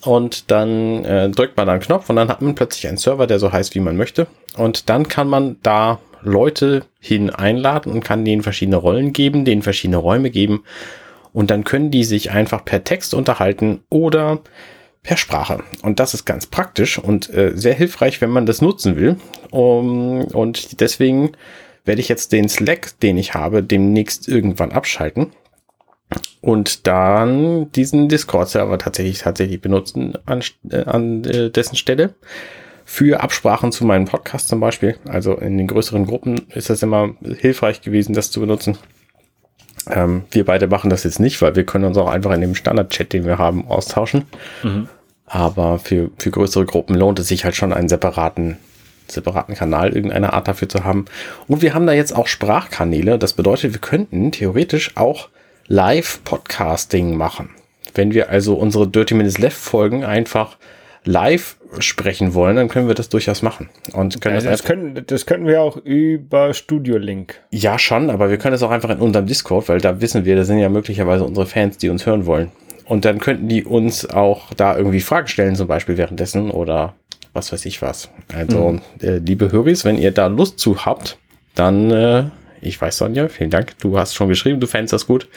Und 0.04 0.52
dann 0.52 1.04
äh, 1.06 1.30
drückt 1.30 1.58
man 1.58 1.70
einen 1.70 1.82
Knopf 1.82 2.10
und 2.10 2.16
dann 2.16 2.30
hat 2.30 2.42
man 2.42 2.56
plötzlich 2.56 2.88
einen 2.88 2.98
Server, 2.98 3.28
der 3.28 3.40
so 3.40 3.52
heißt, 3.52 3.75
wie 3.75 3.80
man 3.80 3.98
möchte. 3.98 4.28
Und 4.58 4.90
dann 4.90 5.08
kann 5.08 5.28
man 5.28 5.58
da 5.64 6.00
Leute 6.22 6.84
hin 7.00 7.30
einladen 7.30 7.92
und 7.92 8.04
kann 8.04 8.25
denen 8.25 8.44
verschiedene 8.44 8.78
Rollen 8.78 9.14
geben, 9.14 9.46
denen 9.46 9.62
verschiedene 9.62 9.98
Räume 9.98 10.30
geben. 10.30 10.64
Und 11.34 11.52
dann 11.52 11.64
können 11.64 11.92
die 11.92 12.04
sich 12.04 12.32
einfach 12.32 12.64
per 12.66 12.84
Text 12.84 13.14
unterhalten 13.14 13.84
oder 13.90 14.42
per 15.03 15.18
Sprache. 15.18 15.64
Und 15.84 16.00
das 16.00 16.14
ist 16.14 16.25
ganz 16.25 16.48
praktisch 16.48 16.98
und 16.98 17.31
äh, 17.34 17.51
sehr 17.55 17.75
hilfreich, 17.75 18.22
wenn 18.22 18.31
man 18.31 18.46
das 18.46 18.62
nutzen 18.62 18.96
will. 18.96 19.18
Um, 19.51 20.25
und 20.25 20.81
deswegen 20.81 21.34
werde 21.84 22.01
ich 22.01 22.10
jetzt 22.10 22.31
den 22.31 22.50
Slack, 22.50 23.00
den 23.01 23.18
ich 23.18 23.34
habe, 23.34 23.62
demnächst 23.62 24.27
irgendwann 24.27 24.72
abschalten 24.72 25.31
und 26.41 26.85
dann 26.85 27.72
diesen 27.72 28.07
Discord-Server 28.07 28.77
tatsächlich 28.77 29.20
tatsächlich 29.20 29.61
benutzen 29.61 30.18
an, 30.25 30.44
äh, 30.70 30.83
an 30.83 31.24
äh, 31.24 31.50
dessen 31.50 31.75
Stelle 31.75 32.13
für 32.83 33.22
Absprachen 33.22 33.72
zu 33.72 33.83
meinem 33.83 34.05
Podcast 34.05 34.48
zum 34.48 34.59
Beispiel. 34.59 34.96
Also 35.07 35.33
in 35.33 35.57
den 35.57 35.68
größeren 35.68 36.05
Gruppen 36.05 36.44
ist 36.50 36.70
das 36.70 36.83
immer 36.83 37.15
hilfreich 37.39 37.81
gewesen, 37.81 38.13
das 38.13 38.29
zu 38.29 38.39
benutzen. 38.39 38.77
Ähm, 39.89 40.25
wir 40.31 40.46
beide 40.46 40.68
machen 40.68 40.91
das 40.91 41.03
jetzt 41.03 41.20
nicht, 41.20 41.41
weil 41.41 41.55
wir 41.55 41.65
können 41.65 41.85
uns 41.85 41.98
auch 41.98 42.09
einfach 42.09 42.31
in 42.31 42.41
dem 42.41 42.53
Standard-Chat, 42.53 43.13
den 43.13 43.25
wir 43.25 43.39
haben, 43.39 43.68
austauschen. 43.68 44.25
Aber 45.25 45.79
für, 45.79 46.11
für 46.20 46.29
größere 46.29 46.65
Gruppen 46.65 46.96
lohnt 46.96 47.18
es 47.18 47.27
sich 47.27 47.44
halt 47.44 47.55
schon 47.55 47.74
einen 47.74 47.89
separaten, 47.89 48.57
separaten 49.07 49.55
Kanal 49.55 49.96
irgendeiner 49.96 50.33
Art 50.33 50.48
dafür 50.48 50.70
zu 50.70 50.83
haben. 50.83 51.05
Und 51.48 51.63
wir 51.63 51.74
haben 51.74 51.87
da 51.87 51.94
jetzt 51.94 52.15
auch 52.15 52.27
Sprachkanäle. 52.27 53.18
Das 53.18 53.33
bedeutet, 53.33 53.74
wir 53.74 53.81
könnten 53.81 54.31
theoretisch 54.31 54.96
auch 54.96 55.29
Live-Podcasting 55.68 57.16
machen. 57.16 57.50
Wenn 57.94 58.14
wir 58.14 58.30
also 58.30 58.56
unsere 58.56 58.88
Dirty 58.88 59.14
Minutes 59.14 59.38
Left 59.38 59.58
Folgen 59.58 60.04
einfach 60.04 60.58
live 61.06 61.58
sprechen 61.80 62.34
wollen, 62.34 62.56
dann 62.56 62.68
können 62.68 62.88
wir 62.88 62.96
das 62.96 63.10
durchaus 63.10 63.42
machen. 63.42 63.70
Und 63.94 64.22
können 64.22 64.36
Also 64.36 64.50
das 64.50 64.62
das, 64.62 64.68
können, 64.68 65.04
das 65.06 65.25
könnten 65.25 65.48
wir 65.48 65.62
auch 65.62 65.78
über 65.78 66.54
Studio 66.54 66.98
Link. 66.98 67.40
ja, 67.51 67.78
schon, 67.78 68.10
aber 68.10 68.30
wir 68.30 68.38
können 68.38 68.56
es 68.56 68.64
auch 68.64 68.72
einfach 68.72 68.90
in 68.90 68.98
unserem 68.98 69.28
Discord, 69.28 69.70
weil 69.70 69.80
da 69.80 70.01
wissen 70.01 70.25
wir, 70.25 70.36
da 70.36 70.44
sind 70.44 70.60
ja 70.60 70.70
möglicherweise 70.70 71.24
unsere 71.24 71.46
Fans, 71.46 71.78
die 71.78 71.90
uns 71.90 72.06
hören 72.06 72.25
wollen. 72.25 72.51
Und 72.86 73.06
dann 73.06 73.20
könnten 73.20 73.48
die 73.48 73.64
uns 73.64 74.10
auch 74.10 74.54
da 74.56 74.78
irgendwie 74.78 75.00
Fragen 75.01 75.28
stellen, 75.28 75.56
zum 75.56 75.68
Beispiel 75.68 75.98
währenddessen 75.98 76.51
oder 76.51 76.94
was 77.34 77.51
weiß 77.51 77.66
ich 77.66 77.82
was. 77.82 78.10
Also, 78.34 78.80
äh, 79.01 79.18
liebe 79.18 79.51
Höris, 79.51 79.86
wenn 79.86 79.98
ihr 79.98 80.12
da 80.12 80.28
Lust 80.28 80.60
zu 80.60 80.86
habt, 80.86 81.18
dann, 81.56 81.92
äh, 81.92 82.24
ich 82.66 82.80
weiß, 82.80 82.98
Sonja, 82.98 83.28
vielen 83.28 83.50
Dank. 83.50 83.78
Du 83.80 83.98
hast 83.98 84.16
schon 84.16 84.30
geschrieben, 84.30 84.60
du 84.60 84.68
fändest 84.68 84.94
das 84.94 85.08
gut. 85.08 85.28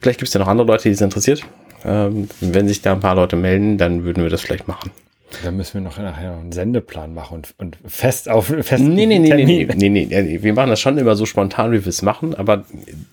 Vielleicht 0.00 0.18
gibt 0.18 0.28
es 0.28 0.34
ja 0.34 0.40
noch 0.40 0.48
andere 0.48 0.66
Leute, 0.66 0.84
die 0.84 0.90
es 0.90 1.00
interessiert. 1.00 1.44
Ähm, 1.84 2.28
wenn 2.40 2.68
sich 2.68 2.82
da 2.82 2.92
ein 2.92 3.00
paar 3.00 3.14
Leute 3.14 3.36
melden, 3.36 3.78
dann 3.78 4.04
würden 4.04 4.22
wir 4.22 4.30
das 4.30 4.42
vielleicht 4.42 4.68
machen. 4.68 4.90
Da 5.44 5.50
müssen 5.50 5.74
wir 5.74 5.80
noch 5.82 5.98
nachher 5.98 6.32
noch 6.32 6.40
einen 6.40 6.52
Sendeplan 6.52 7.12
machen 7.12 7.34
und, 7.36 7.54
und 7.58 7.78
fest 7.86 8.30
auf 8.30 8.46
fest. 8.46 8.82
Nee, 8.82 9.06
nee, 9.06 9.18
nee, 9.18 9.28
nee, 9.34 9.44
nee, 9.44 9.66
nee, 9.74 9.88
nee, 9.90 10.22
nee. 10.22 10.42
Wir 10.42 10.54
machen 10.54 10.70
das 10.70 10.80
schon 10.80 10.96
immer 10.96 11.16
so 11.16 11.26
spontan, 11.26 11.70
wie 11.72 11.84
wir 11.84 11.90
es 11.90 12.00
machen, 12.00 12.34
aber 12.34 12.64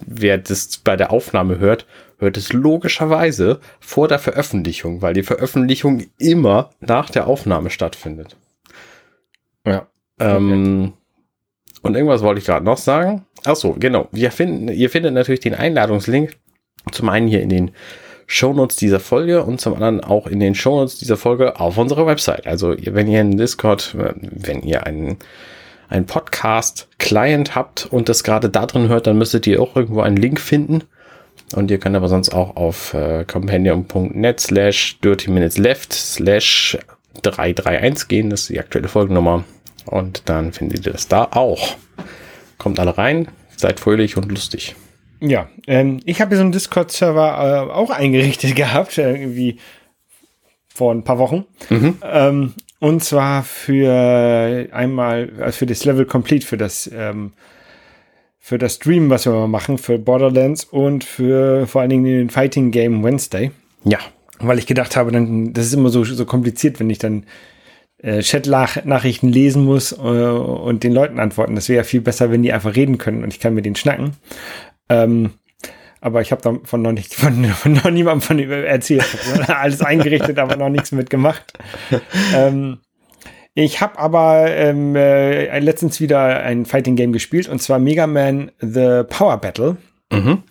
wer 0.05 0.37
das 0.37 0.77
bei 0.77 0.95
der 0.95 1.11
Aufnahme 1.11 1.59
hört, 1.59 1.85
hört 2.17 2.37
es 2.37 2.53
logischerweise 2.53 3.59
vor 3.81 4.07
der 4.07 4.19
Veröffentlichung, 4.19 5.01
weil 5.01 5.13
die 5.13 5.23
Veröffentlichung 5.23 6.05
immer 6.17 6.69
nach 6.79 7.09
der 7.09 7.27
Aufnahme 7.27 7.69
stattfindet. 7.69 8.37
Ja. 9.67 9.87
Ähm, 10.19 10.93
und 11.85 11.93
irgendwas 11.93 12.23
wollte 12.23 12.39
ich 12.39 12.47
gerade 12.47 12.65
noch 12.65 12.79
sagen. 12.79 13.27
Ach 13.43 13.55
so, 13.55 13.73
genau. 13.73 14.07
Wir 14.11 14.31
finden, 14.31 14.69
ihr 14.69 14.89
findet 14.89 15.13
natürlich 15.13 15.41
den 15.41 15.53
Einladungslink 15.53 16.35
zum 16.91 17.09
einen 17.09 17.27
hier 17.27 17.43
in 17.43 17.49
den 17.49 17.71
Shownotes 18.25 18.77
dieser 18.77 18.99
Folge 18.99 19.43
und 19.43 19.61
zum 19.61 19.75
anderen 19.75 20.03
auch 20.03 20.25
in 20.25 20.39
den 20.39 20.55
Shownotes 20.55 20.97
dieser 20.97 21.15
Folge 21.15 21.59
auf 21.59 21.77
unserer 21.77 22.07
Website. 22.07 22.47
Also 22.47 22.75
wenn 22.75 23.07
ihr 23.07 23.19
einen 23.19 23.37
Discord, 23.37 23.95
äh, 23.99 24.13
wenn 24.19 24.63
ihr 24.63 24.87
einen, 24.87 25.17
einen 25.87 26.07
Podcast-Client 26.07 27.53
habt 27.53 27.85
und 27.85 28.09
das 28.09 28.23
gerade 28.23 28.49
da 28.49 28.65
drin 28.65 28.89
hört, 28.89 29.05
dann 29.05 29.19
müsstet 29.19 29.45
ihr 29.45 29.61
auch 29.61 29.75
irgendwo 29.75 30.01
einen 30.01 30.17
Link 30.17 30.39
finden. 30.39 30.85
Und 31.53 31.69
ihr 31.69 31.77
könnt 31.77 31.95
aber 31.95 32.07
sonst 32.09 32.33
auch 32.33 32.55
auf 32.55 32.95
äh, 32.95 33.25
companion.net 33.25 34.39
slash 34.39 34.99
dirty 35.01 35.29
minutes 35.29 35.59
left 35.59 35.93
slash 35.93 36.79
331 37.21 38.07
gehen. 38.07 38.31
Das 38.31 38.41
ist 38.41 38.49
die 38.49 38.59
aktuelle 38.59 38.87
Folgennummer. 38.87 39.43
Und 39.85 40.23
dann 40.25 40.53
findet 40.53 40.85
ihr 40.85 40.93
das 40.93 41.07
da 41.07 41.27
auch. 41.31 41.75
Kommt 42.57 42.79
alle 42.79 42.97
rein, 42.97 43.27
seid 43.55 43.79
fröhlich 43.79 44.17
und 44.17 44.29
lustig. 44.29 44.75
Ja, 45.19 45.49
ähm, 45.67 45.99
ich 46.05 46.21
habe 46.21 46.35
so 46.35 46.41
einen 46.41 46.51
Discord-Server 46.51 47.67
äh, 47.67 47.71
auch 47.71 47.89
eingerichtet 47.89 48.55
gehabt, 48.55 48.97
äh, 48.97 49.11
irgendwie 49.11 49.59
vor 50.67 50.93
ein 50.93 51.03
paar 51.03 51.19
Wochen. 51.19 51.45
Ähm, 52.01 52.53
und 52.79 53.03
zwar 53.03 53.43
für 53.43 54.67
einmal, 54.71 55.31
also 55.39 55.59
für 55.59 55.65
das 55.65 55.85
Level 55.85 56.05
Complete, 56.05 56.45
für 56.45 56.57
das, 56.57 56.89
ähm, 56.93 57.31
für 58.39 58.57
das 58.57 58.75
Stream, 58.75 59.09
was 59.09 59.25
wir 59.25 59.31
mal 59.31 59.47
machen, 59.47 59.77
für 59.77 59.97
Borderlands 59.97 60.65
und 60.65 61.03
für 61.03 61.65
vor 61.65 61.81
allen 61.81 61.89
Dingen 61.89 62.03
den 62.03 62.29
Fighting 62.29 62.71
Game 62.71 63.03
Wednesday. 63.03 63.51
Ja, 63.85 63.99
Weil 64.39 64.59
ich 64.59 64.67
gedacht 64.67 64.97
habe, 64.97 65.11
dann, 65.11 65.53
das 65.53 65.67
ist 65.67 65.73
immer 65.73 65.89
so, 65.89 66.03
so 66.03 66.25
kompliziert, 66.25 66.79
wenn 66.79 66.89
ich 66.89 66.99
dann 66.99 67.25
äh, 68.05 68.21
Chat-Nachrichten 68.21 69.29
lesen 69.29 69.65
muss 69.65 69.91
äh, 69.91 69.95
und 69.95 70.83
den 70.83 70.93
Leuten 70.93 71.19
antworten. 71.19 71.55
Das 71.55 71.69
wäre 71.69 71.77
ja 71.77 71.83
viel 71.83 72.01
besser, 72.01 72.31
wenn 72.31 72.43
die 72.43 72.53
einfach 72.53 72.75
reden 72.75 72.97
können 72.97 73.23
und 73.23 73.33
ich 73.33 73.39
kann 73.39 73.55
mit 73.55 73.65
denen 73.65 73.75
schnacken. 73.75 74.13
Ähm, 74.89 75.31
aber 76.01 76.21
ich 76.21 76.31
habe 76.31 76.41
davon 76.41 76.83
noch 76.83 76.91
nicht 76.91 77.15
von, 77.15 77.45
von 77.45 77.73
noch 77.73 77.89
niemandem 77.89 78.21
von 78.21 78.37
ihm 78.37 78.51
erzählt. 78.51 79.05
Alles 79.47 79.81
eingerichtet, 79.81 80.37
aber 80.37 80.55
noch 80.55 80.69
nichts 80.69 80.91
mitgemacht. 80.91 81.53
ähm, 82.35 82.77
ich 83.55 83.81
habe 83.81 83.97
aber 83.97 84.51
ähm, 84.51 84.95
äh, 84.95 85.59
letztens 85.59 85.99
wieder 85.99 86.43
ein 86.43 86.65
Fighting 86.65 86.95
Game 86.95 87.13
gespielt 87.13 87.47
und 87.47 87.61
zwar 87.61 87.79
Mega 87.79 88.05
Man 88.05 88.51
The 88.59 89.01
Power 89.09 89.37
Battle. 89.37 89.77
Mhm. 90.11 90.43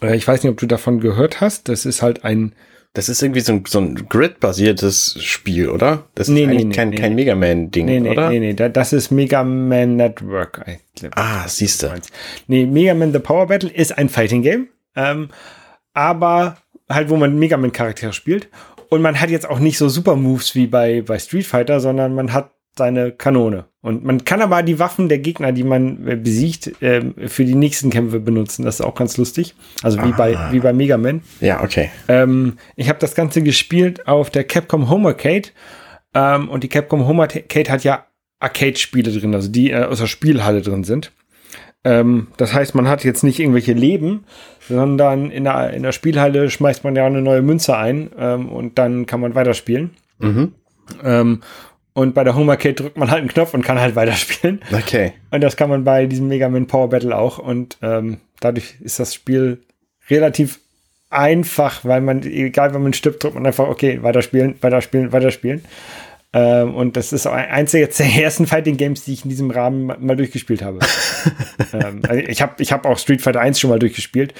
Äh, 0.00 0.16
ich 0.16 0.26
weiß 0.26 0.42
nicht, 0.42 0.50
ob 0.50 0.58
du 0.58 0.66
davon 0.66 1.00
gehört 1.00 1.40
hast. 1.40 1.68
Das 1.68 1.84
ist 1.84 2.00
halt 2.00 2.24
ein. 2.24 2.54
Das 2.94 3.08
ist 3.08 3.22
irgendwie 3.22 3.40
so 3.40 3.52
ein, 3.54 3.64
so 3.66 3.78
ein 3.80 3.94
Grid-basiertes 4.08 5.16
Spiel, 5.22 5.70
oder? 5.70 6.04
Das 6.14 6.28
Nee, 6.28 6.42
ist 6.42 6.46
nee, 6.46 6.52
eigentlich 6.52 6.66
nee, 6.66 6.74
kein, 6.74 6.88
nee. 6.90 6.96
kein 6.96 7.14
Mega 7.14 7.34
Man-Ding, 7.34 7.86
Nee, 7.86 8.00
nee, 8.00 8.10
oder? 8.10 8.28
nee, 8.28 8.38
nee. 8.40 8.52
da- 8.54 8.68
Das 8.68 8.92
ist 8.92 9.10
Mega 9.10 9.42
Man 9.44 9.96
Network. 9.96 10.62
Glaub, 10.96 11.12
Ah, 11.16 11.44
siehst 11.48 11.82
du. 11.82 11.92
Nee, 12.48 12.66
Mega 12.66 12.92
Man 12.94 13.12
The 13.12 13.18
Power 13.18 13.46
Battle 13.46 13.70
ist 13.70 13.96
ein 13.96 14.08
Fighting 14.10 14.42
Game. 14.42 14.68
Ähm, 14.94 15.30
aber 15.94 16.58
halt, 16.88 17.08
wo 17.08 17.16
man 17.16 17.38
Mega 17.38 17.56
Man 17.56 17.72
Charaktere 17.72 18.12
spielt. 18.12 18.48
Und 18.90 19.00
man 19.00 19.18
hat 19.20 19.30
jetzt 19.30 19.48
auch 19.48 19.58
nicht 19.58 19.78
so 19.78 19.88
Super 19.88 20.16
Moves 20.16 20.54
wie 20.54 20.66
bei, 20.66 21.00
bei 21.00 21.18
Street 21.18 21.46
Fighter, 21.46 21.80
sondern 21.80 22.14
man 22.14 22.34
hat 22.34 22.50
seine 22.76 23.10
Kanone. 23.12 23.64
Und 23.82 24.04
man 24.04 24.24
kann 24.24 24.40
aber 24.40 24.62
die 24.62 24.78
Waffen 24.78 25.08
der 25.08 25.18
Gegner, 25.18 25.50
die 25.50 25.64
man 25.64 26.06
äh, 26.06 26.14
besiegt, 26.14 26.72
ähm, 26.80 27.14
für 27.26 27.44
die 27.44 27.56
nächsten 27.56 27.90
Kämpfe 27.90 28.20
benutzen. 28.20 28.64
Das 28.64 28.76
ist 28.76 28.80
auch 28.80 28.94
ganz 28.94 29.16
lustig. 29.16 29.54
Also 29.82 30.02
wie 30.04 30.12
bei, 30.12 30.38
wie 30.52 30.60
bei 30.60 30.72
Mega 30.72 30.96
Man. 30.96 31.22
Ja, 31.40 31.62
okay. 31.62 31.90
Ähm, 32.06 32.58
ich 32.76 32.88
habe 32.88 33.00
das 33.00 33.16
Ganze 33.16 33.42
gespielt 33.42 34.06
auf 34.06 34.30
der 34.30 34.44
Capcom 34.44 34.88
Home 34.88 35.08
Arcade. 35.08 35.48
Ähm, 36.14 36.48
und 36.48 36.62
die 36.62 36.68
Capcom 36.68 37.06
Home 37.08 37.22
Arcade 37.22 37.70
hat 37.70 37.82
ja 37.82 38.06
Arcade-Spiele 38.38 39.10
drin, 39.18 39.34
also 39.34 39.48
die 39.48 39.70
äh, 39.70 39.84
aus 39.84 39.98
der 39.98 40.06
Spielhalle 40.06 40.62
drin 40.62 40.84
sind. 40.84 41.12
Ähm, 41.84 42.28
das 42.36 42.54
heißt, 42.54 42.76
man 42.76 42.86
hat 42.86 43.02
jetzt 43.02 43.24
nicht 43.24 43.40
irgendwelche 43.40 43.72
Leben, 43.72 44.24
sondern 44.68 45.30
in 45.30 45.44
der, 45.44 45.72
in 45.72 45.82
der 45.82 45.92
Spielhalle 45.92 46.50
schmeißt 46.50 46.84
man 46.84 46.94
ja 46.94 47.04
eine 47.04 47.22
neue 47.22 47.42
Münze 47.42 47.76
ein 47.76 48.10
ähm, 48.16 48.48
und 48.48 48.78
dann 48.78 49.06
kann 49.06 49.20
man 49.20 49.34
weiterspielen. 49.34 49.90
Mhm. 50.18 50.52
Ähm, 51.02 51.40
und 51.94 52.14
bei 52.14 52.24
der 52.24 52.34
Home 52.34 52.50
Arcade 52.52 52.74
drückt 52.74 52.96
man 52.96 53.10
halt 53.10 53.20
einen 53.20 53.28
Knopf 53.28 53.52
und 53.54 53.62
kann 53.64 53.78
halt 53.80 53.94
weiterspielen. 53.96 54.60
Okay. 54.72 55.12
Und 55.30 55.42
das 55.42 55.56
kann 55.56 55.68
man 55.70 55.84
bei 55.84 56.06
diesem 56.06 56.28
Mega 56.28 56.48
Man 56.48 56.66
Power 56.66 56.88
Battle 56.88 57.16
auch. 57.16 57.38
Und 57.38 57.76
ähm, 57.82 58.18
dadurch 58.40 58.76
ist 58.80 58.98
das 58.98 59.14
Spiel 59.14 59.62
relativ 60.08 60.58
einfach, 61.10 61.84
weil 61.84 62.00
man, 62.00 62.22
egal 62.22 62.72
wenn 62.74 62.82
man 62.82 62.92
stirbt, 62.94 63.22
drückt 63.22 63.34
man 63.34 63.46
einfach, 63.46 63.68
okay, 63.68 64.02
weiterspielen, 64.02 64.56
weiterspielen, 64.62 65.12
weiterspielen. 65.12 65.64
Ähm, 66.32 66.74
und 66.74 66.96
das 66.96 67.12
ist 67.12 67.26
auch 67.26 67.34
ein- 67.34 67.50
eins 67.50 67.72
der 67.72 67.82
ersten 68.00 68.46
Fighting 68.46 68.78
Games, 68.78 69.04
die 69.04 69.12
ich 69.12 69.24
in 69.24 69.28
diesem 69.28 69.50
Rahmen 69.50 69.84
ma- 69.84 69.98
mal 70.00 70.16
durchgespielt 70.16 70.62
habe. 70.62 70.78
ähm, 71.74 72.00
also 72.08 72.22
ich 72.22 72.40
habe 72.40 72.54
ich 72.62 72.72
hab 72.72 72.86
auch 72.86 72.98
Street 72.98 73.20
Fighter 73.20 73.40
1 73.40 73.60
schon 73.60 73.68
mal 73.68 73.78
durchgespielt, 73.78 74.32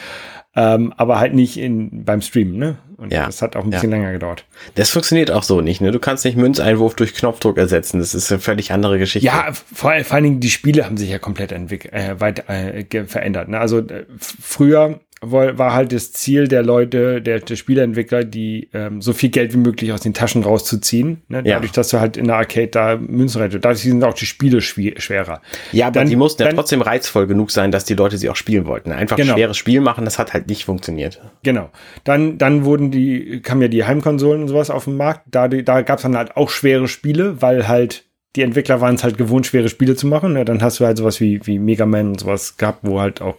ähm, 0.54 0.92
aber 0.96 1.18
halt 1.18 1.34
nicht 1.34 1.56
in, 1.56 2.04
beim 2.04 2.20
Streamen, 2.20 2.56
ne? 2.56 2.78
Und 2.98 3.12
Ja, 3.12 3.26
das 3.26 3.42
hat 3.42 3.56
auch 3.56 3.64
ein 3.64 3.70
bisschen 3.70 3.90
länger 3.90 4.12
gedauert. 4.12 4.44
Das 4.76 4.90
funktioniert 4.90 5.30
auch 5.30 5.42
so 5.42 5.60
nicht, 5.60 5.80
ne? 5.80 5.90
Du 5.90 5.98
kannst 5.98 6.24
nicht 6.24 6.36
Münzeinwurf 6.36 6.94
durch 6.94 7.14
Knopfdruck 7.14 7.58
ersetzen. 7.58 7.98
Das 7.98 8.14
ist 8.14 8.30
eine 8.30 8.40
völlig 8.40 8.70
andere 8.70 8.98
Geschichte. 8.98 9.26
Ja, 9.26 9.48
vor, 9.52 9.92
vor 10.04 10.14
allen 10.14 10.24
Dingen 10.24 10.40
die 10.40 10.50
Spiele 10.50 10.84
haben 10.84 10.96
sich 10.96 11.10
ja 11.10 11.18
komplett 11.18 11.52
entwickelt, 11.52 11.92
äh, 11.94 12.20
weit 12.20 12.48
äh, 12.48 13.04
verändert. 13.06 13.48
Ne? 13.48 13.58
Also 13.58 13.78
äh, 13.78 14.04
früher 14.18 15.00
war, 15.22 15.72
halt 15.72 15.92
das 15.92 16.12
Ziel 16.12 16.48
der 16.48 16.62
Leute, 16.62 17.22
der, 17.22 17.38
der 17.40 17.56
Spieleentwickler, 17.56 18.24
die 18.24 18.68
ähm, 18.74 19.00
so 19.00 19.12
viel 19.12 19.30
Geld 19.30 19.52
wie 19.54 19.58
möglich 19.58 19.92
aus 19.92 20.00
den 20.00 20.14
Taschen 20.14 20.42
rauszuziehen. 20.42 21.22
Ne? 21.28 21.38
Ja. 21.44 21.54
Dadurch, 21.54 21.72
dass 21.72 21.88
du 21.90 22.00
halt 22.00 22.16
in 22.16 22.26
der 22.26 22.36
Arcade 22.36 22.66
da 22.68 22.96
Münzen 22.96 23.40
rettet. 23.40 23.64
Dadurch 23.64 23.82
sind 23.82 24.02
auch 24.04 24.14
die 24.14 24.26
Spiele 24.26 24.60
schwerer. 24.60 25.40
Ja, 25.72 25.86
aber 25.86 26.00
Dann- 26.00 26.08
die 26.08 26.16
mussten 26.16 26.42
ja 26.42 26.48
dann- 26.48 26.56
trotzdem 26.56 26.82
reizvoll 26.82 27.26
genug 27.26 27.50
sein, 27.50 27.70
dass 27.70 27.84
die 27.84 27.94
Leute 27.94 28.18
sie 28.18 28.28
auch 28.28 28.36
spielen 28.36 28.66
wollten. 28.66 28.92
Einfach 28.92 29.16
Genau. 29.16 29.32
ein 29.32 29.38
schweres 29.38 29.56
Spiel 29.56 29.80
machen, 29.80 30.04
das 30.04 30.18
hat 30.18 30.32
halt 30.34 30.48
nicht 30.48 30.64
funktioniert. 30.64 31.20
Genau. 31.42 31.70
Dann, 32.04 32.38
dann 32.38 32.64
wurden 32.64 32.90
die, 32.90 33.40
kamen 33.42 33.62
ja 33.62 33.68
die 33.68 33.84
Heimkonsolen 33.84 34.42
und 34.42 34.48
sowas 34.48 34.70
auf 34.70 34.84
den 34.84 34.96
Markt. 34.96 35.22
Da, 35.30 35.48
da 35.48 35.82
gab 35.82 35.98
es 35.98 36.02
dann 36.02 36.16
halt 36.16 36.36
auch 36.36 36.50
schwere 36.50 36.88
Spiele, 36.88 37.40
weil 37.40 37.68
halt 37.68 38.04
die 38.36 38.42
Entwickler 38.42 38.80
waren 38.80 38.94
es 38.94 39.04
halt 39.04 39.18
gewohnt, 39.18 39.46
schwere 39.46 39.68
Spiele 39.68 39.94
zu 39.96 40.06
machen. 40.06 40.36
Ja, 40.36 40.44
dann 40.44 40.62
hast 40.62 40.80
du 40.80 40.86
halt 40.86 40.96
sowas 40.96 41.20
wie, 41.20 41.46
wie 41.46 41.58
Mega 41.58 41.86
Man 41.86 42.08
und 42.08 42.20
sowas 42.20 42.56
gehabt, 42.56 42.80
wo 42.82 43.00
halt 43.00 43.20
auch, 43.20 43.36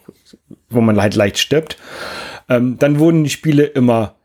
wo 0.69 0.82
man 0.82 1.01
halt 1.01 1.15
leicht 1.15 1.39
stirbt. 1.39 1.77
Ähm, 2.49 2.77
dann 2.77 2.99
wurden 2.99 3.23
die 3.23 3.29
Spiele 3.29 3.63
immer, 3.63 4.15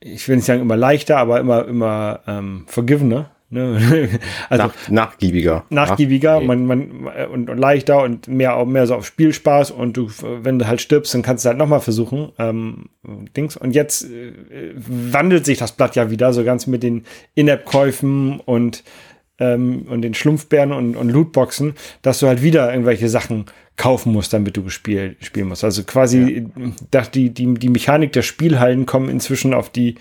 ich 0.00 0.28
will 0.28 0.36
nicht 0.36 0.44
sagen 0.44 0.60
immer 0.60 0.76
leichter, 0.76 1.16
aber 1.18 1.40
immer, 1.40 1.66
immer 1.66 2.20
ähm, 2.26 2.64
forgivener. 2.66 3.30
Ne? 3.52 4.08
also 4.48 4.64
Nach, 4.64 4.88
nachgiebiger. 4.88 5.64
nachgiebiger 5.70 6.38
Nach- 6.38 6.46
man, 6.46 6.66
man, 6.66 7.08
äh, 7.16 7.26
und, 7.26 7.50
und 7.50 7.58
leichter 7.58 8.02
und 8.02 8.28
mehr, 8.28 8.64
mehr 8.64 8.86
so 8.86 8.94
auf 8.94 9.06
Spielspaß 9.06 9.72
und 9.72 9.96
du, 9.96 10.08
wenn 10.20 10.58
du 10.60 10.68
halt 10.68 10.80
stirbst, 10.80 11.14
dann 11.14 11.22
kannst 11.22 11.44
du 11.44 11.48
halt 11.48 11.58
nochmal 11.58 11.80
versuchen. 11.80 12.30
Ähm, 12.38 12.90
Dings. 13.36 13.56
Und 13.56 13.74
jetzt 13.74 14.04
äh, 14.04 14.32
wandelt 14.76 15.46
sich 15.46 15.58
das 15.58 15.72
Blatt 15.72 15.96
ja 15.96 16.10
wieder, 16.10 16.32
so 16.32 16.44
ganz 16.44 16.66
mit 16.66 16.82
den 16.82 17.04
In-App-Käufen 17.34 18.38
und, 18.38 18.84
ähm, 19.40 19.86
und 19.88 20.02
den 20.02 20.14
Schlumpfbären 20.14 20.72
und, 20.72 20.96
und 20.96 21.08
Lootboxen, 21.08 21.74
dass 22.02 22.20
du 22.20 22.28
halt 22.28 22.42
wieder 22.42 22.70
irgendwelche 22.70 23.08
Sachen 23.08 23.46
kaufen 23.76 24.12
musst, 24.12 24.32
damit 24.32 24.56
du 24.56 24.62
gespielt, 24.62 25.16
spielen 25.20 25.48
musst. 25.48 25.64
Also 25.64 25.82
quasi, 25.84 26.46
dass 26.90 27.10
die, 27.10 27.30
die, 27.30 27.54
die 27.54 27.70
Mechanik 27.70 28.12
der 28.12 28.22
Spielhallen 28.22 28.86
kommen 28.86 29.08
inzwischen 29.08 29.54
auf 29.54 29.70
die 29.70 29.96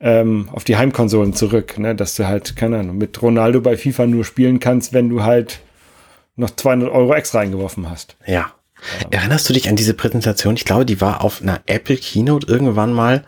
ähm, 0.00 0.48
auf 0.52 0.64
die 0.64 0.76
Heimkonsolen 0.76 1.34
zurück, 1.34 1.78
ne? 1.78 1.94
dass 1.94 2.16
du 2.16 2.26
halt, 2.26 2.56
keine 2.56 2.78
Ahnung, 2.78 2.96
mit 2.96 3.20
Ronaldo 3.20 3.60
bei 3.60 3.76
FIFA 3.76 4.06
nur 4.06 4.24
spielen 4.24 4.58
kannst, 4.58 4.94
wenn 4.94 5.10
du 5.10 5.22
halt 5.22 5.60
noch 6.36 6.50
200 6.50 6.90
Euro 6.90 7.14
extra 7.14 7.40
eingeworfen 7.40 7.90
hast. 7.90 8.16
Ja. 8.26 8.52
Erinnerst 9.10 9.46
du 9.46 9.52
dich 9.52 9.68
an 9.68 9.76
diese 9.76 9.92
Präsentation? 9.92 10.56
Ich 10.56 10.64
glaube, 10.64 10.86
die 10.86 11.02
war 11.02 11.22
auf 11.22 11.42
einer 11.42 11.60
Apple 11.66 11.98
Keynote 11.98 12.50
irgendwann 12.50 12.94
mal, 12.94 13.24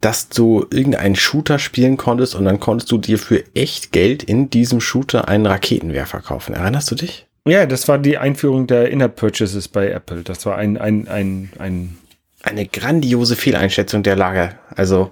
dass 0.00 0.28
du 0.28 0.66
irgendeinen 0.70 1.16
Shooter 1.16 1.58
spielen 1.58 1.96
konntest 1.96 2.34
und 2.34 2.44
dann 2.44 2.60
konntest 2.60 2.90
du 2.92 2.98
dir 2.98 3.18
für 3.18 3.42
echt 3.54 3.92
Geld 3.92 4.22
in 4.22 4.50
diesem 4.50 4.80
Shooter 4.80 5.28
einen 5.28 5.46
Raketenwerfer 5.46 6.20
kaufen. 6.20 6.54
Erinnerst 6.54 6.90
du 6.90 6.94
dich? 6.94 7.26
Ja, 7.46 7.66
das 7.66 7.88
war 7.88 7.98
die 7.98 8.18
Einführung 8.18 8.66
der 8.66 8.90
In-App-Purchases 8.90 9.68
bei 9.68 9.90
Apple. 9.90 10.22
Das 10.22 10.44
war 10.46 10.56
ein, 10.56 10.76
ein, 10.78 11.08
ein, 11.08 11.50
ein 11.58 11.98
Eine 12.42 12.66
grandiose 12.66 13.36
Fehleinschätzung 13.36 14.02
der 14.02 14.16
Lage. 14.16 14.58
Also, 14.74 15.10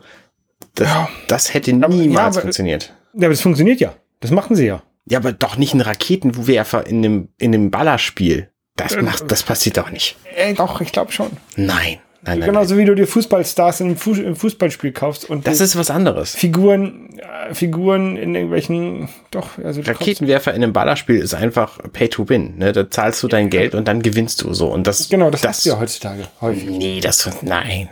das, 0.75 0.89
das 1.29 1.55
hätte 1.55 1.73
niemals 1.73 2.13
ja, 2.15 2.21
aber- 2.27 2.41
funktioniert. 2.41 2.95
ja, 3.15 3.21
aber 3.27 3.31
das 3.35 3.41
funktioniert 3.43 3.81
ja. 3.81 3.95
Das 4.21 4.31
machen 4.31 4.57
sie 4.57 4.67
ja. 4.67 4.83
Ja, 5.07 5.19
aber 5.19 5.33
doch 5.33 5.57
nicht 5.57 5.75
ein 5.75 5.81
Raketenwerfer 5.81 6.87
in 6.87 6.99
einem, 7.05 7.29
in 7.39 7.53
einem 7.55 7.71
Ballerspiel. 7.71 8.51
Das 8.77 8.97
macht, 8.97 9.31
das 9.31 9.43
passiert 9.43 9.77
doch 9.77 9.91
nicht. 9.91 10.17
Äh, 10.37 10.55
doch, 10.55 10.81
ich 10.81 10.93
glaube 10.93 11.13
schon. 11.13 11.31
Nein. 11.57 11.99
Nein, 12.25 12.39
nein, 12.39 12.39
nein. 12.39 12.47
Genauso 12.51 12.77
wie 12.79 12.85
du 12.85 12.95
dir 12.95 13.07
Fußballstars 13.09 13.81
in 13.81 13.87
einem 13.89 14.37
Fußballspiel 14.37 14.93
kaufst 14.93 15.29
und 15.29 15.45
Das 15.47 15.61
ist 15.61 15.75
was 15.77 15.91
anderes. 15.91 16.35
Figuren, 16.37 17.19
äh, 17.19 17.53
Figuren 17.53 18.17
in 18.17 18.35
irgendwelchen, 18.37 19.09
doch, 19.33 19.59
also 19.59 19.81
Raketenwerfer 19.81 20.55
in 20.55 20.63
einem 20.63 20.73
Ballerspiel 20.73 21.17
ist 21.19 21.35
einfach 21.35 21.81
Pay 21.93 22.09
to 22.11 22.29
Win. 22.29 22.59
Ne? 22.59 22.71
Da 22.73 22.89
zahlst 22.89 23.21
du 23.25 23.29
dein 23.29 23.51
Geld 23.51 23.75
und 23.75 23.89
dann 23.89 24.03
gewinnst 24.03 24.43
du 24.43 24.55
so. 24.55 24.69
Und 24.69 24.87
das, 24.87 25.09
Genau, 25.09 25.31
das, 25.31 25.41
das 25.41 25.49
hast 25.51 25.67
du 25.67 25.71
ja 25.71 25.81
heutzutage 25.81 26.29
häufig. 26.41 26.65
Nee, 26.71 27.01
das, 27.01 27.29
nein. 27.43 27.89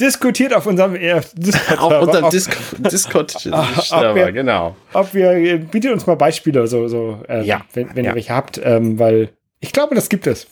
Diskutiert 0.00 0.54
auf 0.54 0.66
unserem 0.66 0.94
äh, 0.94 1.20
Discord-Server, 1.34 1.82
Auf 2.00 2.02
unserem 2.06 2.24
ob- 2.26 2.30
Discord, 2.30 2.56
ob 2.82 2.90
Discord-Server, 2.90 4.14
wir- 4.14 4.32
genau. 4.32 4.76
ob 4.94 5.12
wir, 5.12 5.32
äh, 5.32 5.58
bietet 5.58 5.92
uns 5.92 6.06
mal 6.06 6.14
Beispiele, 6.16 6.66
so, 6.68 6.88
so 6.88 7.22
ähm, 7.28 7.44
Ja, 7.44 7.62
wenn, 7.74 7.94
wenn 7.94 8.04
ja. 8.04 8.12
ihr 8.12 8.14
welche 8.14 8.34
habt, 8.34 8.58
ähm, 8.64 8.98
weil 8.98 9.30
ich 9.60 9.72
glaube, 9.72 9.94
das 9.94 10.08
gibt 10.08 10.26
es. 10.26 10.46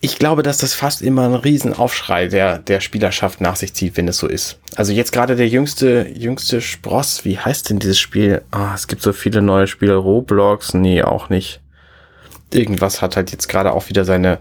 Ich 0.00 0.18
glaube, 0.18 0.42
dass 0.42 0.58
das 0.58 0.74
fast 0.74 1.00
immer 1.00 1.24
einen 1.24 1.34
riesen 1.34 1.72
Aufschrei 1.72 2.28
der, 2.28 2.58
der 2.58 2.80
Spielerschaft 2.80 3.40
nach 3.40 3.56
sich 3.56 3.72
zieht, 3.72 3.96
wenn 3.96 4.08
es 4.08 4.18
so 4.18 4.26
ist. 4.26 4.58
Also 4.76 4.92
jetzt 4.92 5.12
gerade 5.12 5.36
der 5.36 5.48
jüngste, 5.48 6.06
jüngste 6.14 6.60
Spross, 6.60 7.24
wie 7.24 7.38
heißt 7.38 7.70
denn 7.70 7.78
dieses 7.78 7.98
Spiel? 7.98 8.42
Ah, 8.50 8.72
es 8.74 8.88
gibt 8.88 9.02
so 9.02 9.12
viele 9.12 9.40
neue 9.40 9.66
Spiele. 9.66 9.96
Roblox? 9.96 10.74
Nee, 10.74 11.02
auch 11.02 11.30
nicht. 11.30 11.62
Irgendwas 12.52 13.00
hat 13.00 13.16
halt 13.16 13.32
jetzt 13.32 13.48
gerade 13.48 13.72
auch 13.72 13.88
wieder 13.88 14.04
seine, 14.04 14.40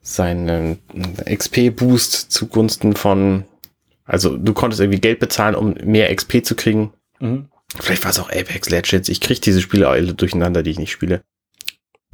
seinen 0.00 0.78
XP-Boost 1.24 2.30
zugunsten 2.30 2.94
von, 2.94 3.44
also 4.04 4.36
du 4.36 4.54
konntest 4.54 4.80
irgendwie 4.80 5.00
Geld 5.00 5.18
bezahlen, 5.18 5.56
um 5.56 5.74
mehr 5.84 6.14
XP 6.14 6.44
zu 6.44 6.54
kriegen. 6.54 6.92
Mhm. 7.18 7.48
Vielleicht 7.80 8.04
war 8.04 8.12
es 8.12 8.20
auch 8.20 8.30
Apex 8.30 8.70
Legends. 8.70 9.08
Ich 9.08 9.20
kriege 9.20 9.40
diese 9.40 9.60
Spiele 9.60 9.88
alle 9.88 10.14
durcheinander, 10.14 10.62
die 10.62 10.70
ich 10.70 10.78
nicht 10.78 10.92
spiele. 10.92 11.22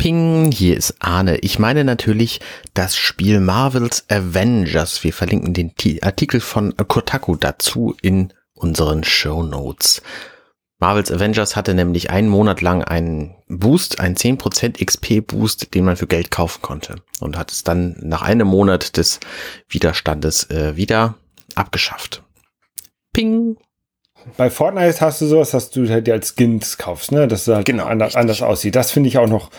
Ping, 0.05 0.51
hier 0.51 0.79
ist 0.79 0.95
Arne. 1.01 1.37
Ich 1.41 1.59
meine 1.59 1.85
natürlich 1.85 2.41
das 2.73 2.97
Spiel 2.97 3.39
Marvel's 3.39 4.07
Avengers. 4.09 5.05
Wir 5.05 5.13
verlinken 5.13 5.53
den 5.53 5.75
Ti- 5.75 6.03
Artikel 6.03 6.41
von 6.41 6.75
Kotaku 6.75 7.37
dazu 7.37 7.95
in 8.01 8.33
unseren 8.55 9.05
Show 9.05 9.43
Notes. 9.43 10.01
Marvel's 10.79 11.13
Avengers 11.13 11.55
hatte 11.55 11.75
nämlich 11.75 12.09
einen 12.09 12.31
Monat 12.31 12.63
lang 12.63 12.83
einen 12.83 13.35
Boost, 13.49 14.01
einen 14.01 14.17
10% 14.17 14.83
XP-Boost, 14.83 15.75
den 15.75 15.85
man 15.85 15.97
für 15.99 16.07
Geld 16.07 16.31
kaufen 16.31 16.63
konnte. 16.63 16.97
Und 17.21 17.37
hat 17.37 17.53
es 17.53 17.63
dann 17.63 17.95
nach 18.01 18.23
einem 18.23 18.49
Monat 18.49 18.97
des 18.97 19.21
Widerstandes 19.69 20.49
äh, 20.49 20.77
wieder 20.77 21.17
abgeschafft. 21.57 22.23
Ping. 23.13 23.59
Bei 24.39 24.49
Fortnite 24.49 24.99
hast 25.03 25.21
du 25.21 25.27
sowas, 25.27 25.51
dass 25.51 25.69
du 25.71 25.87
halt 25.91 26.07
dir 26.07 26.15
als 26.15 26.35
Skins 26.35 26.79
kaufst, 26.79 27.13
ne? 27.13 27.29
Dass 27.29 27.47
es 27.47 27.55
halt 27.55 27.67
Genau, 27.67 27.85
anders, 27.85 28.17
anders 28.17 28.41
aussieht. 28.41 28.77
Das 28.77 28.91
finde 28.93 29.11
ich 29.11 29.19
auch 29.19 29.29
noch, 29.29 29.51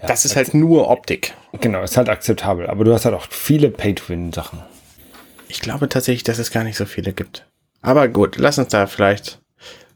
Das 0.00 0.24
ist 0.24 0.36
halt 0.36 0.54
nur 0.54 0.88
Optik. 0.88 1.34
genau, 1.60 1.82
ist 1.82 1.96
halt 1.96 2.08
akzeptabel. 2.08 2.66
Aber 2.66 2.84
du 2.84 2.92
hast 2.92 3.04
halt 3.04 3.14
auch 3.14 3.26
viele 3.30 3.70
Pay-to-Win-Sachen. 3.70 4.60
Ich 5.48 5.60
glaube 5.60 5.88
tatsächlich, 5.88 6.24
dass 6.24 6.38
es 6.38 6.50
gar 6.50 6.64
nicht 6.64 6.76
so 6.76 6.84
viele 6.84 7.12
gibt. 7.12 7.46
Aber 7.80 8.08
gut, 8.08 8.36
lass 8.36 8.58
uns 8.58 8.68
da 8.68 8.86
vielleicht, 8.86 9.40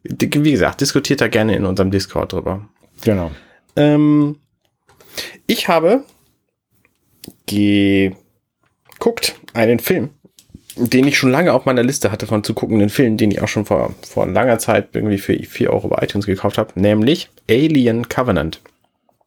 wie 0.02 0.28
gesagt, 0.52 0.80
diskutiert 0.80 1.20
da 1.20 1.28
gerne 1.28 1.56
in 1.56 1.64
unserem 1.64 1.90
Discord 1.90 2.32
drüber. 2.32 2.68
Genau. 3.00 3.30
Ähm, 3.76 4.38
ich 5.46 5.68
habe 5.68 6.04
geguckt 7.46 9.34
einen 9.54 9.80
Film 9.80 10.10
den 10.78 11.06
ich 11.06 11.18
schon 11.18 11.30
lange 11.30 11.52
auf 11.52 11.64
meiner 11.64 11.82
Liste 11.82 12.12
hatte 12.12 12.26
von 12.26 12.44
zu 12.44 12.54
guckenden 12.54 12.88
Filmen, 12.88 13.16
den 13.16 13.30
ich 13.30 13.42
auch 13.42 13.48
schon 13.48 13.64
vor, 13.64 13.94
vor 14.02 14.26
langer 14.26 14.58
Zeit 14.58 14.90
irgendwie 14.94 15.18
für 15.18 15.34
4 15.34 15.72
Euro 15.72 15.88
bei 15.88 16.02
iTunes 16.02 16.26
gekauft 16.26 16.58
habe, 16.58 16.78
nämlich 16.80 17.28
Alien 17.50 18.08
Covenant. 18.08 18.60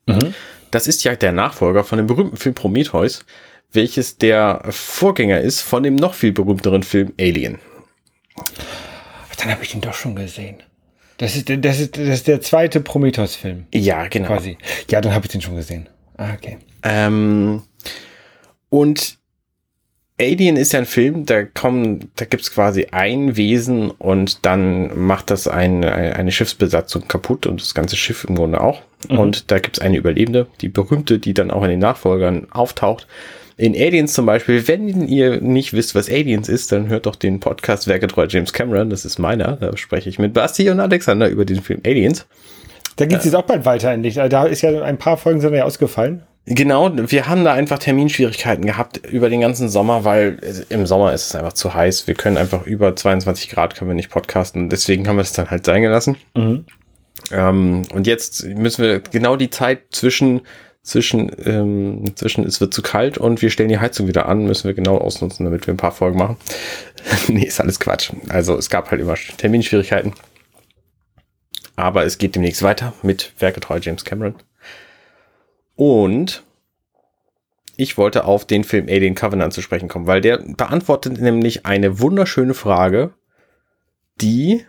Mhm. 0.08 0.34
Das 0.72 0.88
ist 0.88 1.04
ja 1.04 1.16
der 1.16 1.32
Nachfolger 1.32 1.84
von 1.84 1.98
dem 1.98 2.08
berühmten 2.08 2.38
Film 2.38 2.56
Prometheus, 2.56 3.26
welches 3.72 4.18
der 4.18 4.64
Vorgänger 4.70 5.40
ist 5.40 5.62
von 5.62 5.84
dem 5.84 5.96
noch 5.96 6.14
viel 6.14 6.32
berühmteren 6.32 6.84
Film 6.84 7.14
Alien. 7.20 7.60
Dann 9.38 9.52
habe 9.52 9.64
ich 9.64 9.74
ihn 9.74 9.82
doch 9.82 9.94
schon 9.94 10.16
gesehen. 10.16 10.58
Das 11.18 11.36
ist, 11.36 11.50
das 11.50 11.80
ist, 11.80 11.98
das 11.98 12.08
ist 12.08 12.28
der 12.28 12.42
zweite 12.42 12.82
Prometheus-Film. 12.82 13.68
Ja, 13.74 14.08
genau. 14.08 14.28
Quasi. 14.28 14.58
Ja, 14.90 15.02
dann 15.02 15.14
habe 15.14 15.26
ich 15.26 15.32
den 15.32 15.42
schon 15.42 15.56
gesehen. 15.56 15.88
Ah, 16.18 16.34
okay. 16.34 16.58
Ähm, 16.84 17.62
und 18.70 19.18
Alien 20.22 20.56
ist 20.56 20.72
ja 20.74 20.80
ein 20.80 20.86
Film, 20.86 21.26
da 21.26 21.44
kommen, 21.44 22.12
da 22.16 22.26
gibt's 22.26 22.54
quasi 22.54 22.88
ein 22.92 23.36
Wesen 23.38 23.90
und 23.90 24.46
dann 24.46 24.98
macht 24.98 25.32
das 25.32 25.48
ein, 25.48 25.84
eine 25.84 26.32
Schiffsbesatzung 26.32 27.08
kaputt 27.08 27.48
und 27.48 27.60
das 27.60 27.74
ganze 27.74 27.96
Schiff 27.96 28.24
im 28.24 28.36
Grunde 28.36 28.62
auch. 28.62 28.82
Mhm. 29.10 29.18
Und 29.18 29.52
da 29.52 29.58
gibt's 29.58 29.80
eine 29.80 29.98
Überlebende, 29.98 30.46
die 30.62 30.70
berühmte, 30.70 31.18
die 31.18 31.34
dann 31.34 31.50
auch 31.50 31.64
in 31.64 31.72
den 31.72 31.80
Nachfolgern 31.80 32.48
auftaucht. 32.52 33.08
In 33.58 33.76
Aliens 33.76 34.14
zum 34.14 34.28
Beispiel, 34.28 34.68
wenn 34.68 35.08
ihr 35.08 35.42
nicht 35.42 35.74
wisst, 35.74 35.96
was 35.96 36.10
Aliens 36.10 36.50
ist, 36.50 36.72
dann 36.72 36.88
hört 36.88 37.08
doch 37.08 37.16
den 37.16 37.40
Podcast 37.40 37.88
Werketreu 37.88 38.28
James 38.30 38.54
Cameron, 38.54 38.90
das 38.90 39.06
ist 39.06 39.18
meiner, 39.18 39.58
da 39.58 39.76
spreche 39.76 40.10
ich 40.10 40.20
mit 40.20 40.34
Basti 40.34 40.70
und 40.70 40.80
Alexander 40.80 41.30
über 41.30 41.46
den 41.46 41.62
Film 41.62 41.82
Aliens. 41.86 42.28
Da 42.96 43.06
geht's 43.06 43.26
jetzt 43.26 43.36
auch 43.36 43.44
bald 43.44 43.66
weiter 43.66 43.90
endlich. 43.90 44.16
Da 44.16 44.46
ist 44.46 44.62
ja 44.62 44.82
ein 44.84 44.98
paar 44.98 45.18
Folgen 45.18 45.42
sind 45.42 45.54
ja 45.56 45.64
ausgefallen. 45.64 46.24
Genau, 46.46 46.92
wir 46.96 47.28
haben 47.28 47.44
da 47.44 47.54
einfach 47.54 47.78
Terminschwierigkeiten 47.78 48.66
gehabt 48.66 48.98
über 49.06 49.30
den 49.30 49.42
ganzen 49.42 49.70
Sommer, 49.70 50.06
weil 50.06 50.66
im 50.70 50.88
Sommer 50.88 51.14
ist 51.14 51.28
es 51.28 51.36
einfach 51.36 51.54
zu 51.54 51.74
heiß. 51.74 52.08
Wir 52.08 52.16
können 52.16 52.38
einfach 52.38 52.66
über 52.66 52.96
22 52.96 53.50
Grad 53.50 53.76
können 53.76 53.92
wir 53.92 53.96
nicht 53.96 54.10
podcasten. 54.10 54.68
Deswegen 54.68 55.08
haben 55.08 55.18
wir 55.18 55.22
es 55.22 55.34
dann 55.34 55.52
halt 55.52 55.66
sein 55.66 55.84
gelassen. 55.84 56.18
Mhm. 56.36 56.66
Ähm, 57.32 57.84
und 57.94 58.08
jetzt 58.08 58.44
müssen 58.44 58.84
wir 58.84 59.00
genau 59.00 59.36
die 59.36 59.52
Zeit 59.52 59.82
zwischen 59.92 60.42
zwischen 60.84 61.32
ähm, 61.46 62.16
zwischen 62.16 62.44
es 62.44 62.60
wird 62.60 62.74
zu 62.74 62.82
kalt 62.82 63.20
und 63.20 63.44
wir 63.44 63.52
stellen 63.52 63.70
die 63.70 63.78
Heizung 63.78 64.08
wieder 64.08 64.28
an, 64.28 64.46
müssen 64.46 64.68
wir 64.68 64.74
genau 64.74 64.98
ausnutzen, 64.98 65.46
damit 65.46 65.68
wir 65.68 65.76
ein 65.76 65.78
paar 65.78 65.92
Folgen 65.92 66.18
machen. 66.18 66.38
nee, 67.28 67.46
ist 67.46 67.62
alles 67.62 67.80
Quatsch. 67.80 68.12
Also 68.30 68.58
es 68.58 68.72
gab 68.72 68.90
halt 68.90 69.00
immer 69.00 69.16
Terminschwierigkeiten. 69.38 70.14
Aber 71.76 72.04
es 72.04 72.18
geht 72.18 72.36
demnächst 72.36 72.64
weiter 72.64 72.94
mit 73.04 73.34
Werketreu 73.40 73.80
James 73.82 74.04
Cameron. 74.06 74.36
Und 75.76 76.44
ich 77.78 77.98
wollte 77.98 78.26
auf 78.26 78.46
den 78.46 78.64
Film 78.64 78.88
Alien 78.88 79.16
Covenant 79.16 79.54
zu 79.54 79.62
sprechen 79.62 79.90
kommen, 79.90 80.08
weil 80.08 80.22
der 80.22 80.38
beantwortet 80.38 81.20
nämlich 81.20 81.66
eine 81.66 82.00
wunderschöne 82.00 82.54
Frage, 82.54 83.14
die 84.22 84.66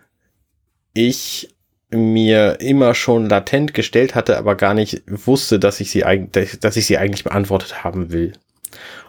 ich 0.95 1.49
mir 1.91 2.61
immer 2.61 2.95
schon 2.95 3.29
latent 3.29 3.75
gestellt 3.75 4.15
hatte, 4.15 4.38
aber 4.38 4.55
gar 4.55 4.73
nicht 4.73 5.03
wusste, 5.07 5.59
dass 5.59 5.81
ich 5.81 5.91
sie 5.91 6.05
eigentlich, 6.05 6.59
dass 6.61 6.77
ich 6.77 6.87
sie 6.87 6.97
eigentlich 6.97 7.25
beantwortet 7.25 7.85
haben 7.85 8.12
will. 8.12 8.33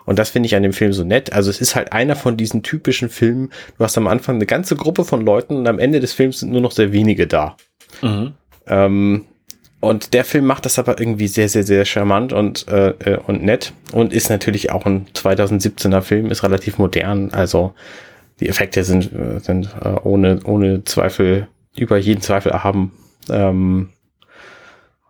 Und 0.06 0.20
das 0.20 0.32
finde 0.32 0.48
ich 0.48 0.56
an 0.56 0.64
dem 0.64 0.74
Film 0.74 0.92
so 0.92 1.06
nett. 1.06 1.32
Also 1.32 1.50
es 1.50 1.62
ist 1.62 1.76
halt 1.76 1.94
einer 1.94 2.18
von 2.18 2.36
diesen 2.36 2.62
typischen 2.62 3.10
Filmen. 3.10 3.52
Du 3.78 3.84
hast 3.86 3.98
am 3.98 4.08
Anfang 4.08 4.36
eine 4.36 4.46
ganze 4.46 4.76
Gruppe 4.76 5.06
von 5.06 5.26
Leuten 5.26 5.56
und 5.56 5.68
am 5.68 5.80
Ende 5.80 6.02
des 6.02 6.12
Films 6.12 6.42
sind 6.42 6.52
nur 6.52 6.60
noch 6.60 6.74
sehr 6.74 6.92
wenige 6.92 7.26
da. 7.26 7.56
Mhm. 8.02 8.34
Ähm, 8.68 9.26
und 9.84 10.14
der 10.14 10.24
Film 10.24 10.46
macht 10.46 10.66
das 10.66 10.80
aber 10.80 10.98
irgendwie 10.98 11.28
sehr, 11.28 11.50
sehr, 11.50 11.64
sehr 11.64 11.84
charmant 11.84 12.32
und, 12.32 12.68
äh, 12.70 12.92
äh 13.00 13.18
und 13.18 13.44
nett 13.44 13.74
und 13.92 14.14
ist 14.14 14.30
natürlich 14.30 14.72
auch 14.72 14.86
ein 14.86 15.08
2017er 15.14 16.00
Film, 16.02 16.32
ist 16.32 16.44
relativ 16.44 16.78
modern. 16.78 17.32
Also 17.32 17.74
die 18.40 18.48
Effekte 18.48 18.86
sind, 18.86 19.12
äh, 19.12 19.40
sind 19.40 19.76
äh, 19.84 19.90
ohne, 20.04 20.40
ohne 20.46 20.86
Zweifel, 20.86 21.50
über 21.76 21.98
jeden 21.98 22.22
Zweifel 22.22 22.54
erhaben. 22.54 22.94
Ähm, 23.30 23.90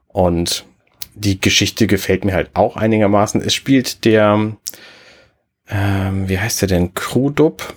und 0.07 0.65
die 1.13 1.39
Geschichte 1.39 1.85
gefällt 1.85 2.25
mir 2.25 2.33
halt 2.33 2.49
auch 2.55 2.75
einigermaßen. 2.75 3.41
Es 3.41 3.53
spielt 3.53 4.05
der, 4.05 4.55
ähm, 5.69 6.29
wie 6.29 6.39
heißt 6.39 6.63
der 6.63 6.69
denn, 6.69 6.95
Krudub 6.95 7.75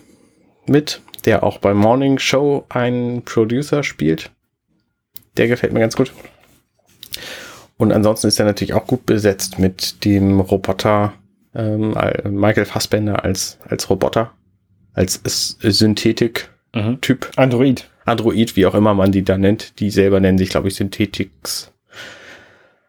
mit, 0.66 1.02
der 1.26 1.42
auch 1.42 1.58
bei 1.58 1.74
Morning 1.74 2.18
Show 2.18 2.64
einen 2.70 3.22
Producer 3.22 3.82
spielt. 3.82 4.30
Der 5.36 5.46
gefällt 5.46 5.74
mir 5.74 5.80
ganz 5.80 5.94
gut. 5.94 6.10
Und 7.78 7.92
ansonsten 7.92 8.28
ist 8.28 8.38
er 8.38 8.46
natürlich 8.46 8.74
auch 8.74 8.86
gut 8.86 9.06
besetzt 9.06 9.58
mit 9.58 10.04
dem 10.04 10.40
Roboter 10.40 11.12
ähm, 11.54 11.94
Michael 12.30 12.64
Fassbender 12.64 13.24
als, 13.24 13.58
als 13.68 13.90
Roboter, 13.90 14.32
als 14.94 15.20
Synthetik-Typ. 15.60 17.30
Mhm. 17.36 17.42
Android. 17.42 17.90
Android, 18.04 18.56
wie 18.56 18.66
auch 18.66 18.74
immer 18.74 18.94
man 18.94 19.12
die 19.12 19.24
da 19.24 19.36
nennt. 19.36 19.80
Die 19.80 19.90
selber 19.90 20.20
nennen 20.20 20.38
sich, 20.38 20.48
glaube 20.48 20.68
ich, 20.68 20.74
Synthetics. 20.74 21.72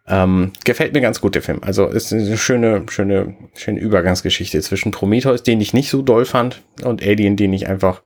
Ähm, 0.06 0.52
gefällt 0.64 0.94
mir 0.94 1.02
ganz 1.02 1.20
gut, 1.20 1.34
der 1.34 1.42
Film. 1.42 1.58
Also 1.62 1.86
ist 1.86 2.12
eine 2.12 2.38
schöne, 2.38 2.86
schöne, 2.88 3.36
schöne 3.54 3.80
Übergangsgeschichte 3.80 4.60
zwischen 4.62 4.90
Prometheus, 4.90 5.42
den 5.42 5.60
ich 5.60 5.74
nicht 5.74 5.90
so 5.90 6.00
doll 6.00 6.24
fand, 6.24 6.62
und 6.82 7.02
Alien, 7.02 7.36
den 7.36 7.52
ich 7.52 7.68
einfach 7.68 8.02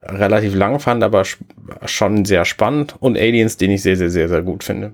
relativ 0.00 0.54
lang 0.54 0.78
fand, 0.78 1.02
aber 1.02 1.24
schon 1.86 2.24
sehr 2.24 2.44
spannend, 2.44 2.94
und 3.00 3.18
Aliens, 3.18 3.56
den 3.56 3.72
ich 3.72 3.82
sehr, 3.82 3.96
sehr, 3.96 4.10
sehr, 4.10 4.28
sehr 4.28 4.42
gut 4.42 4.62
finde. 4.62 4.92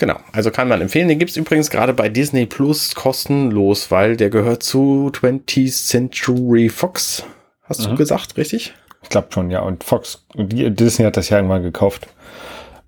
Genau, 0.00 0.16
also 0.32 0.50
kann 0.50 0.66
man 0.66 0.80
empfehlen. 0.80 1.08
Den 1.08 1.18
gibt's 1.18 1.36
übrigens 1.36 1.68
gerade 1.68 1.92
bei 1.92 2.08
Disney 2.08 2.46
Plus 2.46 2.94
kostenlos, 2.94 3.90
weil 3.90 4.16
der 4.16 4.30
gehört 4.30 4.62
zu 4.62 5.12
20th 5.12 5.88
Century 5.88 6.70
Fox. 6.70 7.22
Hast 7.64 7.84
mhm. 7.84 7.90
du 7.90 7.96
gesagt, 7.96 8.38
richtig? 8.38 8.72
Ich 9.02 9.10
glaube 9.10 9.28
schon, 9.30 9.50
ja. 9.50 9.60
Und 9.60 9.84
Fox, 9.84 10.24
Disney 10.34 11.04
hat 11.04 11.18
das 11.18 11.28
ja 11.28 11.36
irgendwann 11.36 11.62
gekauft. 11.62 12.08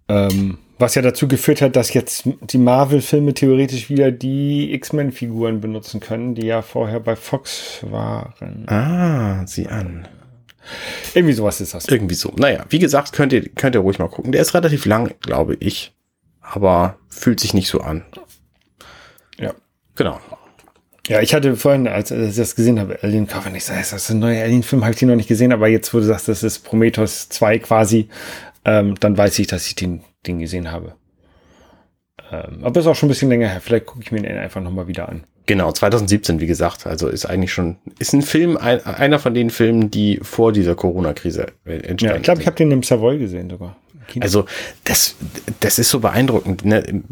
Ähm, 0.09 0.57
was 0.79 0.95
ja 0.95 1.03
dazu 1.03 1.29
geführt 1.29 1.61
hat, 1.61 1.77
dass 1.77 1.93
jetzt 1.93 2.27
die 2.45 2.57
Marvel-Filme 2.57 3.35
theoretisch 3.35 3.91
wieder 3.91 4.11
die 4.11 4.73
X-Men-Figuren 4.73 5.61
benutzen 5.61 6.01
können, 6.01 6.35
die 6.35 6.47
ja 6.47 6.63
vorher 6.63 7.01
bei 7.01 7.15
Fox 7.15 7.81
waren. 7.91 8.67
Ah, 8.71 9.47
sieh 9.47 9.67
an. 9.67 10.09
Irgendwie 11.13 11.35
sowas 11.35 11.61
ist 11.61 11.75
das. 11.75 11.89
Irgendwie 11.89 12.15
so. 12.15 12.33
Naja, 12.37 12.65
wie 12.71 12.79
gesagt, 12.79 13.13
könnt 13.13 13.35
ihr, 13.35 13.47
könnt 13.51 13.75
ihr 13.75 13.83
ruhig 13.83 13.99
mal 13.99 14.09
gucken. 14.09 14.33
Der 14.33 14.41
ist 14.41 14.55
relativ 14.55 14.87
lang, 14.87 15.13
glaube 15.21 15.59
ich 15.61 15.93
aber 16.43 16.99
fühlt 17.09 17.41
sich 17.41 17.55
nicht 17.55 17.69
so 17.69 17.81
an. 17.81 18.05
Ja. 19.39 19.55
Genau. 19.95 20.21
Ja, 21.09 21.21
ich 21.21 21.35
hatte 21.35 21.57
vorhin, 21.57 21.89
als, 21.89 22.11
ich 22.11 22.37
das 22.37 22.55
gesehen 22.55 22.79
habe, 22.79 22.99
Alien 23.03 23.27
Covenant, 23.27 23.57
ich 23.57 23.65
sage, 23.65 23.81
ist 23.81 23.93
das 23.93 24.11
ein 24.11 24.21
neuer 24.21 24.43
Alien-Film? 24.45 24.83
Habe 24.83 24.93
ich 24.93 25.01
den 25.01 25.09
noch 25.09 25.17
nicht 25.17 25.29
gesehen, 25.29 25.53
aber 25.53 25.67
jetzt, 25.67 25.93
wo 25.93 25.99
du 25.99 26.05
sagst, 26.05 26.29
das 26.29 26.43
ist 26.45 26.61
Prometheus 26.61 27.29
2 27.29 27.59
quasi, 27.59 28.09
ähm, 28.65 28.95
dann 29.01 29.17
weiß 29.17 29.39
ich, 29.41 29.49
dass 29.49 29.67
ich 29.67 29.75
den, 29.75 30.03
den 30.27 30.39
gesehen 30.39 30.71
habe. 30.71 30.95
Ähm, 32.31 32.61
aber 32.63 32.79
ist 32.79 32.87
auch 32.87 32.95
schon 32.95 33.09
ein 33.09 33.11
bisschen 33.11 33.31
länger 33.31 33.49
her. 33.49 33.61
Vielleicht 33.61 33.87
gucke 33.87 34.03
ich 34.03 34.13
mir 34.13 34.23
den 34.23 34.39
einfach 34.39 34.61
nochmal 34.61 34.87
wieder 34.87 35.09
an. 35.09 35.25
Genau, 35.47 35.73
2017, 35.73 36.39
wie 36.39 36.47
gesagt. 36.47 36.87
Also 36.87 37.09
ist 37.09 37.27
eigentlich 37.27 37.53
schon, 37.53 37.79
ist 37.99 38.13
ein 38.13 38.23
Film, 38.23 38.57
ein, 38.57 38.85
einer 38.87 39.19
von 39.19 39.35
den 39.35 39.51
Filmen, 39.51 39.91
die 39.91 40.21
vor 40.23 40.53
dieser 40.53 40.77
Corona-Krise 40.77 41.49
entstanden 41.65 42.05
Ja, 42.05 42.17
ich 42.17 42.23
glaube, 42.23 42.41
ich 42.41 42.47
habe 42.47 42.57
den 42.57 42.71
im 42.71 42.85
Savoy 42.85 43.19
gesehen 43.19 43.51
sogar. 43.51 43.77
Also 44.21 44.45
das, 44.85 45.17
das 45.61 45.79
ist 45.79 45.89
so 45.89 46.01
beeindruckend. 46.01 46.65
Ne? 46.65 47.03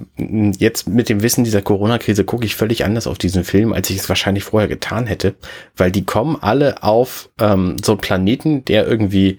Jetzt 0.58 0.88
mit 0.88 1.08
dem 1.08 1.22
Wissen 1.22 1.44
dieser 1.44 1.62
Corona-Krise 1.62 2.24
gucke 2.24 2.44
ich 2.44 2.56
völlig 2.56 2.84
anders 2.84 3.06
auf 3.06 3.18
diesen 3.18 3.44
Film, 3.44 3.72
als 3.72 3.90
ich 3.90 3.98
es 3.98 4.08
wahrscheinlich 4.08 4.44
vorher 4.44 4.68
getan 4.68 5.06
hätte, 5.06 5.34
weil 5.76 5.90
die 5.90 6.04
kommen 6.04 6.36
alle 6.40 6.82
auf 6.82 7.30
ähm, 7.38 7.76
so 7.82 7.92
einen 7.92 8.00
Planeten, 8.00 8.64
der 8.64 8.86
irgendwie 8.86 9.38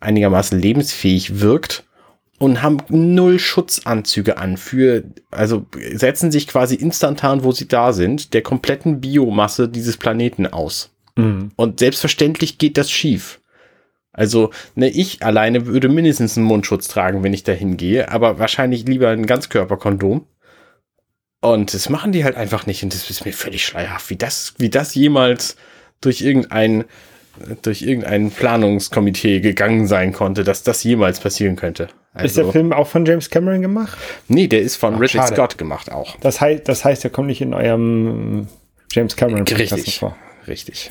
einigermaßen 0.00 0.58
lebensfähig 0.58 1.40
wirkt 1.40 1.84
und 2.38 2.62
haben 2.62 2.78
null 2.88 3.38
Schutzanzüge 3.38 4.38
an 4.38 4.56
für, 4.56 5.04
also 5.30 5.66
setzen 5.94 6.32
sich 6.32 6.48
quasi 6.48 6.74
instantan, 6.74 7.44
wo 7.44 7.52
sie 7.52 7.68
da 7.68 7.92
sind, 7.92 8.32
der 8.32 8.42
kompletten 8.42 9.00
Biomasse 9.00 9.68
dieses 9.68 9.98
Planeten 9.98 10.46
aus. 10.46 10.90
Mhm. 11.16 11.50
Und 11.56 11.80
selbstverständlich 11.80 12.56
geht 12.56 12.78
das 12.78 12.90
schief. 12.90 13.39
Also, 14.12 14.50
ne, 14.74 14.88
ich 14.88 15.22
alleine 15.22 15.66
würde 15.66 15.88
mindestens 15.88 16.36
einen 16.36 16.46
Mundschutz 16.46 16.88
tragen, 16.88 17.22
wenn 17.22 17.32
ich 17.32 17.44
da 17.44 17.52
hingehe, 17.52 18.10
aber 18.10 18.38
wahrscheinlich 18.38 18.84
lieber 18.86 19.08
ein 19.10 19.26
Ganzkörperkondom. 19.26 20.26
Und 21.40 21.72
das 21.72 21.88
machen 21.88 22.12
die 22.12 22.24
halt 22.24 22.36
einfach 22.36 22.66
nicht 22.66 22.82
und 22.82 22.92
das 22.92 23.08
ist 23.08 23.24
mir 23.24 23.32
völlig 23.32 23.64
schleierhaft, 23.64 24.10
wie 24.10 24.16
das, 24.16 24.54
wie 24.58 24.68
das 24.68 24.94
jemals 24.94 25.56
durch 26.00 26.20
irgendein, 26.20 26.84
durch 27.62 27.82
irgendein 27.82 28.30
Planungskomitee 28.30 29.40
gegangen 29.40 29.86
sein 29.86 30.12
konnte, 30.12 30.44
dass 30.44 30.64
das 30.64 30.84
jemals 30.84 31.20
passieren 31.20 31.56
könnte. 31.56 31.88
Also, 32.12 32.26
ist 32.26 32.36
der 32.36 32.44
also 32.44 32.52
Film 32.52 32.72
auch 32.72 32.88
von 32.88 33.06
James 33.06 33.30
Cameron 33.30 33.62
gemacht? 33.62 33.96
Nee, 34.28 34.48
der 34.48 34.60
ist 34.60 34.76
von 34.76 34.96
Ach, 34.96 35.00
Richard 35.00 35.28
schade. 35.28 35.36
Scott 35.36 35.56
gemacht 35.58 35.92
auch. 35.92 36.16
Das 36.20 36.40
heißt, 36.40 36.68
das 36.68 36.84
heißt, 36.84 37.04
der 37.04 37.10
kommt 37.10 37.28
nicht 37.28 37.40
in 37.40 37.54
eurem 37.54 38.48
James 38.92 39.16
Cameron 39.16 39.46
Richtig. 39.46 40.00
vor. 40.00 40.16
Richtig. 40.48 40.90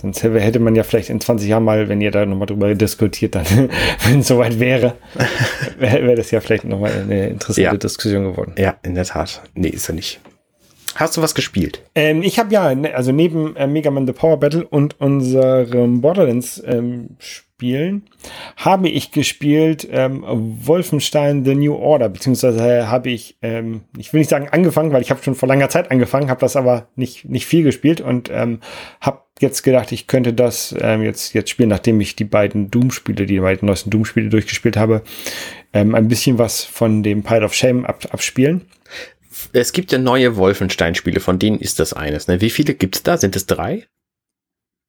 Sonst 0.00 0.22
hätte 0.22 0.60
man 0.60 0.76
ja 0.76 0.84
vielleicht 0.84 1.10
in 1.10 1.20
20 1.20 1.48
Jahren 1.48 1.64
mal, 1.64 1.88
wenn 1.88 2.00
ihr 2.00 2.12
da 2.12 2.24
nochmal 2.24 2.46
drüber 2.46 2.72
diskutiert, 2.72 3.34
dann, 3.34 3.44
wenn 4.04 4.20
es 4.20 4.28
soweit 4.28 4.60
wäre, 4.60 4.94
wäre 5.78 6.06
wär 6.06 6.14
das 6.14 6.30
ja 6.30 6.40
vielleicht 6.40 6.64
nochmal 6.64 6.92
eine 6.92 7.30
interessante 7.30 7.62
ja. 7.62 7.76
Diskussion 7.76 8.22
geworden. 8.22 8.54
Ja, 8.56 8.76
in 8.84 8.94
der 8.94 9.04
Tat. 9.04 9.42
Nee, 9.54 9.70
ist 9.70 9.88
er 9.88 9.96
nicht. 9.96 10.20
Hast 10.94 11.16
du 11.16 11.22
was 11.22 11.34
gespielt? 11.34 11.82
Ähm, 11.96 12.22
ich 12.22 12.38
habe 12.38 12.52
ja, 12.52 12.74
ne, 12.76 12.94
also 12.94 13.10
neben 13.10 13.56
äh, 13.56 13.66
Mega 13.66 13.90
Man 13.90 14.06
The 14.06 14.12
Power 14.12 14.38
Battle 14.38 14.66
und 14.66 15.00
unserem 15.00 16.00
Borderlands 16.00 16.62
ähm, 16.64 17.16
Spielen 17.18 18.04
habe 18.56 18.88
ich 18.88 19.10
gespielt 19.10 19.88
ähm, 19.90 20.24
Wolfenstein 20.26 21.44
The 21.44 21.56
New 21.56 21.74
Order, 21.74 22.08
beziehungsweise 22.08 22.88
habe 22.88 23.10
ich, 23.10 23.36
ähm, 23.42 23.80
ich 23.96 24.12
will 24.12 24.20
nicht 24.20 24.30
sagen 24.30 24.48
angefangen, 24.48 24.92
weil 24.92 25.02
ich 25.02 25.10
habe 25.10 25.22
schon 25.24 25.34
vor 25.34 25.48
langer 25.48 25.68
Zeit 25.68 25.90
angefangen, 25.90 26.30
habe 26.30 26.40
das 26.40 26.54
aber 26.54 26.86
nicht, 26.94 27.28
nicht 27.28 27.46
viel 27.46 27.64
gespielt 27.64 28.00
und 28.00 28.30
ähm, 28.32 28.60
habe 29.00 29.22
jetzt 29.40 29.62
gedacht, 29.62 29.92
ich 29.92 30.06
könnte 30.06 30.32
das 30.32 30.74
ähm, 30.80 31.02
jetzt, 31.02 31.34
jetzt 31.34 31.50
spielen, 31.50 31.68
nachdem 31.68 32.00
ich 32.00 32.16
die 32.16 32.24
beiden 32.24 32.70
Doom-Spiele, 32.70 33.26
die 33.26 33.40
beiden 33.40 33.66
neuesten 33.66 33.90
Doom-Spiele 33.90 34.28
durchgespielt 34.28 34.76
habe, 34.76 35.02
ähm, 35.72 35.94
ein 35.94 36.08
bisschen 36.08 36.38
was 36.38 36.64
von 36.64 37.02
dem 37.02 37.22
Pile 37.22 37.44
of 37.44 37.54
Shame 37.54 37.84
ab, 37.84 38.06
abspielen. 38.10 38.62
Es 39.52 39.72
gibt 39.72 39.92
ja 39.92 39.98
neue 39.98 40.36
Wolfenstein-Spiele, 40.36 41.20
von 41.20 41.38
denen 41.38 41.60
ist 41.60 41.78
das 41.78 41.92
eines. 41.92 42.26
Ne? 42.26 42.40
Wie 42.40 42.50
viele 42.50 42.74
gibt's 42.74 43.02
da? 43.02 43.16
Sind 43.16 43.36
es 43.36 43.46
drei? 43.46 43.86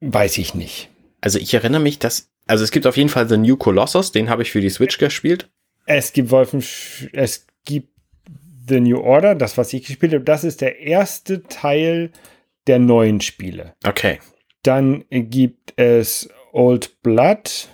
Weiß 0.02 0.38
ich 0.38 0.56
nicht. 0.56 0.90
Also 1.22 1.38
ich 1.40 1.54
erinnere 1.54 1.82
mich, 1.82 2.00
dass, 2.00 2.30
also 2.48 2.64
es 2.64 2.72
gibt 2.72 2.88
auf 2.88 2.98
jeden 2.98 3.10
Fall 3.10 3.28
The 3.28 3.38
New 3.38 3.58
Colossus, 3.58 4.12
den 4.12 4.30
habe 4.30 4.42
ich 4.42 4.52
für 4.52 4.62
die 4.62 4.70
Switch 4.70 4.98
gespielt. 4.98 5.50
Es 5.86 6.14
gibt 6.14 6.32
Wolfen, 6.32 6.64
es 7.14 7.46
gibt 7.66 7.90
The 8.68 8.80
New 8.80 9.00
Order, 9.00 9.36
das, 9.36 9.58
was 9.58 9.74
ich 9.74 9.86
gespielt 9.86 10.14
habe, 10.14 10.24
das 10.24 10.44
ist 10.44 10.62
der 10.62 10.80
erste 10.80 11.44
Teil 11.44 12.12
der 12.68 12.80
neuen 12.80 13.20
Spiele. 13.20 13.74
Okay. 13.84 14.20
Dann 14.64 15.06
gibt 15.10 15.74
es 15.78 16.30
Old 16.52 17.02
Blood, 17.02 17.70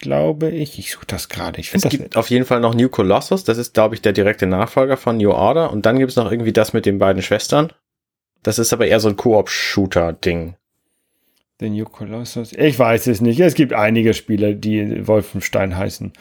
glaube 0.00 0.50
ich. 0.50 0.78
Ich 0.78 0.92
suche 0.92 1.06
das 1.06 1.28
gerade. 1.28 1.60
Ich 1.60 1.74
es 1.74 1.82
das 1.82 1.90
gibt 1.90 2.16
auf 2.16 2.30
jeden 2.30 2.44
Fall 2.44 2.60
noch 2.60 2.74
New 2.74 2.88
Colossus. 2.88 3.44
Das 3.44 3.58
ist, 3.58 3.74
glaube 3.74 3.94
ich, 3.94 4.02
der 4.02 4.12
direkte 4.12 4.46
Nachfolger 4.46 4.96
von 4.96 5.16
New 5.16 5.30
Order. 5.30 5.70
Und 5.70 5.86
dann 5.86 5.98
gibt 5.98 6.10
es 6.10 6.16
noch 6.16 6.30
irgendwie 6.30 6.52
das 6.52 6.72
mit 6.72 6.86
den 6.86 6.98
beiden 6.98 7.22
Schwestern. 7.22 7.72
Das 8.42 8.58
ist 8.58 8.72
aber 8.72 8.86
eher 8.86 9.00
so 9.00 9.08
ein 9.08 9.16
Koop-Shooter-Ding. 9.16 10.56
The 11.60 11.70
New 11.70 11.84
Colossus. 11.84 12.52
Ich 12.52 12.78
weiß 12.78 13.06
es 13.06 13.20
nicht. 13.20 13.40
Es 13.40 13.54
gibt 13.54 13.72
einige 13.72 14.12
Spiele, 14.12 14.56
die 14.56 15.06
Wolfenstein 15.06 15.76
heißen. 15.76 16.12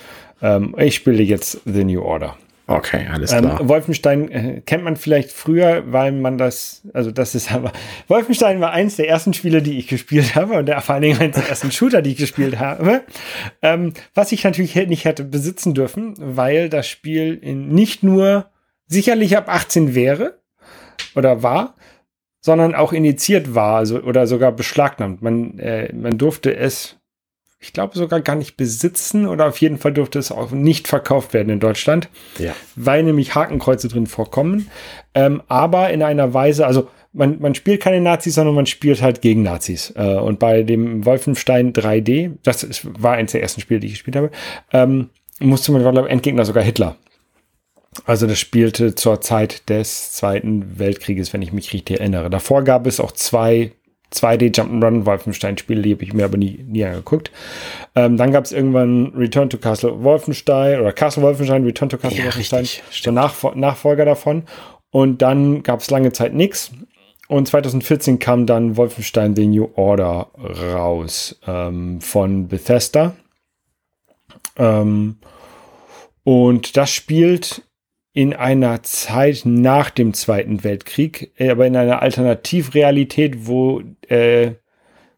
Ähm, 0.41 0.76
ich 0.78 0.95
spiele 0.95 1.23
jetzt 1.23 1.62
The 1.65 1.84
New 1.84 2.02
Order. 2.02 2.38
Okay, 2.65 3.08
alles 3.12 3.32
klar. 3.32 3.60
Ähm, 3.60 3.67
Wolfenstein 3.67 4.32
äh, 4.32 4.62
kennt 4.65 4.84
man 4.86 4.95
vielleicht 4.95 5.32
früher, 5.32 5.84
weil 5.86 6.13
man 6.13 6.38
das, 6.38 6.82
also 6.93 7.12
das 7.12 7.36
ist 7.36 7.52
aber, 7.52 7.73
Wolfenstein 8.08 8.62
war 8.62 8.71
eins 8.71 8.95
der 8.95 9.10
ersten 9.10 9.34
Spiele, 9.34 9.62
die 9.62 9.78
ich 9.78 9.88
gespielt 9.88 10.36
habe 10.36 10.54
und 10.54 10.67
der, 10.67 10.80
vor 10.82 10.95
allen 10.95 11.02
Dingen 11.02 11.19
eins 11.19 11.36
der 11.36 11.49
ersten 11.49 11.71
Shooter, 11.71 12.02
die 12.02 12.12
ich 12.12 12.17
gespielt 12.17 12.60
habe. 12.60 13.02
Ähm, 13.62 13.93
was 14.13 14.32
ich 14.32 14.43
natürlich 14.45 14.76
nicht 14.76 15.04
hätte 15.04 15.26
besitzen 15.26 15.73
dürfen, 15.73 16.15
weil 16.17 16.69
das 16.69 16.88
Spiel 16.88 17.38
nicht 17.43 18.02
nur 18.02 18.49
sicherlich 18.88 19.36
ab 19.36 19.49
18 19.49 19.93
wäre 19.93 20.39
oder 21.15 21.43
war, 21.43 21.76
sondern 22.39 22.76
auch 22.76 22.93
initiiert 22.93 23.56
war 23.56 23.78
also, 23.78 24.02
oder 24.02 24.26
sogar 24.26 24.54
beschlagnahmt. 24.54 25.21
Man, 25.21 25.60
äh, 25.60 25.93
man 25.93 26.17
durfte 26.17 26.56
es 26.56 26.97
ich 27.63 27.71
glaube 27.71 27.97
sogar 27.97 28.19
gar 28.19 28.36
nicht 28.36 28.58
besitzen 28.58 29.26
oder 29.26 29.47
auf 29.47 29.58
jeden 29.58 29.78
Fall 29.78 29.93
durfte 29.93 30.19
es 30.19 30.32
auch 30.32 30.52
nicht 30.52 30.89
verkauft 30.89 31.34
werden 31.34 31.49
in 31.49 31.62
Deutschland, 31.62 32.10
ja. 32.38 32.54
weil 32.76 33.04
nämlich 33.04 33.36
Hakenkreuze 33.36 33.88
drin 33.88 34.06
vorkommen. 34.06 34.69
Ähm, 35.15 35.41
aber 35.47 35.89
in 35.91 36.04
einer 36.04 36.34
Weise, 36.34 36.67
also 36.67 36.89
man, 37.13 37.39
man 37.39 37.56
spielt 37.56 37.82
keine 37.82 38.02
Nazis, 38.02 38.36
sondern 38.36 38.54
man 38.54 38.65
spielt 38.65 39.02
halt 39.02 39.21
gegen 39.21 39.43
Nazis. 39.43 39.93
Äh, 39.95 40.15
und 40.15 40.39
bei 40.39 40.63
dem 40.63 41.06
Wolfenstein 41.06 41.71
3D, 41.71 42.34
das 42.43 42.63
ist, 42.63 42.86
war 43.02 43.13
eins 43.13 43.32
der 43.32 43.41
ersten 43.41 43.62
Spiele, 43.62 43.80
die 43.80 43.88
ich 43.88 43.93
gespielt 43.93 44.17
habe, 44.17 44.32
ähm, 44.73 45.10
musste 45.39 45.71
man, 45.71 45.82
glaube 45.82 46.10
Endgegner 46.10 46.43
sogar 46.43 46.63
Hitler. 46.63 46.97
Also 48.06 48.28
das 48.28 48.39
spielte 48.39 48.93
zur 48.95 49.21
Zeit 49.21 49.69
des 49.69 50.12
Zweiten 50.12 50.80
Weltkrieges, 50.80 51.32
wenn 51.32 51.41
ich 51.41 51.54
mich 51.54 51.71
richtig 51.71 51.99
erinnere. 51.99 52.30
Davor 52.30 52.63
gab 52.63 52.88
es 52.88 52.99
auch 52.99 53.13
zwei 53.13 53.71
2D 54.13 54.56
Jump'n'Run 54.56 55.06
Wolfenstein-Spiele, 55.06 55.82
die 55.82 55.93
habe 55.93 56.04
ich 56.04 56.13
mir 56.13 56.26
aber 56.26 56.38
nie, 56.38 56.63
nie 56.67 56.84
angeguckt. 56.86 57.32
Ähm, 57.95 58.17
dann 58.17 58.32
gab 58.32 58.45
es 58.45 58.52
irgendwann 58.52 59.13
Return 59.15 59.49
to 59.49 59.58
Castle 59.58 60.04
Wolfenstein 60.04 60.80
oder 60.80 60.93
Castle 60.93 61.23
Wolfenstein, 61.23 61.63
Return 61.63 61.89
to 61.89 61.97
Castle 61.97 62.19
Ja, 62.19 62.26
Wolfenstein, 62.26 62.62
richtig, 62.62 63.02
der 63.04 63.13
Nachfol 63.13 63.56
Nachfolger 63.56 64.06
davon. 64.06 64.43
Und 64.91 65.21
dann 65.21 65.63
gab 65.63 65.80
es 65.80 65.89
lange 65.89 66.12
Zeit 66.12 66.34
nichts. 66.34 66.71
Und 67.28 67.47
2014 67.47 68.19
kam 68.19 68.45
dann 68.45 68.78
Wolfenstein 68.78 69.36
The 69.36 69.47
New 69.47 69.69
Order 69.76 70.30
raus 70.73 71.39
ähm, 71.47 71.99
von 72.02 72.47
Bethesda. 72.47 73.15
Ähm, 74.58 75.17
und 76.23 76.78
das 76.78 76.91
spielt 76.91 77.63
in 78.13 78.34
einer 78.34 78.84
Zeit 78.84 79.41
nach 79.45 79.89
dem 79.89 80.13
Zweiten 80.13 80.63
Weltkrieg, 80.63 81.32
äh, 81.38 81.49
aber 81.49 81.65
in 81.65 81.76
einer 81.76 82.02
Alternativrealität, 82.02 83.47
wo, 83.47 83.82
äh, 84.08 84.52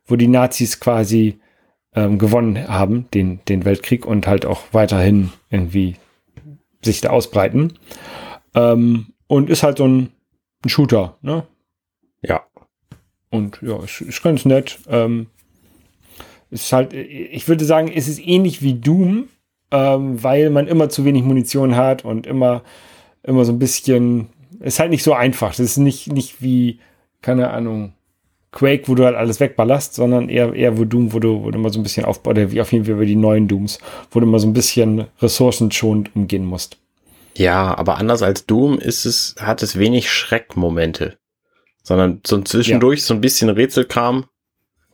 wo 0.05 0.15
die 0.15 0.29
Nazis 0.29 0.79
quasi 0.79 1.39
ähm, 1.93 2.17
gewonnen 2.17 2.67
haben, 2.67 3.09
den, 3.13 3.39
den 3.47 3.65
Weltkrieg 3.65 4.05
und 4.05 4.27
halt 4.27 4.45
auch 4.45 4.61
weiterhin 4.71 5.31
irgendwie 5.49 5.95
sich 6.83 7.01
da 7.01 7.09
ausbreiten. 7.09 7.73
Ähm, 8.53 9.07
und 9.27 9.49
ist 9.49 9.63
halt 9.63 9.79
so 9.79 9.87
ein, 9.87 10.11
ein 10.63 10.69
Shooter, 10.69 11.17
ne? 11.21 11.45
Ja. 12.21 12.45
Und 13.29 13.59
ja, 13.61 13.83
ist, 13.83 14.01
ist 14.01 14.23
ganz 14.23 14.45
nett. 14.45 14.79
Ähm, 14.87 15.27
ist 16.49 16.71
halt, 16.71 16.93
ich 16.93 17.47
würde 17.47 17.65
sagen, 17.65 17.91
es 17.93 18.07
ist 18.07 18.25
ähnlich 18.25 18.61
wie 18.61 18.75
Doom, 18.75 19.27
ähm, 19.71 20.21
weil 20.23 20.49
man 20.49 20.67
immer 20.67 20.89
zu 20.89 21.05
wenig 21.05 21.23
Munition 21.23 21.75
hat 21.75 22.05
und 22.05 22.27
immer, 22.27 22.63
immer 23.23 23.45
so 23.45 23.51
ein 23.51 23.59
bisschen, 23.59 24.29
ist 24.59 24.79
halt 24.79 24.91
nicht 24.91 25.03
so 25.03 25.13
einfach. 25.13 25.49
Das 25.49 25.59
ist 25.59 25.77
nicht, 25.77 26.11
nicht 26.11 26.41
wie, 26.41 26.79
keine 27.21 27.51
Ahnung, 27.51 27.93
Quake, 28.51 28.87
wo 28.87 28.95
du 28.95 29.03
halt 29.03 29.15
alles 29.15 29.39
wegballerst, 29.39 29.95
sondern 29.95 30.29
eher, 30.29 30.53
eher 30.53 30.77
wo 30.77 30.85
Doom, 30.85 31.11
wo 31.13 31.19
du, 31.19 31.43
wo 31.43 31.51
du 31.51 31.59
immer 31.59 31.69
so 31.69 31.79
ein 31.79 31.83
bisschen 31.83 32.05
aufbaust, 32.05 32.37
oder 32.37 32.51
wie 32.51 32.61
auf 32.61 32.71
jeden 32.71 32.85
Fall 32.85 32.95
über 32.95 33.05
die 33.05 33.17
neuen 33.17 33.47
Dooms, 33.47 33.79
wo 34.11 34.19
du 34.19 34.25
immer 34.25 34.39
so 34.39 34.47
ein 34.47 34.53
bisschen 34.53 35.07
ressourcenschonend 35.21 36.15
umgehen 36.15 36.45
musst. 36.45 36.77
Ja, 37.37 37.77
aber 37.77 37.97
anders 37.97 38.23
als 38.23 38.45
Doom 38.45 38.79
ist 38.79 39.05
es, 39.05 39.35
hat 39.39 39.61
es 39.61 39.77
wenig 39.77 40.09
Schreckmomente. 40.09 41.17
Sondern 41.83 42.21
so 42.25 42.37
ein 42.37 42.45
zwischendurch 42.45 43.03
so 43.03 43.13
ein 43.13 43.21
bisschen 43.21 43.49
Rätselkram. 43.49 44.25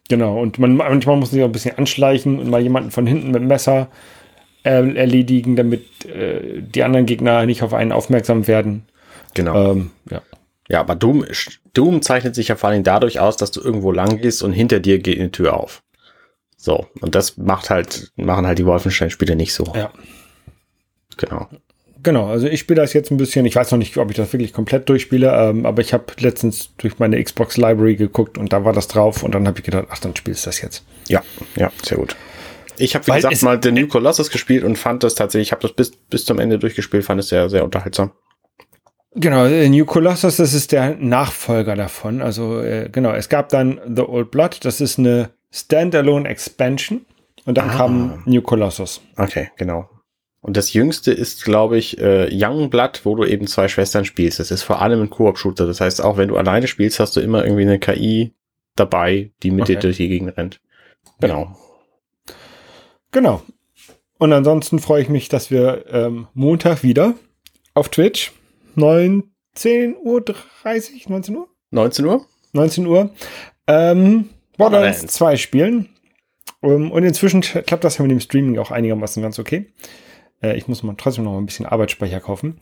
Genau, 0.10 0.42
und 0.42 0.58
man, 0.58 0.76
manchmal 0.76 1.18
muss 1.18 1.30
man 1.30 1.36
sich 1.36 1.44
auch 1.44 1.50
ein 1.50 1.54
bisschen 1.54 1.78
anschleichen 1.78 2.40
und 2.40 2.50
mal 2.50 2.62
jemanden 2.62 2.92
von 2.92 3.06
hinten 3.06 3.28
mit 3.28 3.42
dem 3.42 3.48
Messer 3.48 3.90
äh, 4.64 4.96
erledigen, 4.96 5.56
damit 5.56 6.06
äh, 6.06 6.62
die 6.62 6.84
anderen 6.84 7.06
Gegner 7.06 7.46
nicht 7.46 7.64
auf 7.64 7.74
einen 7.74 7.92
aufmerksam 7.92 8.48
werden. 8.48 8.84
Genau. 9.34 9.72
Ähm, 9.72 9.92
ja. 10.10 10.22
Ja, 10.70 10.80
aber 10.80 10.96
Doom, 10.96 11.26
Doom 11.74 12.02
zeichnet 12.02 12.34
sich 12.34 12.48
ja 12.48 12.56
vor 12.56 12.70
allem 12.70 12.84
dadurch 12.84 13.20
aus, 13.20 13.36
dass 13.36 13.52
du 13.52 13.62
irgendwo 13.62 13.92
lang 13.92 14.22
gehst 14.22 14.42
und 14.42 14.54
hinter 14.54 14.80
dir 14.80 15.00
geht 15.00 15.20
eine 15.20 15.32
Tür 15.32 15.58
auf. 15.58 15.84
So. 16.56 16.88
Und 17.02 17.16
das 17.16 17.38
macht 17.38 17.70
halt, 17.70 18.12
machen 18.16 18.48
halt 18.48 18.58
die 18.58 18.66
Wolfenstein-Spiele 18.66 19.36
nicht 19.36 19.54
so. 19.54 19.66
ja. 19.76 19.92
Genau. 21.18 21.48
Genau, 22.04 22.28
also 22.28 22.48
ich 22.48 22.60
spiele 22.60 22.82
das 22.82 22.94
jetzt 22.94 23.12
ein 23.12 23.18
bisschen. 23.18 23.46
Ich 23.46 23.56
weiß 23.56 23.72
noch 23.72 23.78
nicht, 23.78 23.96
ob 23.98 24.10
ich 24.10 24.18
das 24.18 24.34
wirklich 24.34 24.54
komplett 24.54 24.90
durchspiele, 24.90 25.32
ähm, 25.32 25.68
aber 25.68 25.82
ich 25.82 25.94
habe 25.94 26.06
letztens 26.20 26.72
durch 26.78 26.98
meine 26.98 27.24
Xbox 27.24 27.58
Library 27.58 27.96
geguckt 27.96 28.40
und 28.40 28.52
da 28.54 28.66
war 28.66 28.74
das 28.74 28.88
drauf 28.88 29.22
und 29.22 29.36
dann 29.36 29.48
habe 29.48 29.60
ich 29.60 29.66
gedacht, 29.66 29.86
ach, 29.90 30.00
dann 30.00 30.16
spielst 30.16 30.46
du 30.46 30.50
das 30.50 30.62
jetzt. 30.62 30.84
Ja, 31.08 31.22
ja, 31.56 31.72
sehr 31.84 31.98
gut. 31.98 32.16
Ich 32.82 32.96
habe, 32.96 33.06
wie 33.08 33.12
Weil 33.12 33.18
gesagt, 33.18 33.34
es- 33.36 33.42
mal 33.42 33.60
The 33.62 33.72
New 33.72 33.88
Colossus 33.88 34.30
gespielt 34.30 34.64
und 34.64 34.78
fand 34.78 35.04
das 35.04 35.16
tatsächlich, 35.16 35.50
ich 35.50 35.52
habe 35.52 35.62
das 35.62 35.74
bis, 35.74 35.92
bis 35.92 36.26
zum 36.26 36.40
Ende 36.40 36.60
durchgespielt, 36.60 37.04
fand 37.06 37.20
es 37.20 37.30
sehr, 37.30 37.50
sehr 37.50 37.64
unterhaltsam. 37.64 38.12
Genau, 39.14 39.46
äh, 39.46 39.68
New 39.68 39.86
Colossus, 39.86 40.38
das 40.38 40.54
ist 40.54 40.72
der 40.72 40.96
Nachfolger 40.98 41.76
davon. 41.76 42.22
Also 42.22 42.62
äh, 42.62 42.90
genau, 42.90 43.12
es 43.12 43.28
gab 43.28 43.50
dann 43.50 43.80
The 43.94 44.04
Old 44.04 44.32
Blood, 44.32 44.64
das 44.64 44.80
ist 44.80 45.00
eine 45.00 45.32
Standalone 45.52 46.30
Expansion 46.30 47.06
und 47.46 47.58
dann 47.58 47.70
Ah. 47.72 47.76
kam 47.78 48.24
New 48.26 48.42
Colossus. 48.42 49.02
Okay, 49.18 49.50
genau. 49.58 49.90
Und 50.40 50.56
das 50.58 50.74
jüngste 50.74 51.12
ist, 51.12 51.44
glaube 51.44 51.78
ich, 51.78 52.00
äh, 52.00 52.30
Young 52.32 52.70
Blood, 52.70 53.02
wo 53.04 53.14
du 53.16 53.26
eben 53.26 53.46
zwei 53.48 53.68
Schwestern 53.68 54.06
spielst. 54.06 54.40
Das 54.40 54.50
ist 54.50 54.64
vor 54.64 54.82
allem 54.82 55.02
ein 55.04 55.10
Koop-Shooter. 55.10 55.68
Das 55.68 55.82
heißt, 55.82 56.02
auch 56.04 56.18
wenn 56.18 56.30
du 56.30 56.38
alleine 56.38 56.68
spielst, 56.68 57.00
hast 57.00 57.16
du 57.16 57.20
immer 57.20 57.44
irgendwie 57.44 57.62
eine 57.64 57.78
KI 57.80 58.34
dabei, 58.76 59.32
die 59.44 59.52
mit 59.52 59.68
dir 59.68 59.74
Okay. 59.74 59.82
durch 59.82 59.98
die 59.98 60.08
Gegend 60.08 60.36
rennt. 60.38 60.60
Genau. 61.20 61.56
Genau. 63.12 63.42
Und 64.18 64.34
ansonsten 64.34 64.80
freue 64.80 65.02
ich 65.02 65.10
mich, 65.10 65.30
dass 65.30 65.52
wir 65.52 65.86
ähm, 65.90 66.28
Montag 66.34 66.84
wieder 66.84 67.16
auf 67.74 67.90
Twitch 67.90 68.32
19 68.76 69.98
Uhr 70.02 70.24
30, 70.64 71.10
19 71.10 71.36
Uhr? 71.36 71.48
19 71.72 72.06
Uhr? 72.06 72.26
19 72.54 72.86
Uhr. 72.86 73.12
Ähm, 73.68 74.30
Borderlands 74.58 75.00
Borderlands. 75.00 75.14
2 75.14 75.38
spielen. 75.38 75.90
Um, 76.62 76.92
und 76.92 77.04
inzwischen 77.04 77.42
klappt 77.42 77.84
das 77.84 77.98
ja 77.98 78.04
mit 78.04 78.12
dem 78.12 78.20
Streaming 78.20 78.60
auch 78.60 78.70
einigermaßen 78.70 79.24
ganz 79.24 79.40
okay. 79.40 79.74
Äh, 80.44 80.58
ich 80.58 80.68
muss 80.68 80.84
mal 80.84 80.96
trotzdem 80.98 81.24
noch 81.24 81.38
ein 81.38 81.46
bisschen 81.46 81.66
Arbeitsspeicher 81.66 82.20
kaufen. 82.20 82.60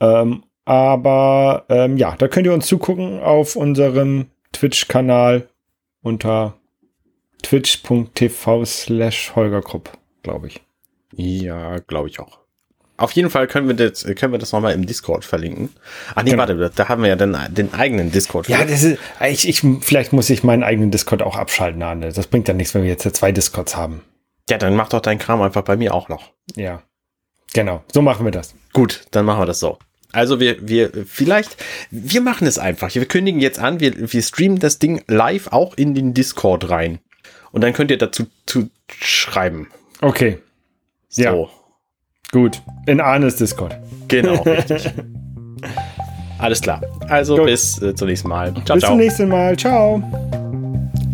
Ähm, 0.00 0.44
aber 0.64 1.64
ähm, 1.70 1.96
ja, 1.96 2.14
da 2.16 2.28
könnt 2.28 2.46
ihr 2.46 2.52
uns 2.52 2.66
zugucken 2.66 3.20
auf 3.20 3.56
unserem 3.56 4.26
Twitch-Kanal 4.52 5.48
unter 6.02 6.58
twitch.tv 7.42 8.64
slash 8.64 9.32
Holger 9.34 9.62
Krupp, 9.62 9.96
glaube 10.22 10.48
ich. 10.48 10.60
Ja, 11.14 11.78
glaube 11.78 12.08
ich 12.08 12.20
auch. 12.20 12.38
Auf 12.98 13.12
jeden 13.12 13.30
Fall 13.30 13.46
können 13.46 13.68
wir 13.68 13.76
das, 13.76 14.04
können 14.16 14.32
wir 14.32 14.40
das 14.40 14.50
nochmal 14.50 14.74
im 14.74 14.84
Discord 14.84 15.24
verlinken. 15.24 15.68
Ach 16.16 16.24
nee, 16.24 16.32
genau. 16.32 16.40
warte, 16.40 16.70
da 16.74 16.88
haben 16.88 17.02
wir 17.02 17.08
ja 17.08 17.16
den, 17.16 17.36
den 17.50 17.72
eigenen 17.72 18.10
Discord. 18.10 18.48
Ja, 18.48 18.64
das 18.64 18.82
ist, 18.82 18.98
ich, 19.24 19.48
ich, 19.48 19.62
vielleicht 19.82 20.12
muss 20.12 20.28
ich 20.30 20.42
meinen 20.42 20.64
eigenen 20.64 20.90
Discord 20.90 21.22
auch 21.22 21.36
abschalten, 21.36 21.80
Arne. 21.82 22.12
Das 22.12 22.26
bringt 22.26 22.48
ja 22.48 22.54
nichts, 22.54 22.74
wenn 22.74 22.82
wir 22.82 22.90
jetzt 22.90 23.08
zwei 23.14 23.30
Discords 23.30 23.76
haben. 23.76 24.02
Ja, 24.50 24.58
dann 24.58 24.74
mach 24.74 24.88
doch 24.88 25.00
deinen 25.00 25.18
Kram 25.18 25.40
einfach 25.42 25.62
bei 25.62 25.76
mir 25.76 25.94
auch 25.94 26.08
noch. 26.08 26.32
Ja. 26.56 26.82
Genau. 27.54 27.84
So 27.92 28.02
machen 28.02 28.26
wir 28.26 28.32
das. 28.32 28.54
Gut, 28.72 29.04
dann 29.12 29.24
machen 29.24 29.42
wir 29.42 29.46
das 29.46 29.60
so. 29.60 29.78
Also 30.10 30.40
wir, 30.40 30.66
wir, 30.66 30.90
vielleicht, 31.06 31.56
wir 31.90 32.20
machen 32.20 32.48
es 32.48 32.58
einfach. 32.58 32.92
Wir 32.92 33.04
kündigen 33.04 33.40
jetzt 33.40 33.60
an, 33.60 33.78
wir, 33.78 34.12
wir 34.12 34.22
streamen 34.22 34.58
das 34.58 34.80
Ding 34.80 35.04
live 35.06 35.48
auch 35.52 35.74
in 35.74 35.94
den 35.94 36.14
Discord 36.14 36.68
rein. 36.68 36.98
Und 37.52 37.62
dann 37.62 37.72
könnt 37.72 37.90
ihr 37.90 37.98
dazu 37.98 38.26
zu 38.46 38.70
schreiben. 38.88 39.68
Okay. 40.00 40.38
So. 41.08 41.22
Ja. 41.22 41.34
Gut. 42.30 42.62
In 42.86 43.00
Arnes 43.00 43.36
Discord. 43.36 43.76
Genau, 44.08 44.42
richtig. 44.42 44.90
Alles 46.38 46.60
klar. 46.60 46.82
Also 47.08 47.36
Gut. 47.36 47.46
bis 47.46 47.80
äh, 47.82 47.94
zum 47.94 48.08
nächsten 48.08 48.28
Mal. 48.28 48.52
Ciao, 48.64 48.74
bis 48.74 48.80
ciao. 48.82 48.92
zum 48.92 48.98
nächsten 48.98 49.28
Mal. 49.28 49.56
Ciao. 49.56 50.02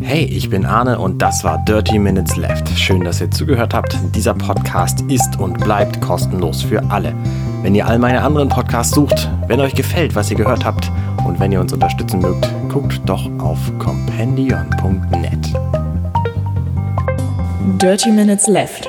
Hey, 0.00 0.24
ich 0.24 0.50
bin 0.50 0.66
Arne 0.66 0.98
und 0.98 1.22
das 1.22 1.44
war 1.44 1.64
Dirty 1.64 1.98
Minutes 1.98 2.36
Left. 2.36 2.68
Schön, 2.78 3.02
dass 3.04 3.22
ihr 3.22 3.30
zugehört 3.30 3.72
habt. 3.72 3.96
Dieser 4.14 4.34
Podcast 4.34 5.00
ist 5.08 5.38
und 5.40 5.58
bleibt 5.60 6.00
kostenlos 6.02 6.62
für 6.62 6.82
alle. 6.90 7.14
Wenn 7.62 7.74
ihr 7.74 7.86
all 7.86 7.98
meine 7.98 8.20
anderen 8.20 8.50
Podcasts 8.50 8.94
sucht, 8.94 9.30
wenn 9.46 9.60
euch 9.60 9.74
gefällt, 9.74 10.14
was 10.14 10.30
ihr 10.30 10.36
gehört 10.36 10.62
habt 10.62 10.92
und 11.26 11.40
wenn 11.40 11.52
ihr 11.52 11.60
uns 11.60 11.72
unterstützen 11.72 12.20
mögt, 12.20 12.46
guckt 12.68 13.00
doch 13.06 13.26
auf 13.38 13.58
compendion.net. 13.78 15.54
Dirty 17.64 18.10
Minutes 18.10 18.46
Left 18.46 18.88